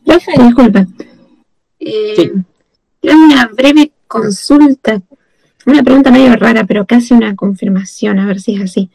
Profe, 0.06 0.32
disculpe. 0.38 0.86
Eh, 1.80 2.14
sí. 2.16 2.32
Una 3.02 3.48
breve 3.48 3.92
consulta, 4.08 5.02
una 5.66 5.84
pregunta 5.84 6.12
medio 6.12 6.36
rara, 6.36 6.64
pero 6.64 6.86
casi 6.86 7.14
una 7.14 7.36
confirmación, 7.36 8.20
a 8.20 8.26
ver 8.26 8.40
si 8.40 8.56
es 8.56 8.62
así. 8.62 8.90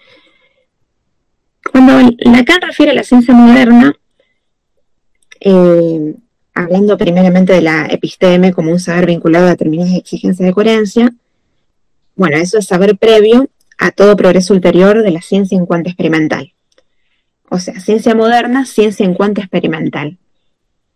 Cuando 1.71 2.16
Lacan 2.19 2.61
refiere 2.62 2.93
a 2.93 2.95
la 2.95 3.03
ciencia 3.03 3.35
moderna, 3.35 3.95
eh, 5.41 6.14
hablando 6.55 6.99
primeramente 6.99 7.53
de 7.53 7.62
la 7.62 7.87
episteme 7.87 8.53
como 8.53 8.73
un 8.73 8.81
saber 8.81 9.07
vinculado 9.07 9.47
a 9.47 9.51
determinadas 9.51 9.95
exigencias 9.95 10.47
de 10.47 10.53
coherencia, 10.53 11.14
bueno, 12.16 12.37
eso 12.37 12.59
es 12.59 12.66
saber 12.66 12.99
previo 12.99 13.49
a 13.79 13.93
todo 13.93 14.16
progreso 14.16 14.55
ulterior 14.55 15.03
de 15.03 15.11
la 15.12 15.23
ciencia 15.23 15.57
en 15.57 15.66
cuanto 15.66 15.89
experimental. 15.89 16.53
O 17.49 17.59
sea, 17.59 17.79
ciencia 17.81 18.14
moderna, 18.14 18.66
ciencia 18.66 19.07
en 19.07 19.14
cuanto 19.14 19.41
experimental. 19.41 20.19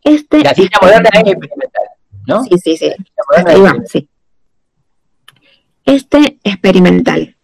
Este 0.03 0.41
la 0.41 0.53
ciencia 0.53 0.79
moderna 0.83 1.11
es 1.13 1.33
experimental, 1.33 1.85
¿no? 2.27 2.43
Sí, 2.45 2.59
sí, 2.59 2.77
sí. 2.77 2.93
sí. 3.87 4.09
Este 5.85 6.39
experimental 6.43 7.37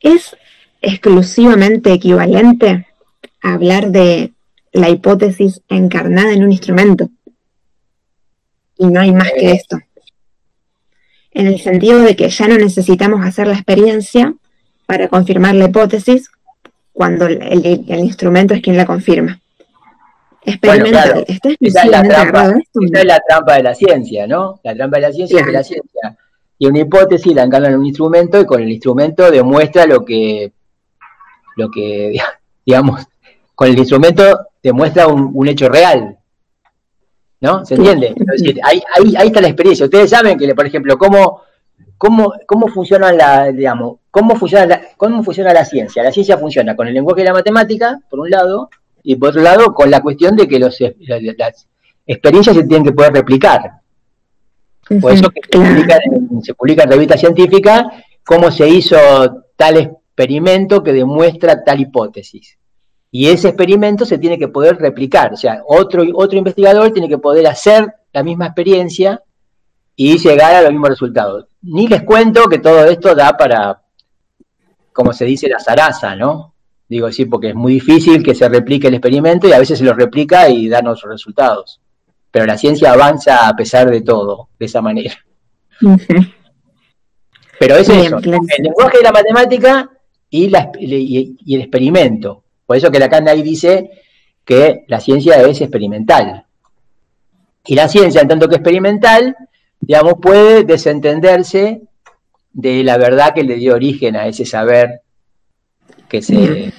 es 0.00 0.36
exclusivamente 0.84 1.92
equivalente 1.92 2.86
a 3.42 3.54
hablar 3.54 3.90
de 3.90 4.32
la 4.72 4.88
hipótesis 4.90 5.60
encarnada 5.68 6.32
en 6.32 6.44
un 6.44 6.52
instrumento. 6.52 7.08
Y 8.76 8.86
no 8.86 9.00
hay 9.00 9.12
más 9.12 9.30
que 9.32 9.52
esto. 9.52 9.78
En 11.32 11.46
el 11.46 11.60
sentido 11.60 12.00
de 12.00 12.16
que 12.16 12.28
ya 12.28 12.48
no 12.48 12.56
necesitamos 12.56 13.24
hacer 13.24 13.46
la 13.46 13.54
experiencia 13.54 14.34
para 14.86 15.08
confirmar 15.08 15.54
la 15.54 15.66
hipótesis 15.66 16.30
cuando 16.92 17.26
el, 17.26 17.88
instrumento 17.88 18.54
es 18.54 18.62
quien 18.62 18.76
la 18.76 18.86
confirma. 18.86 19.40
Experimental. 20.46 21.24
esa, 21.26 21.48
es 21.58 21.90
la 21.90 22.02
trampa, 22.02 22.48
esa 22.48 23.00
es 23.00 23.04
la 23.04 23.20
trampa 23.26 23.56
de 23.56 23.62
la 23.62 23.74
ciencia, 23.74 24.26
¿no? 24.26 24.60
La 24.62 24.74
trampa 24.74 24.98
de 24.98 25.02
la 25.02 25.12
ciencia 25.12 25.40
es 25.40 25.46
que 25.46 25.52
la 25.52 25.64
ciencia 25.64 26.16
y 26.58 26.66
una 26.66 26.80
hipótesis 26.80 27.34
la 27.34 27.42
encarna 27.42 27.68
en 27.68 27.76
un 27.76 27.86
instrumento 27.86 28.40
y 28.40 28.46
con 28.46 28.62
el 28.62 28.70
instrumento 28.70 29.30
demuestra 29.30 29.86
lo 29.86 30.04
que, 30.04 30.52
lo 31.56 31.70
que 31.70 32.12
digamos, 32.66 33.06
con 33.54 33.68
el 33.68 33.78
instrumento 33.78 34.48
demuestra 34.62 35.06
un, 35.06 35.48
hecho 35.48 35.68
real. 35.68 36.18
¿No? 37.40 37.64
¿Se 37.66 37.74
entiende? 37.74 38.14
ahí, 38.62 38.82
ahí, 39.16 39.26
está 39.26 39.42
la 39.42 39.48
experiencia. 39.48 39.84
Ustedes 39.84 40.08
saben 40.08 40.38
que, 40.38 40.54
por 40.54 40.66
ejemplo, 40.66 40.96
cómo, 40.96 41.42
cómo, 41.98 42.32
cómo 42.46 42.68
funciona 42.68 43.12
la, 43.12 43.52
digamos, 43.52 43.98
cómo 44.10 44.34
funciona 44.36 44.64
la, 44.64 44.82
cómo 44.96 45.22
funciona 45.22 45.52
la 45.52 45.64
ciencia. 45.66 46.02
La 46.02 46.10
ciencia 46.10 46.38
funciona 46.38 46.74
con 46.74 46.88
el 46.88 46.94
lenguaje 46.94 47.20
de 47.20 47.26
la 47.26 47.34
matemática, 47.34 48.00
por 48.08 48.20
un 48.20 48.30
lado, 48.30 48.70
y 49.02 49.16
por 49.16 49.28
otro 49.28 49.42
lado, 49.42 49.74
con 49.74 49.90
la 49.90 50.00
cuestión 50.00 50.36
de 50.36 50.48
que 50.48 50.58
los, 50.58 50.78
las 50.80 51.66
experiencias 52.06 52.56
se 52.56 52.64
tienen 52.64 52.84
que 52.84 52.92
poder 52.92 53.12
replicar. 53.12 53.72
Por 55.00 55.12
eso 55.12 55.28
que 55.30 55.40
se 55.42 55.58
publica, 55.58 55.98
en, 56.04 56.42
se 56.42 56.54
publica 56.54 56.84
en 56.84 56.90
revistas 56.90 57.20
científicas 57.20 57.84
cómo 58.24 58.50
se 58.50 58.68
hizo 58.68 58.96
tal 59.56 59.96
experimento 60.14 60.82
que 60.84 60.92
demuestra 60.92 61.64
tal 61.64 61.80
hipótesis. 61.80 62.56
Y 63.10 63.28
ese 63.28 63.48
experimento 63.48 64.04
se 64.04 64.18
tiene 64.18 64.38
que 64.38 64.48
poder 64.48 64.76
replicar, 64.76 65.32
o 65.32 65.36
sea, 65.36 65.62
otro, 65.66 66.04
otro 66.14 66.38
investigador 66.38 66.92
tiene 66.92 67.08
que 67.08 67.18
poder 67.18 67.46
hacer 67.46 67.92
la 68.12 68.22
misma 68.22 68.46
experiencia 68.46 69.22
y 69.96 70.18
llegar 70.18 70.54
a 70.54 70.62
los 70.62 70.70
mismos 70.70 70.90
resultados. 70.90 71.46
Ni 71.62 71.86
les 71.86 72.02
cuento 72.02 72.48
que 72.48 72.58
todo 72.58 72.84
esto 72.86 73.14
da 73.14 73.36
para, 73.36 73.82
como 74.92 75.12
se 75.12 75.24
dice, 75.24 75.48
la 75.48 75.60
zaraza, 75.60 76.16
¿no? 76.16 76.54
Digo, 76.88 77.10
sí, 77.10 77.24
porque 77.24 77.50
es 77.50 77.54
muy 77.54 77.74
difícil 77.74 78.22
que 78.22 78.34
se 78.34 78.48
replique 78.48 78.88
el 78.88 78.94
experimento 78.94 79.48
y 79.48 79.52
a 79.52 79.58
veces 79.58 79.78
se 79.78 79.84
lo 79.84 79.94
replica 79.94 80.48
y 80.48 80.68
da 80.68 80.82
los 80.82 81.02
resultados. 81.02 81.80
Pero 82.30 82.46
la 82.46 82.58
ciencia 82.58 82.92
avanza 82.92 83.48
a 83.48 83.54
pesar 83.54 83.90
de 83.90 84.02
todo, 84.02 84.48
de 84.58 84.66
esa 84.66 84.80
manera. 84.82 85.14
Pero 87.60 87.76
es 87.76 87.88
eso, 87.88 88.18
el 88.18 88.62
lenguaje 88.62 88.98
de 88.98 89.04
la 89.04 89.12
matemática 89.12 89.90
y, 90.42 91.36
y 91.44 91.54
el 91.54 91.62
experimento. 91.62 92.42
Por 92.66 92.76
eso 92.76 92.90
que 92.90 92.98
Lacan 92.98 93.28
ahí 93.28 93.42
dice 93.42 93.90
que 94.44 94.84
la 94.88 95.00
ciencia 95.00 95.40
es 95.42 95.60
experimental. 95.60 96.44
Y 97.66 97.74
la 97.74 97.88
ciencia, 97.88 98.20
en 98.20 98.28
tanto 98.28 98.48
que 98.48 98.56
experimental, 98.56 99.36
digamos, 99.80 100.14
puede 100.20 100.64
desentenderse 100.64 101.82
de 102.52 102.84
la 102.84 102.98
verdad 102.98 103.34
que 103.34 103.42
le 103.42 103.56
dio 103.56 103.74
origen 103.74 104.16
a 104.16 104.26
ese 104.26 104.44
saber 104.44 105.00
que 106.08 106.22
se, 106.22 106.72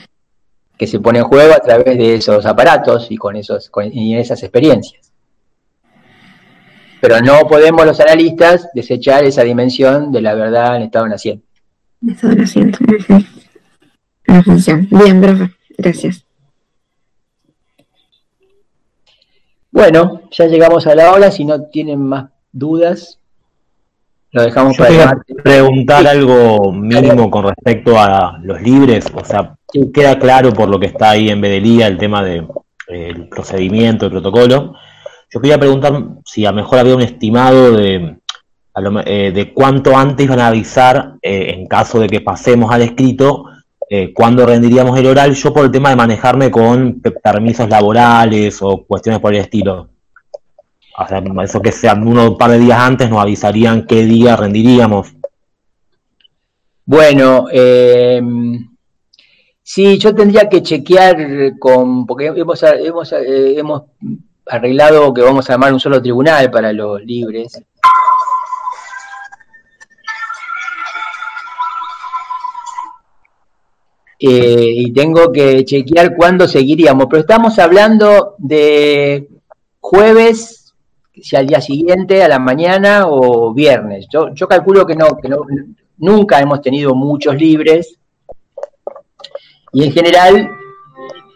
que 0.77 0.87
se 0.87 0.99
pone 0.99 1.19
en 1.19 1.25
juego 1.25 1.53
a 1.53 1.59
través 1.59 1.97
de 1.97 2.15
esos 2.15 2.45
aparatos 2.45 3.07
y 3.09 3.17
con 3.17 3.35
esos 3.35 3.71
y 3.91 4.15
esas 4.15 4.41
experiencias. 4.43 5.11
Pero 7.01 7.19
no 7.21 7.41
podemos 7.47 7.85
los 7.85 7.99
analistas 7.99 8.69
desechar 8.73 9.25
esa 9.25 9.43
dimensión 9.43 10.11
de 10.11 10.21
la 10.21 10.33
verdad 10.33 10.77
en 10.77 10.83
estado 10.83 11.07
naciente. 11.07 11.45
Estado 12.07 12.35
naciente. 12.35 12.77
Bien, 14.27 15.21
profe. 15.21 15.51
Gracias. 15.77 16.25
Bueno, 19.71 20.21
ya 20.31 20.45
llegamos 20.45 20.87
a 20.87 20.95
la 20.95 21.11
hora. 21.11 21.31
Si 21.31 21.43
no 21.43 21.63
tienen 21.63 22.01
más 22.01 22.29
dudas, 22.51 23.19
lo 24.31 24.43
dejamos 24.43 24.77
para 24.77 25.17
preguntar 25.43 26.07
algo 26.07 26.71
mínimo 26.71 27.29
con 27.29 27.45
respecto 27.45 27.99
a 27.99 28.39
los 28.41 28.61
libres. 28.61 29.05
O 29.13 29.23
sea, 29.23 29.55
queda 29.93 30.17
claro 30.19 30.51
por 30.53 30.69
lo 30.69 30.79
que 30.79 30.87
está 30.87 31.11
ahí 31.11 31.29
en 31.29 31.41
Bedelía 31.41 31.87
el 31.87 31.97
tema 31.97 32.23
del 32.23 32.47
de, 32.87 33.27
procedimiento, 33.29 34.05
el 34.05 34.11
protocolo. 34.11 34.75
Yo 35.29 35.41
quería 35.41 35.57
preguntar 35.57 36.03
si 36.25 36.45
a 36.45 36.51
lo 36.51 36.57
mejor 36.57 36.79
había 36.79 36.95
un 36.95 37.01
estimado 37.01 37.71
de, 37.71 38.17
eh, 39.05 39.31
de 39.33 39.53
cuánto 39.53 39.95
antes 39.95 40.27
van 40.27 40.39
a 40.39 40.47
avisar 40.47 41.13
eh, 41.21 41.53
en 41.57 41.65
caso 41.67 41.99
de 41.99 42.07
que 42.07 42.21
pasemos 42.21 42.71
al 42.71 42.81
escrito 42.81 43.45
eh, 43.97 44.13
cuándo 44.13 44.45
rendiríamos 44.45 44.99
el 44.99 45.05
oral, 45.05 45.33
yo 45.33 45.53
por 45.53 45.63
el 45.63 45.71
tema 45.71 45.89
de 45.89 45.95
manejarme 45.95 46.51
con 46.51 47.01
permisos 47.23 47.69
laborales 47.69 48.61
o 48.61 48.83
cuestiones 48.85 49.21
por 49.21 49.33
el 49.33 49.39
estilo. 49.39 49.89
O 50.97 51.07
sea, 51.07 51.23
eso 51.43 51.61
que 51.61 51.71
sea 51.71 51.93
uno 51.93 52.31
un 52.31 52.37
par 52.37 52.51
de 52.51 52.59
días 52.59 52.79
antes 52.79 53.09
nos 53.09 53.21
avisarían 53.21 53.85
qué 53.85 54.03
día 54.03 54.35
rendiríamos. 54.35 55.13
Bueno, 56.85 57.47
eh, 57.51 58.21
sí, 59.63 59.97
yo 59.97 60.13
tendría 60.13 60.49
que 60.49 60.61
chequear 60.61 61.57
con, 61.57 62.05
porque 62.05 62.27
hemos, 62.27 62.63
eh, 62.63 63.57
hemos 63.57 63.83
arreglado 64.45 65.13
que 65.13 65.21
vamos 65.21 65.49
a 65.49 65.53
armar 65.53 65.71
un 65.71 65.79
solo 65.79 66.01
tribunal 66.01 66.51
para 66.51 66.73
los 66.73 67.01
libres. 67.01 67.61
Eh, 74.27 74.71
y 74.77 74.91
tengo 74.91 75.31
que 75.31 75.63
chequear 75.63 76.15
cuándo 76.15 76.47
seguiríamos, 76.47 77.05
pero 77.07 77.19
estamos 77.19 77.59
hablando 77.59 78.33
de 78.39 79.29
jueves, 79.79 80.73
si 81.13 81.35
al 81.35 81.45
día 81.45 81.61
siguiente, 81.61 82.23
a 82.23 82.27
la 82.27 82.39
mañana 82.39 83.05
o 83.07 83.53
viernes. 83.53 84.07
Yo, 84.11 84.33
yo 84.33 84.47
calculo 84.47 84.87
que 84.87 84.95
no, 84.95 85.15
que 85.17 85.29
no, 85.29 85.41
nunca 85.97 86.39
hemos 86.39 86.59
tenido 86.61 86.95
muchos 86.95 87.35
libres 87.35 87.99
y 89.71 89.83
en 89.83 89.91
general 89.91 90.49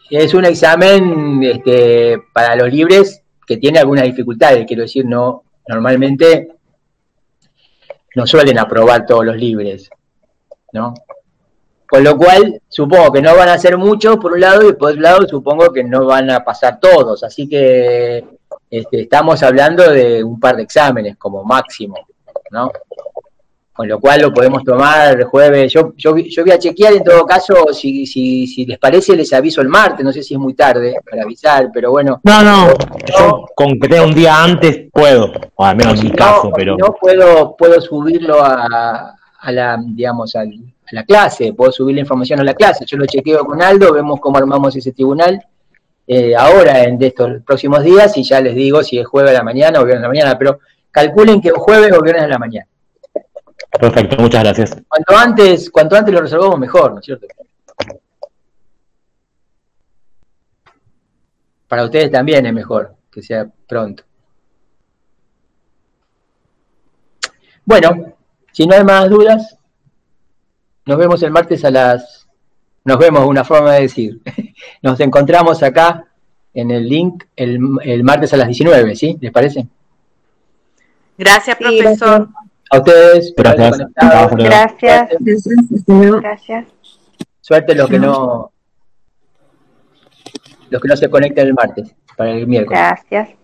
es 0.09 0.33
un 0.33 0.45
examen 0.45 1.43
este, 1.43 2.17
para 2.33 2.55
los 2.55 2.73
libres 2.73 3.21
que 3.45 3.57
tiene 3.57 3.77
algunas 3.77 4.05
dificultades, 4.05 4.65
quiero 4.65 4.81
decir, 4.81 5.05
no, 5.05 5.43
normalmente 5.67 6.55
no 8.15 8.25
suelen 8.25 8.57
aprobar 8.57 9.05
todos 9.05 9.25
los 9.27 9.37
libres, 9.37 9.91
¿no? 10.73 10.95
Con 11.89 12.03
lo 12.03 12.15
cual, 12.15 12.61
supongo 12.67 13.11
que 13.11 13.21
no 13.21 13.35
van 13.35 13.49
a 13.49 13.57
ser 13.57 13.75
muchos 13.75 14.17
por 14.17 14.33
un 14.33 14.41
lado 14.41 14.69
y 14.69 14.73
por 14.73 14.91
otro 14.91 15.01
lado 15.01 15.27
supongo 15.27 15.71
que 15.73 15.83
no 15.83 16.05
van 16.05 16.29
a 16.29 16.43
pasar 16.43 16.79
todos. 16.79 17.23
Así 17.23 17.49
que 17.49 18.23
este, 18.69 19.01
estamos 19.01 19.41
hablando 19.41 19.89
de 19.91 20.23
un 20.23 20.39
par 20.39 20.55
de 20.55 20.63
exámenes 20.63 21.17
como 21.17 21.43
máximo, 21.43 21.95
¿no? 22.51 22.71
Con 23.73 23.87
lo 23.87 23.99
cual 23.99 24.21
lo 24.21 24.31
podemos 24.31 24.63
tomar 24.63 25.19
el 25.19 25.25
jueves. 25.25 25.73
Yo, 25.73 25.93
yo, 25.97 26.15
yo 26.15 26.43
voy 26.43 26.51
a 26.51 26.59
chequear 26.59 26.93
en 26.93 27.03
todo 27.03 27.25
caso, 27.25 27.73
si, 27.73 28.05
si, 28.05 28.45
si 28.45 28.67
les 28.67 28.77
parece, 28.77 29.15
les 29.15 29.33
aviso 29.33 29.61
el 29.61 29.69
martes. 29.69 30.05
No 30.05 30.11
sé 30.11 30.21
si 30.21 30.35
es 30.35 30.39
muy 30.39 30.53
tarde 30.53 30.93
para 31.09 31.23
avisar, 31.23 31.71
pero 31.73 31.89
bueno. 31.89 32.21
No, 32.23 32.43
no, 32.43 32.67
yo 33.17 33.45
con 33.55 33.79
que 33.79 33.99
un 33.99 34.13
día 34.13 34.43
antes 34.43 34.91
puedo, 34.91 35.31
o 35.55 35.65
al 35.65 35.75
menos 35.75 35.99
en 36.01 36.07
mi 36.07 36.11
caso, 36.11 36.51
pero. 36.53 36.77
no 36.77 36.93
puedo, 37.01 37.55
puedo 37.57 37.81
subirlo 37.81 38.43
a, 38.43 39.15
a 39.39 39.51
la, 39.51 39.77
digamos, 39.81 40.35
al 40.35 40.51
la 40.91 41.03
clase, 41.03 41.53
puedo 41.53 41.71
subir 41.71 41.95
la 41.95 42.01
información 42.01 42.39
a 42.39 42.43
la 42.43 42.53
clase. 42.53 42.85
Yo 42.85 42.97
lo 42.97 43.05
chequeo 43.05 43.45
con 43.45 43.61
Aldo, 43.61 43.93
vemos 43.93 44.19
cómo 44.19 44.37
armamos 44.37 44.75
ese 44.75 44.91
tribunal 44.91 45.43
eh, 46.07 46.35
ahora 46.35 46.83
en 46.83 46.97
de 46.97 47.07
estos 47.07 47.43
próximos 47.43 47.83
días 47.83 48.17
y 48.17 48.23
ya 48.23 48.41
les 48.41 48.55
digo 48.55 48.83
si 48.83 48.97
es 48.97 49.07
jueves 49.07 49.31
a 49.31 49.39
la 49.39 49.43
mañana 49.43 49.79
o 49.79 49.85
viernes 49.85 50.03
a 50.03 50.07
la 50.07 50.13
mañana, 50.13 50.37
pero 50.37 50.59
calculen 50.91 51.41
que 51.41 51.51
jueves 51.51 51.91
o 51.91 52.01
viernes 52.01 52.23
a 52.23 52.27
la 52.27 52.39
mañana. 52.39 52.67
Perfecto, 53.79 54.15
muchas 54.19 54.43
gracias. 54.43 54.77
Cuanto 54.87 55.17
antes, 55.17 55.69
cuanto 55.69 55.95
antes 55.95 56.13
lo 56.13 56.21
resolvamos 56.21 56.59
mejor, 56.59 56.93
¿no 56.93 56.99
es 56.99 57.05
cierto? 57.05 57.27
para 61.69 61.85
ustedes 61.85 62.11
también 62.11 62.45
es 62.47 62.53
mejor 62.53 62.95
que 63.11 63.21
sea 63.21 63.47
pronto. 63.67 64.03
Bueno, 67.63 68.15
si 68.51 68.65
no 68.65 68.75
hay 68.75 68.83
más 68.83 69.09
dudas, 69.09 69.55
nos 70.89 70.97
vemos 70.97 71.21
el 71.21 71.29
martes 71.29 71.63
a 71.63 71.69
las... 71.69 72.27
Nos 72.83 72.97
vemos, 72.97 73.27
una 73.27 73.43
forma 73.43 73.73
de 73.73 73.81
decir. 73.81 74.19
Nos 74.81 74.99
encontramos 74.99 75.61
acá 75.61 76.07
en 76.51 76.71
el 76.71 76.89
link 76.89 77.25
el, 77.35 77.59
martes 78.03 78.33
a 78.33 78.37
las 78.37 78.47
19, 78.47 78.95
¿sí? 78.95 79.15
¿Les 79.21 79.31
parece? 79.31 79.67
Gracias, 81.15 81.57
profesor. 81.57 82.29
A 82.71 82.77
ustedes. 82.79 83.33
Gracias. 83.37 83.77
Gracias. 84.31 85.09
Gracias. 85.85 86.65
Suerte 87.39 87.75
los 87.75 87.87
que 87.87 87.99
no 87.99 88.51
los 90.71 90.81
que 90.81 90.87
no 90.87 90.97
se 90.97 91.09
conecten 91.09 91.47
el 91.47 91.53
martes 91.53 91.93
para 92.17 92.31
el 92.31 92.47
miércoles. 92.47 92.79
Gracias. 92.79 93.38